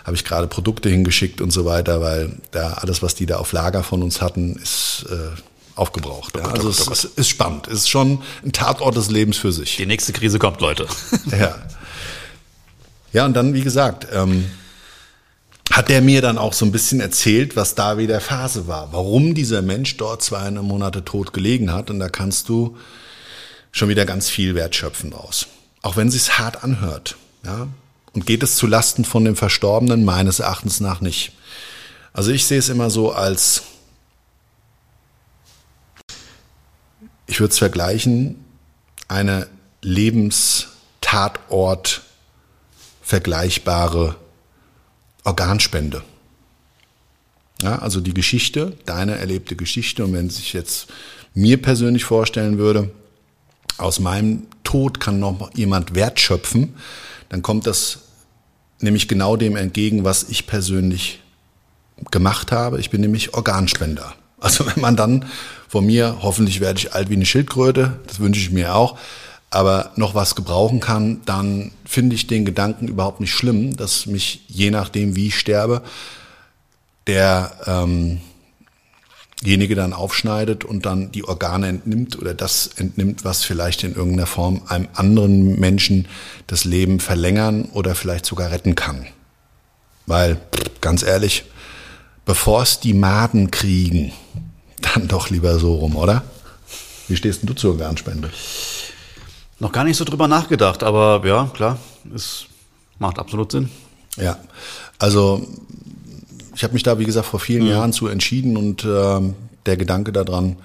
habe 0.04 0.16
ich 0.16 0.24
gerade 0.24 0.46
Produkte 0.46 0.88
hingeschickt 0.88 1.40
und 1.40 1.50
so 1.50 1.64
weiter, 1.64 2.00
weil 2.00 2.30
da 2.52 2.74
alles, 2.74 3.02
was 3.02 3.14
die 3.14 3.26
da 3.26 3.38
auf 3.38 3.52
Lager 3.52 3.82
von 3.82 4.02
uns 4.02 4.20
hatten, 4.20 4.56
ist 4.56 5.06
äh, 5.10 5.14
aufgebraucht. 5.76 6.36
Ja. 6.36 6.44
Also 6.44 6.68
es 6.68 6.86
ist, 6.86 7.04
ist 7.04 7.28
spannend. 7.28 7.66
Es 7.68 7.80
ist 7.80 7.90
schon 7.90 8.22
ein 8.44 8.52
Tatort 8.52 8.96
des 8.96 9.10
Lebens 9.10 9.36
für 9.36 9.52
sich. 9.52 9.76
Die 9.76 9.86
nächste 9.86 10.12
Krise 10.12 10.38
kommt, 10.38 10.60
Leute. 10.60 10.86
ja. 11.30 11.54
Ja, 13.12 13.26
und 13.26 13.34
dann, 13.34 13.54
wie 13.54 13.60
gesagt, 13.60 14.06
ähm, 14.12 14.50
hat 15.70 15.88
der 15.88 16.00
mir 16.02 16.22
dann 16.22 16.38
auch 16.38 16.52
so 16.52 16.64
ein 16.64 16.72
bisschen 16.72 17.00
erzählt, 17.00 17.56
was 17.56 17.74
da 17.74 17.98
wieder 17.98 18.20
Phase 18.20 18.66
war. 18.66 18.92
Warum 18.92 19.34
dieser 19.34 19.62
Mensch 19.62 19.96
dort 19.96 20.22
zweieinhalb 20.22 20.66
Monate 20.66 21.04
tot 21.04 21.32
gelegen 21.32 21.72
hat. 21.72 21.90
Und 21.90 21.98
da 21.98 22.08
kannst 22.08 22.48
du 22.48 22.76
schon 23.70 23.88
wieder 23.88 24.04
ganz 24.04 24.28
viel 24.28 24.54
Wert 24.54 24.74
schöpfen 24.74 25.10
draus. 25.10 25.46
Auch 25.82 25.96
wenn 25.96 26.08
es 26.08 26.38
hart 26.38 26.62
anhört. 26.62 27.16
Ja. 27.44 27.68
Und 28.12 28.26
geht 28.26 28.42
es 28.42 28.56
zu 28.56 28.66
Lasten 28.66 29.04
von 29.04 29.24
dem 29.24 29.36
Verstorbenen? 29.36 30.04
Meines 30.04 30.40
Erachtens 30.40 30.80
nach 30.80 31.00
nicht. 31.00 31.32
Also 32.12 32.30
ich 32.30 32.44
sehe 32.46 32.58
es 32.58 32.68
immer 32.68 32.90
so 32.90 33.12
als 33.12 33.62
ich 37.32 37.40
würde 37.40 37.52
es 37.52 37.58
vergleichen, 37.58 38.44
eine 39.08 39.48
Lebenstatort 39.80 42.02
vergleichbare 43.00 44.16
Organspende. 45.24 46.02
Ja, 47.62 47.78
also 47.78 48.02
die 48.02 48.12
Geschichte, 48.12 48.76
deine 48.84 49.16
erlebte 49.16 49.56
Geschichte, 49.56 50.04
und 50.04 50.12
wenn 50.12 50.28
sich 50.28 50.52
jetzt 50.52 50.88
mir 51.32 51.62
persönlich 51.62 52.04
vorstellen 52.04 52.58
würde, 52.58 52.90
aus 53.78 53.98
meinem 53.98 54.42
Tod 54.62 55.00
kann 55.00 55.18
noch 55.18 55.54
jemand 55.54 55.94
Wert 55.94 56.20
schöpfen, 56.20 56.74
dann 57.30 57.40
kommt 57.40 57.66
das 57.66 58.00
nämlich 58.80 59.08
genau 59.08 59.36
dem 59.36 59.56
entgegen, 59.56 60.04
was 60.04 60.24
ich 60.24 60.46
persönlich 60.46 61.22
gemacht 62.10 62.52
habe. 62.52 62.78
Ich 62.78 62.90
bin 62.90 63.00
nämlich 63.00 63.32
Organspender. 63.32 64.14
Also 64.38 64.66
wenn 64.66 64.82
man 64.82 64.96
dann 64.96 65.24
von 65.72 65.86
mir, 65.86 66.18
hoffentlich 66.20 66.60
werde 66.60 66.78
ich 66.80 66.92
alt 66.92 67.08
wie 67.08 67.14
eine 67.14 67.24
Schildkröte, 67.24 67.98
das 68.06 68.20
wünsche 68.20 68.42
ich 68.42 68.50
mir 68.50 68.74
auch, 68.74 68.98
aber 69.48 69.92
noch 69.96 70.14
was 70.14 70.34
gebrauchen 70.34 70.80
kann, 70.80 71.22
dann 71.24 71.72
finde 71.86 72.14
ich 72.14 72.26
den 72.26 72.44
Gedanken 72.44 72.88
überhaupt 72.88 73.20
nicht 73.20 73.32
schlimm, 73.32 73.74
dass 73.74 74.04
mich 74.04 74.42
je 74.48 74.70
nachdem, 74.70 75.16
wie 75.16 75.28
ich 75.28 75.38
sterbe, 75.38 75.80
derjenige 77.06 78.20
ähm, 79.46 79.76
dann 79.76 79.94
aufschneidet 79.94 80.66
und 80.66 80.84
dann 80.84 81.10
die 81.10 81.24
Organe 81.24 81.68
entnimmt 81.68 82.18
oder 82.18 82.34
das 82.34 82.66
entnimmt, 82.76 83.24
was 83.24 83.42
vielleicht 83.42 83.82
in 83.82 83.94
irgendeiner 83.94 84.26
Form 84.26 84.60
einem 84.68 84.88
anderen 84.92 85.58
Menschen 85.58 86.06
das 86.48 86.66
Leben 86.66 87.00
verlängern 87.00 87.70
oder 87.72 87.94
vielleicht 87.94 88.26
sogar 88.26 88.50
retten 88.50 88.74
kann. 88.74 89.06
Weil, 90.04 90.38
ganz 90.82 91.02
ehrlich, 91.02 91.44
bevor 92.26 92.60
es 92.60 92.78
die 92.78 92.92
Maden 92.92 93.50
kriegen, 93.50 94.12
dann 94.82 95.08
doch 95.08 95.30
lieber 95.30 95.58
so 95.58 95.74
rum, 95.74 95.96
oder? 95.96 96.22
Wie 97.08 97.16
stehst 97.16 97.40
du 97.42 97.52
zur 97.54 97.72
Organspende? 97.72 98.30
Noch 99.58 99.72
gar 99.72 99.84
nicht 99.84 99.96
so 99.96 100.04
drüber 100.04 100.28
nachgedacht, 100.28 100.82
aber 100.82 101.22
ja, 101.24 101.50
klar, 101.54 101.78
es 102.14 102.46
macht 102.98 103.18
absolut 103.18 103.52
Sinn. 103.52 103.68
Ja, 104.16 104.38
also 104.98 105.46
ich 106.54 106.64
habe 106.64 106.74
mich 106.74 106.82
da, 106.82 106.98
wie 106.98 107.04
gesagt, 107.04 107.26
vor 107.26 107.40
vielen 107.40 107.64
mhm. 107.64 107.70
Jahren 107.70 107.92
zu 107.92 108.08
entschieden 108.08 108.56
und 108.56 108.84
äh, 108.84 109.20
der 109.66 109.76
Gedanke 109.76 110.12
daran, 110.12 110.56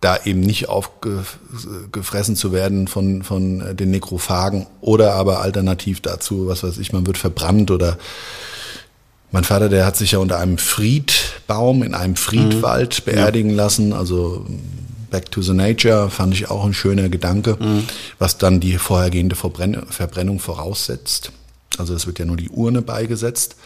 da 0.00 0.18
eben 0.24 0.40
nicht 0.40 0.68
aufgefressen 0.68 2.36
zu 2.36 2.52
werden 2.52 2.88
von, 2.88 3.22
von 3.22 3.74
den 3.74 3.90
Nekrophagen 3.90 4.66
oder 4.82 5.14
aber 5.14 5.40
alternativ 5.40 6.02
dazu, 6.02 6.46
was 6.46 6.62
weiß 6.62 6.76
ich, 6.78 6.92
man 6.92 7.06
wird 7.06 7.16
verbrannt 7.16 7.70
oder 7.70 7.96
mein 9.34 9.42
Vater, 9.42 9.68
der 9.68 9.84
hat 9.84 9.96
sich 9.96 10.12
ja 10.12 10.20
unter 10.20 10.38
einem 10.38 10.58
Friedbaum 10.58 11.82
in 11.82 11.96
einem 11.96 12.14
Friedwald 12.14 13.00
mhm. 13.00 13.10
beerdigen 13.10 13.50
ja. 13.50 13.56
lassen. 13.56 13.92
Also 13.92 14.46
Back 15.10 15.32
to 15.32 15.42
the 15.42 15.52
Nature 15.52 16.08
fand 16.08 16.34
ich 16.34 16.52
auch 16.52 16.64
ein 16.64 16.72
schöner 16.72 17.08
Gedanke, 17.08 17.56
mhm. 17.58 17.84
was 18.20 18.38
dann 18.38 18.60
die 18.60 18.78
vorhergehende 18.78 19.34
Verbrennung 19.34 20.38
voraussetzt. 20.38 21.32
Also 21.78 21.94
es 21.94 22.06
wird 22.06 22.20
ja 22.20 22.26
nur 22.26 22.36
die 22.36 22.48
Urne 22.48 22.80
beigesetzt. 22.80 23.56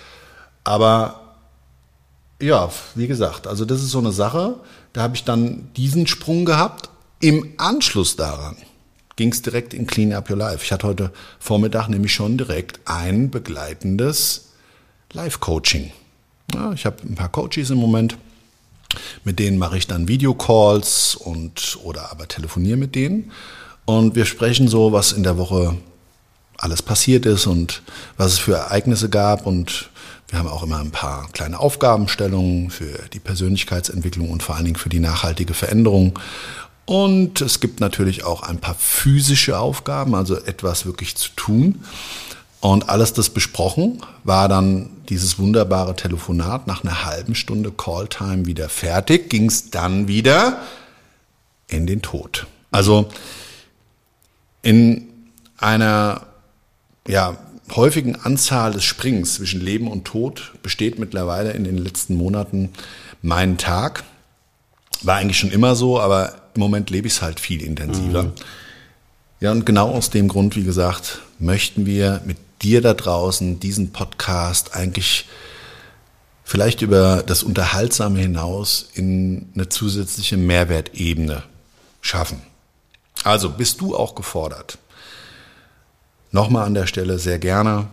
Aber 0.65 1.37
ja, 2.41 2.71
wie 2.95 3.07
gesagt, 3.07 3.47
also 3.47 3.67
das 3.67 3.83
ist 3.83 3.91
so 3.91 3.99
eine 3.99 4.13
Sache. 4.13 4.55
Da 4.95 5.03
habe 5.03 5.17
ich 5.17 5.25
dann 5.25 5.69
diesen 5.77 6.07
Sprung 6.07 6.47
gehabt. 6.47 6.89
Im 7.21 7.47
Anschluss 7.59 8.17
daran 8.17 8.57
ging 9.17 9.33
es 9.33 9.43
direkt 9.43 9.75
in 9.75 9.87
Clean 9.87 10.15
Up 10.15 10.31
Your 10.31 10.39
Life. 10.39 10.65
Ich 10.65 10.73
hatte 10.73 10.87
heute 10.87 11.13
Vormittag 11.39 11.89
nämlich 11.89 12.15
schon 12.15 12.39
direkt 12.39 12.81
ein 12.87 13.29
begleitendes 13.29 14.48
Live-Coaching. 15.13 15.93
Ja, 16.55 16.73
ich 16.73 16.87
habe 16.87 16.97
ein 17.03 17.15
paar 17.15 17.31
Coaches 17.31 17.71
im 17.71 17.79
Moment, 17.79 18.17
mit 19.25 19.39
denen 19.39 19.59
mache 19.59 19.79
ich 19.79 19.87
dann 19.87 20.09
Videocalls 20.09 21.15
und 21.15 21.79
oder 21.83 22.11
aber 22.11 22.29
telefoniere 22.29 22.77
mit 22.77 22.95
denen. 22.95 23.33
Und 23.85 24.15
wir 24.15 24.27
sprechen 24.27 24.69
so, 24.69 24.93
was 24.93 25.13
in 25.13 25.23
der 25.23 25.39
Woche 25.39 25.77
alles 26.59 26.83
passiert 26.83 27.25
ist 27.25 27.47
und 27.47 27.83
was 28.17 28.33
es 28.33 28.39
für 28.39 28.55
Ereignisse 28.55 29.09
gab. 29.09 29.47
Und 29.47 29.91
wir 30.29 30.39
haben 30.39 30.49
auch 30.49 30.63
immer 30.63 30.79
ein 30.79 30.91
paar 30.91 31.29
kleine 31.33 31.59
Aufgabenstellungen 31.59 32.71
für 32.71 33.09
die 33.13 33.21
Persönlichkeitsentwicklung 33.21 34.31
und 34.31 34.43
vor 34.43 34.57
allen 34.57 34.67
Dingen 34.67 34.77
für 34.77 34.91
die 34.91 35.01
nachhaltige 35.01 35.55
Veränderung. 35.55 36.19
Und 36.85 37.41
es 37.41 37.61
gibt 37.61 37.81
natürlich 37.81 38.25
auch 38.25 38.43
ein 38.43 38.59
paar 38.59 38.75
physische 38.75 39.59
Aufgaben, 39.59 40.15
also 40.15 40.37
etwas 40.37 40.87
wirklich 40.87 41.17
zu 41.17 41.31
tun. 41.37 41.85
Und 42.61 42.89
alles 42.89 43.13
das 43.13 43.31
besprochen, 43.31 44.03
war 44.25 44.49
dann 44.49 44.91
dieses 45.09 45.39
wunderbare 45.39 45.95
Telefonat 45.95 46.67
nach 46.67 46.83
einer 46.83 47.05
halben 47.05 47.35
Stunde 47.35 47.71
Calltime 47.71 48.47
wieder 48.47 48.69
fertig, 48.69 49.31
ging 49.31 49.47
es 49.47 49.71
dann 49.71 50.09
wieder 50.09 50.61
in 51.69 51.87
den 51.87 52.03
Tod. 52.03 52.47
Also 52.71 53.09
in 54.63 55.09
einer 55.57 56.27
ja, 57.07 57.39
häufigen 57.77 58.17
Anzahl 58.17 58.73
des 58.73 58.85
Springs 58.85 59.35
zwischen 59.35 59.61
Leben 59.61 59.89
und 59.89 60.05
Tod 60.05 60.53
besteht 60.63 60.99
mittlerweile 60.99 61.53
in 61.53 61.65
den 61.65 61.79
letzten 61.79 62.17
Monaten 62.17 62.71
mein 63.23 63.57
Tag. 63.57 64.05
War 65.03 65.17
eigentlich 65.17 65.39
schon 65.39 65.53
immer 65.53 65.77
so, 65.77 66.01
aber 66.01 66.35
im 66.55 66.61
Moment 66.61 66.91
lebe 66.91 67.07
ich 67.07 67.15
es 67.15 67.23
halt 67.23 67.39
viel 67.39 67.63
intensiver. 67.63 68.25
Mhm. 68.25 68.33
Ja, 69.41 69.53
und 69.53 69.65
genau 69.65 69.91
aus 69.91 70.11
dem 70.11 70.27
Grund, 70.27 70.57
wie 70.57 70.65
gesagt, 70.65 71.21
möchten 71.39 71.87
wir 71.87 72.21
mit 72.25 72.37
dir 72.63 72.81
da 72.81 72.95
draußen 72.95 73.61
diesen 73.61 73.93
Podcast 73.93 74.75
eigentlich 74.75 75.27
vielleicht 76.45 76.83
über 76.83 77.23
das 77.27 77.43
Unterhaltsame 77.43 78.21
hinaus 78.21 78.89
in 78.95 79.51
eine 79.55 79.69
zusätzliche 79.69 80.37
Mehrwertebene 80.37 81.43
schaffen. 82.01 82.41
Also 83.25 83.51
bist 83.51 83.81
du 83.81 83.97
auch 83.97 84.15
gefordert. 84.15 84.79
Nochmal 86.31 86.67
an 86.67 86.75
der 86.75 86.87
Stelle 86.87 87.19
sehr 87.19 87.39
gerne. 87.39 87.89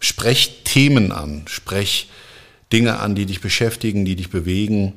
Sprech 0.00 0.62
Themen 0.64 1.12
an, 1.12 1.42
sprech 1.48 2.08
Dinge 2.72 3.00
an, 3.00 3.14
die 3.14 3.26
dich 3.26 3.40
beschäftigen, 3.40 4.04
die 4.04 4.16
dich 4.16 4.30
bewegen, 4.30 4.94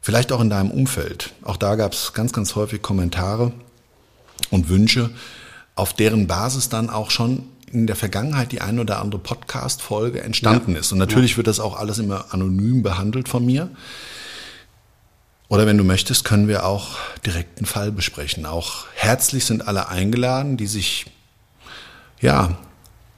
vielleicht 0.00 0.32
auch 0.32 0.40
in 0.40 0.50
deinem 0.50 0.70
Umfeld. 0.70 1.32
Auch 1.42 1.56
da 1.56 1.76
gab 1.76 1.92
es 1.92 2.12
ganz, 2.12 2.32
ganz 2.32 2.54
häufig 2.54 2.82
Kommentare 2.82 3.52
und 4.50 4.68
Wünsche, 4.68 5.10
auf 5.76 5.94
deren 5.94 6.26
Basis 6.26 6.68
dann 6.68 6.90
auch 6.90 7.10
schon 7.10 7.48
in 7.74 7.86
der 7.86 7.96
Vergangenheit 7.96 8.52
die 8.52 8.60
ein 8.60 8.78
oder 8.78 9.00
andere 9.00 9.20
Podcast-Folge 9.20 10.22
entstanden 10.22 10.72
ja. 10.72 10.78
ist. 10.78 10.92
Und 10.92 10.98
natürlich 10.98 11.32
ja. 11.32 11.36
wird 11.38 11.48
das 11.48 11.60
auch 11.60 11.76
alles 11.76 11.98
immer 11.98 12.32
anonym 12.32 12.82
behandelt 12.82 13.28
von 13.28 13.44
mir. 13.44 13.68
Oder 15.48 15.66
wenn 15.66 15.76
du 15.76 15.84
möchtest, 15.84 16.24
können 16.24 16.48
wir 16.48 16.64
auch 16.64 16.96
direkt 17.26 17.58
einen 17.58 17.66
Fall 17.66 17.92
besprechen. 17.92 18.46
Auch 18.46 18.86
herzlich 18.94 19.44
sind 19.44 19.68
alle 19.68 19.88
eingeladen, 19.88 20.56
die 20.56 20.66
sich, 20.66 21.06
ja, 22.20 22.56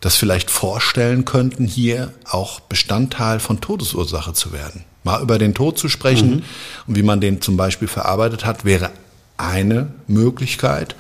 das 0.00 0.16
vielleicht 0.16 0.50
vorstellen 0.50 1.24
könnten, 1.24 1.66
hier 1.66 2.12
auch 2.24 2.60
Bestandteil 2.60 3.40
von 3.40 3.60
Todesursache 3.60 4.32
zu 4.32 4.52
werden. 4.52 4.84
Mal 5.04 5.22
über 5.22 5.38
den 5.38 5.54
Tod 5.54 5.78
zu 5.78 5.88
sprechen 5.88 6.30
mhm. 6.30 6.42
und 6.86 6.96
wie 6.96 7.02
man 7.02 7.20
den 7.20 7.40
zum 7.40 7.56
Beispiel 7.56 7.88
verarbeitet 7.88 8.44
hat, 8.44 8.64
wäre 8.64 8.90
eine 9.36 9.92
Möglichkeit. 10.06 10.96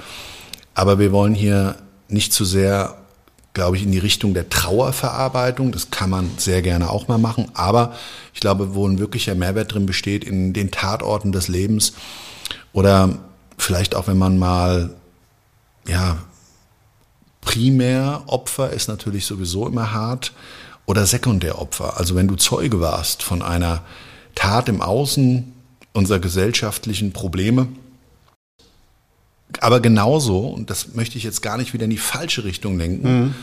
Aber 0.74 0.98
wir 0.98 1.10
wollen 1.10 1.34
hier 1.34 1.76
nicht 2.08 2.32
zu 2.32 2.44
sehr 2.44 2.96
glaube 3.56 3.78
ich, 3.78 3.84
in 3.84 3.90
die 3.90 3.98
Richtung 3.98 4.34
der 4.34 4.50
Trauerverarbeitung. 4.50 5.72
Das 5.72 5.90
kann 5.90 6.10
man 6.10 6.30
sehr 6.36 6.60
gerne 6.60 6.90
auch 6.90 7.08
mal 7.08 7.16
machen. 7.16 7.50
Aber 7.54 7.94
ich 8.34 8.40
glaube, 8.40 8.74
wo 8.74 8.86
ein 8.86 8.98
wirklicher 8.98 9.34
Mehrwert 9.34 9.72
drin 9.72 9.86
besteht, 9.86 10.24
in 10.24 10.52
den 10.52 10.70
Tatorten 10.70 11.32
des 11.32 11.48
Lebens 11.48 11.94
oder 12.74 13.16
vielleicht 13.56 13.94
auch, 13.94 14.08
wenn 14.08 14.18
man 14.18 14.38
mal, 14.38 14.90
ja, 15.88 16.18
Primäropfer 17.40 18.70
ist 18.74 18.88
natürlich 18.88 19.24
sowieso 19.24 19.66
immer 19.66 19.90
hart 19.90 20.34
oder 20.84 21.06
Sekundäropfer. 21.06 21.96
Also 21.96 22.14
wenn 22.14 22.28
du 22.28 22.36
Zeuge 22.36 22.80
warst 22.80 23.22
von 23.22 23.40
einer 23.40 23.84
Tat 24.34 24.68
im 24.68 24.82
Außen 24.82 25.50
unserer 25.94 26.18
gesellschaftlichen 26.18 27.14
Probleme, 27.14 27.68
aber 29.60 29.80
genauso, 29.80 30.40
und 30.40 30.70
das 30.70 30.94
möchte 30.94 31.18
ich 31.18 31.24
jetzt 31.24 31.42
gar 31.42 31.56
nicht 31.56 31.72
wieder 31.72 31.84
in 31.84 31.90
die 31.90 31.98
falsche 31.98 32.44
Richtung 32.44 32.78
lenken, 32.78 33.20
mhm. 33.20 33.34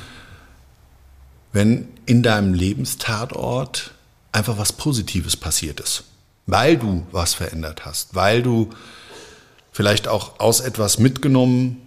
wenn 1.52 1.88
in 2.06 2.24
deinem 2.24 2.54
Lebenstatort 2.54 3.94
einfach 4.32 4.58
was 4.58 4.74
Positives 4.74 5.38
passiert 5.38 5.80
ist, 5.80 6.04
weil 6.46 6.78
du 6.78 7.06
was 7.12 7.34
verändert 7.34 7.86
hast, 7.86 8.16
weil 8.16 8.42
du 8.42 8.70
vielleicht 9.72 10.08
auch 10.08 10.40
aus 10.40 10.60
etwas 10.60 11.00
mitgenommen 11.00 11.78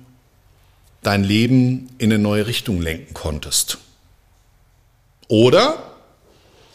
dein 1.03 1.23
Leben 1.23 1.91
in 1.99 2.13
eine 2.13 2.21
neue 2.21 2.47
Richtung 2.47 2.81
lenken 2.81 3.15
konntest. 3.15 3.79
Oder, 5.29 5.83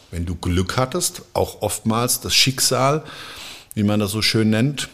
wenn 0.10 0.26
du 0.26 0.36
Glück 0.36 0.78
hattest, 0.78 1.24
auch 1.34 1.62
oftmals 1.62 2.22
das 2.22 2.34
Schicksal, 2.34 3.04
wie 3.74 3.84
man 3.84 4.00
das 4.00 4.12
so 4.12 4.22
schön 4.22 4.50
nennt, 4.50 4.90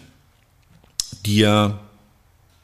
dir 1.25 1.79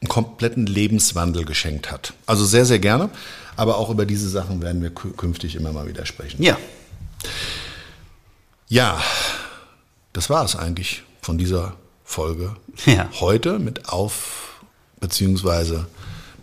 einen 0.04 0.10
kompletten 0.10 0.66
Lebenswandel 0.66 1.46
geschenkt 1.46 1.90
hat. 1.90 2.14
Also 2.26 2.44
sehr, 2.46 2.66
sehr 2.66 2.80
gerne. 2.80 3.10
Aber 3.56 3.78
auch 3.78 3.90
über 3.90 4.06
diese 4.06 4.28
Sachen 4.28 4.62
werden 4.62 4.82
wir 4.82 4.90
künftig 4.90 5.56
immer 5.56 5.72
mal 5.72 5.88
wieder 5.88 6.06
sprechen. 6.06 6.44
Ja. 6.44 6.58
Ja, 8.68 9.02
das 10.12 10.30
war 10.30 10.44
es 10.44 10.56
eigentlich 10.56 11.04
von 11.22 11.38
dieser 11.38 11.76
Folge 12.04 12.56
ja. 12.86 13.10
heute 13.22 13.60
mit 13.60 13.90
Auf, 13.90 14.62
beziehungsweise 15.00 15.88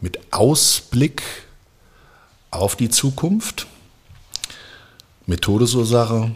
mit 0.00 0.18
Ausblick 0.32 1.22
auf 2.50 2.76
die 2.76 2.88
Zukunft, 2.88 3.66
mit 5.26 5.42
Todesursache. 5.42 6.30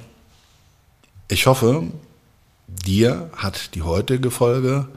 Ich 1.29 1.47
hoffe, 1.47 1.85
dir 2.67 3.31
hat 3.35 3.75
die 3.75 3.83
heutige 3.83 4.31
Folge 4.31 4.89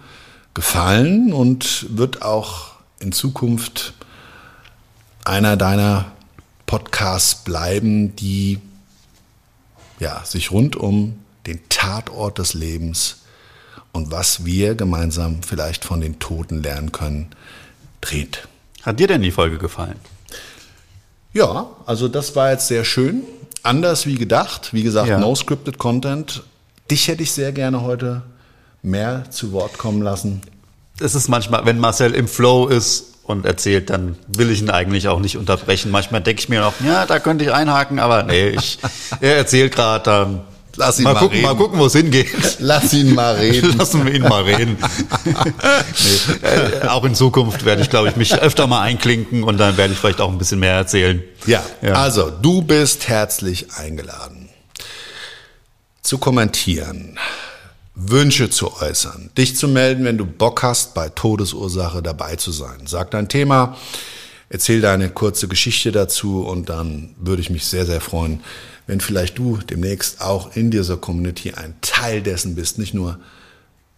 gefallen 0.58 1.34
und 1.34 1.86
wird 1.96 2.24
auch 2.24 2.72
in 3.00 3.12
Zukunft 3.12 3.94
einer 5.24 5.56
deiner 5.56 6.06
Podcasts 6.66 7.44
bleiben, 7.44 8.16
die 8.16 8.58
ja, 10.00 10.26
sich 10.26 10.50
rund 10.50 10.76
um 10.76 11.20
den 11.46 11.60
Tatort 11.70 12.40
des 12.40 12.56
Lebens 12.56 13.18
und 13.92 14.10
was 14.10 14.46
wir 14.46 14.74
gemeinsam 14.74 15.44
vielleicht 15.44 15.86
von 15.86 16.02
den 16.02 16.18
Toten 16.18 16.64
lernen 16.64 16.92
können, 16.92 17.28
dreht. 18.02 18.48
Hat 18.82 19.00
dir 19.00 19.06
denn 19.06 19.22
die 19.22 19.30
Folge 19.30 19.60
gefallen? 19.60 20.00
Ja, 21.34 21.68
also 21.86 22.08
das 22.08 22.36
war 22.36 22.50
jetzt 22.50 22.68
sehr 22.68 22.84
schön. 22.84 23.22
Anders 23.62 24.08
wie 24.08 24.16
gedacht. 24.16 24.74
Wie 24.74 24.82
gesagt, 24.82 25.08
ja. 25.08 25.20
no 25.20 25.36
scripted 25.36 25.78
Content. 25.78 26.42
Dich 26.90 27.08
hätte 27.10 27.22
ich 27.22 27.32
sehr 27.32 27.52
gerne 27.52 27.84
heute 27.84 28.24
mehr 28.82 29.26
zu 29.30 29.52
Wort 29.52 29.78
kommen 29.78 30.02
lassen. 30.02 30.42
Es 31.00 31.16
ist 31.16 31.28
manchmal, 31.28 31.66
wenn 31.66 31.80
Marcel 31.80 32.14
im 32.14 32.28
Flow 32.28 32.68
ist 32.68 33.16
und 33.24 33.46
erzählt, 33.46 33.90
dann 33.90 34.18
will 34.28 34.50
ich 34.50 34.62
ihn 34.62 34.70
eigentlich 34.70 35.08
auch 35.08 35.20
nicht 35.20 35.38
unterbrechen. 35.38 35.92
Manchmal 35.92 36.22
denke 36.22 36.42
ich 36.42 36.50
mir 36.50 36.62
noch, 36.62 36.74
ja, 36.84 37.06
da 37.06 37.20
könnte 37.20 37.44
ich 37.44 37.52
einhaken, 37.52 38.00
aber 38.00 38.24
nee, 38.24 38.50
ich, 38.50 38.80
er 39.22 39.38
erzählt 39.38 39.76
gerade, 39.76 40.04
dann 40.04 40.42
Lass 40.78 41.00
ihn 41.00 41.06
mal, 41.06 41.14
mal 41.14 41.20
gucken, 41.22 41.38
reden. 41.38 41.48
mal 41.48 41.56
gucken, 41.56 41.80
wo 41.80 41.88
es 41.88 41.94
hingeht. 41.94 42.58
Lass 42.60 42.94
ihn 42.94 43.16
mal 43.16 43.36
reden. 43.40 43.76
Lassen 43.78 44.06
wir 44.06 44.14
ihn 44.14 44.22
mal 44.22 44.44
reden. 44.44 44.78
nee, 45.26 46.48
äh, 46.48 46.88
auch 46.88 47.04
in 47.04 47.16
Zukunft 47.16 47.66
werde 47.66 47.82
ich, 47.82 47.90
glaube 47.90 48.10
ich, 48.10 48.16
mich 48.16 48.40
öfter 48.40 48.68
mal 48.68 48.82
einklinken 48.82 49.44
und 49.44 49.58
dann 49.58 49.76
werde 49.76 49.94
ich 49.94 50.00
vielleicht 50.00 50.22
auch 50.22 50.30
ein 50.30 50.38
bisschen 50.38 50.60
mehr 50.60 50.76
erzählen. 50.76 51.24
Ja, 51.48 51.64
ja. 51.82 51.94
also 51.94 52.30
du 52.30 52.62
bist 52.62 53.08
herzlich 53.08 53.74
eingeladen 53.74 54.50
zu 56.04 56.20
kommentieren, 56.20 57.18
Wünsche 58.00 58.52
zu 58.52 58.80
äußern, 58.80 59.32
dich 59.36 59.58
zu 59.58 59.68
melden, 59.68 60.06
wenn 60.06 60.20
du 60.20 60.26
Bock 60.26 60.62
hast, 60.62 60.94
bei 60.94 61.10
Todesursache 61.10 62.04
dabei 62.04 62.36
zu 62.36 62.52
sein. 62.52 62.86
Sag 62.86 63.10
dein 63.10 63.28
Thema, 63.28 63.76
erzähl 64.50 64.82
deine 64.82 65.10
kurze 65.10 65.48
Geschichte 65.48 65.92
dazu 65.92 66.46
und 66.46 66.70
dann 66.70 67.16
würde 67.18 67.42
ich 67.42 67.50
mich 67.50 67.66
sehr, 67.66 67.88
sehr 67.88 68.00
freuen, 68.00 68.44
wenn 68.86 69.02
vielleicht 69.02 69.40
du 69.40 69.58
demnächst 69.58 70.22
auch 70.22 70.56
in 70.56 70.70
dieser 70.70 70.98
Community 70.98 71.54
ein 71.54 71.74
Teil 71.82 72.22
dessen 72.22 72.54
bist, 72.54 72.78
nicht 72.78 72.94
nur 72.94 73.18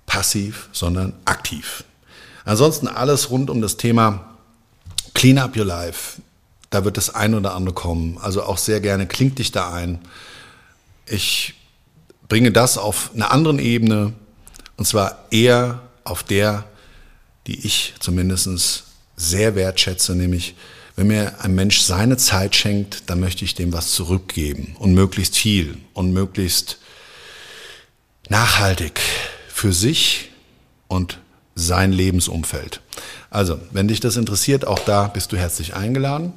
passiv, 0.05 0.69
sondern 0.71 1.11
aktiv. 1.25 1.83
Ansonsten 2.45 2.87
alles 2.87 3.29
rund 3.29 3.49
um 3.49 3.61
das 3.61 3.75
Thema 3.75 4.37
Clean 5.13 5.37
Up 5.37 5.57
Your 5.57 5.65
Life. 5.65 6.21
Da 6.69 6.85
wird 6.85 6.95
das 6.95 7.13
ein 7.13 7.35
oder 7.35 7.53
andere 7.53 7.75
kommen. 7.75 8.17
Also 8.21 8.43
auch 8.43 8.57
sehr 8.57 8.79
gerne 8.79 9.07
klingt 9.07 9.39
dich 9.39 9.51
da 9.51 9.73
ein. 9.73 9.99
Ich 11.05 11.58
bringe 12.29 12.51
das 12.51 12.77
auf 12.77 13.11
einer 13.13 13.31
anderen 13.31 13.59
Ebene 13.59 14.13
und 14.77 14.85
zwar 14.85 15.25
eher 15.31 15.81
auf 16.05 16.23
der, 16.23 16.63
die 17.47 17.65
ich 17.65 17.95
zumindest 17.99 18.83
sehr 19.17 19.55
wertschätze, 19.55 20.15
nämlich 20.15 20.55
wenn 20.95 21.07
mir 21.07 21.43
ein 21.43 21.55
Mensch 21.55 21.79
seine 21.79 22.17
Zeit 22.17 22.55
schenkt, 22.55 23.09
dann 23.09 23.19
möchte 23.19 23.45
ich 23.45 23.55
dem 23.55 23.73
was 23.73 23.91
zurückgeben 23.91 24.75
und 24.79 24.93
möglichst 24.93 25.37
viel 25.37 25.77
und 25.93 26.11
möglichst 26.11 26.77
nachhaltig 28.29 28.99
für 29.47 29.73
sich 29.73 30.29
und 30.87 31.19
sein 31.55 31.91
Lebensumfeld. 31.91 32.81
Also, 33.29 33.59
wenn 33.71 33.87
dich 33.87 33.99
das 33.99 34.17
interessiert, 34.17 34.65
auch 34.65 34.79
da 34.79 35.07
bist 35.07 35.31
du 35.31 35.37
herzlich 35.37 35.73
eingeladen. 35.73 36.33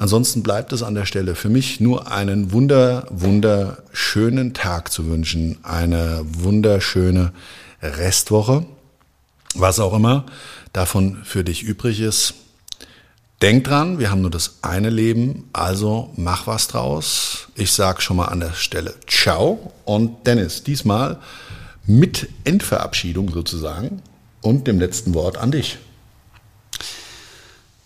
Ansonsten 0.00 0.42
bleibt 0.42 0.72
es 0.72 0.82
an 0.82 0.94
der 0.94 1.04
Stelle 1.04 1.34
für 1.34 1.50
mich 1.50 1.78
nur 1.78 2.10
einen 2.10 2.52
wunder, 2.52 3.06
wunderschönen 3.10 4.54
Tag 4.54 4.90
zu 4.90 5.06
wünschen, 5.08 5.58
eine 5.62 6.22
wunderschöne 6.24 7.32
Restwoche, 7.82 8.64
was 9.54 9.78
auch 9.78 9.92
immer 9.92 10.24
davon 10.72 11.18
für 11.24 11.44
dich 11.44 11.62
übrig 11.64 12.00
ist. 12.00 12.32
Denk 13.42 13.64
dran, 13.64 13.98
wir 13.98 14.10
haben 14.10 14.22
nur 14.22 14.30
das 14.30 14.60
eine 14.62 14.88
Leben, 14.88 15.50
also 15.52 16.14
mach 16.16 16.46
was 16.46 16.68
draus. 16.68 17.48
Ich 17.54 17.72
sag 17.72 18.00
schon 18.00 18.16
mal 18.16 18.28
an 18.28 18.40
der 18.40 18.54
Stelle 18.54 18.94
Ciao 19.06 19.70
und 19.84 20.26
Dennis, 20.26 20.62
diesmal 20.62 21.18
mit 21.84 22.26
Endverabschiedung 22.44 23.30
sozusagen 23.30 24.00
und 24.40 24.66
dem 24.66 24.80
letzten 24.80 25.12
Wort 25.12 25.36
an 25.36 25.50
dich. 25.50 25.76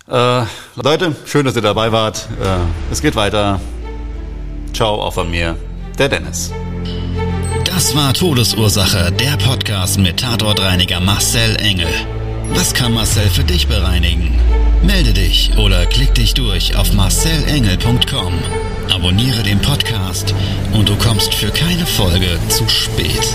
Äh, 0.07 0.45
Leute, 0.77 1.17
schön, 1.25 1.47
dass 1.47 1.57
ihr 1.57 1.63
dabei 1.63 1.91
wart. 1.91 2.29
Äh, 2.43 2.93
es 2.93 3.01
geht 3.01 3.17
weiter. 3.17 3.61
Ciao, 4.75 5.01
auch 5.01 5.15
von 5.15 5.31
mir, 5.31 5.57
der 5.99 6.09
Dennis. 6.09 6.53
Das 7.65 7.97
war 7.97 8.13
Todesursache, 8.13 9.13
der 9.13 9.37
Podcast 9.39 9.99
mit 9.99 10.21
Tatortreiniger 10.21 11.01
Marcel 11.01 11.57
Engel. 11.57 11.89
Was 12.51 12.75
kann 12.75 12.93
Marcel 12.93 13.29
für 13.31 13.45
dich 13.45 13.67
bereinigen? 13.67 14.39
Melde 14.83 15.15
dich 15.15 15.57
oder 15.57 15.87
klick 15.87 16.15
dich 16.15 16.35
durch 16.35 16.77
auf 16.77 16.93
marcelengel.com. 16.93 18.35
Abonniere 18.93 19.43
den 19.43 19.61
Podcast 19.61 20.35
und 20.75 20.89
du 20.89 20.97
kommst 20.97 21.33
für 21.33 21.51
keine 21.51 21.87
Folge 21.87 22.39
zu 22.51 22.69
spät. 22.69 23.35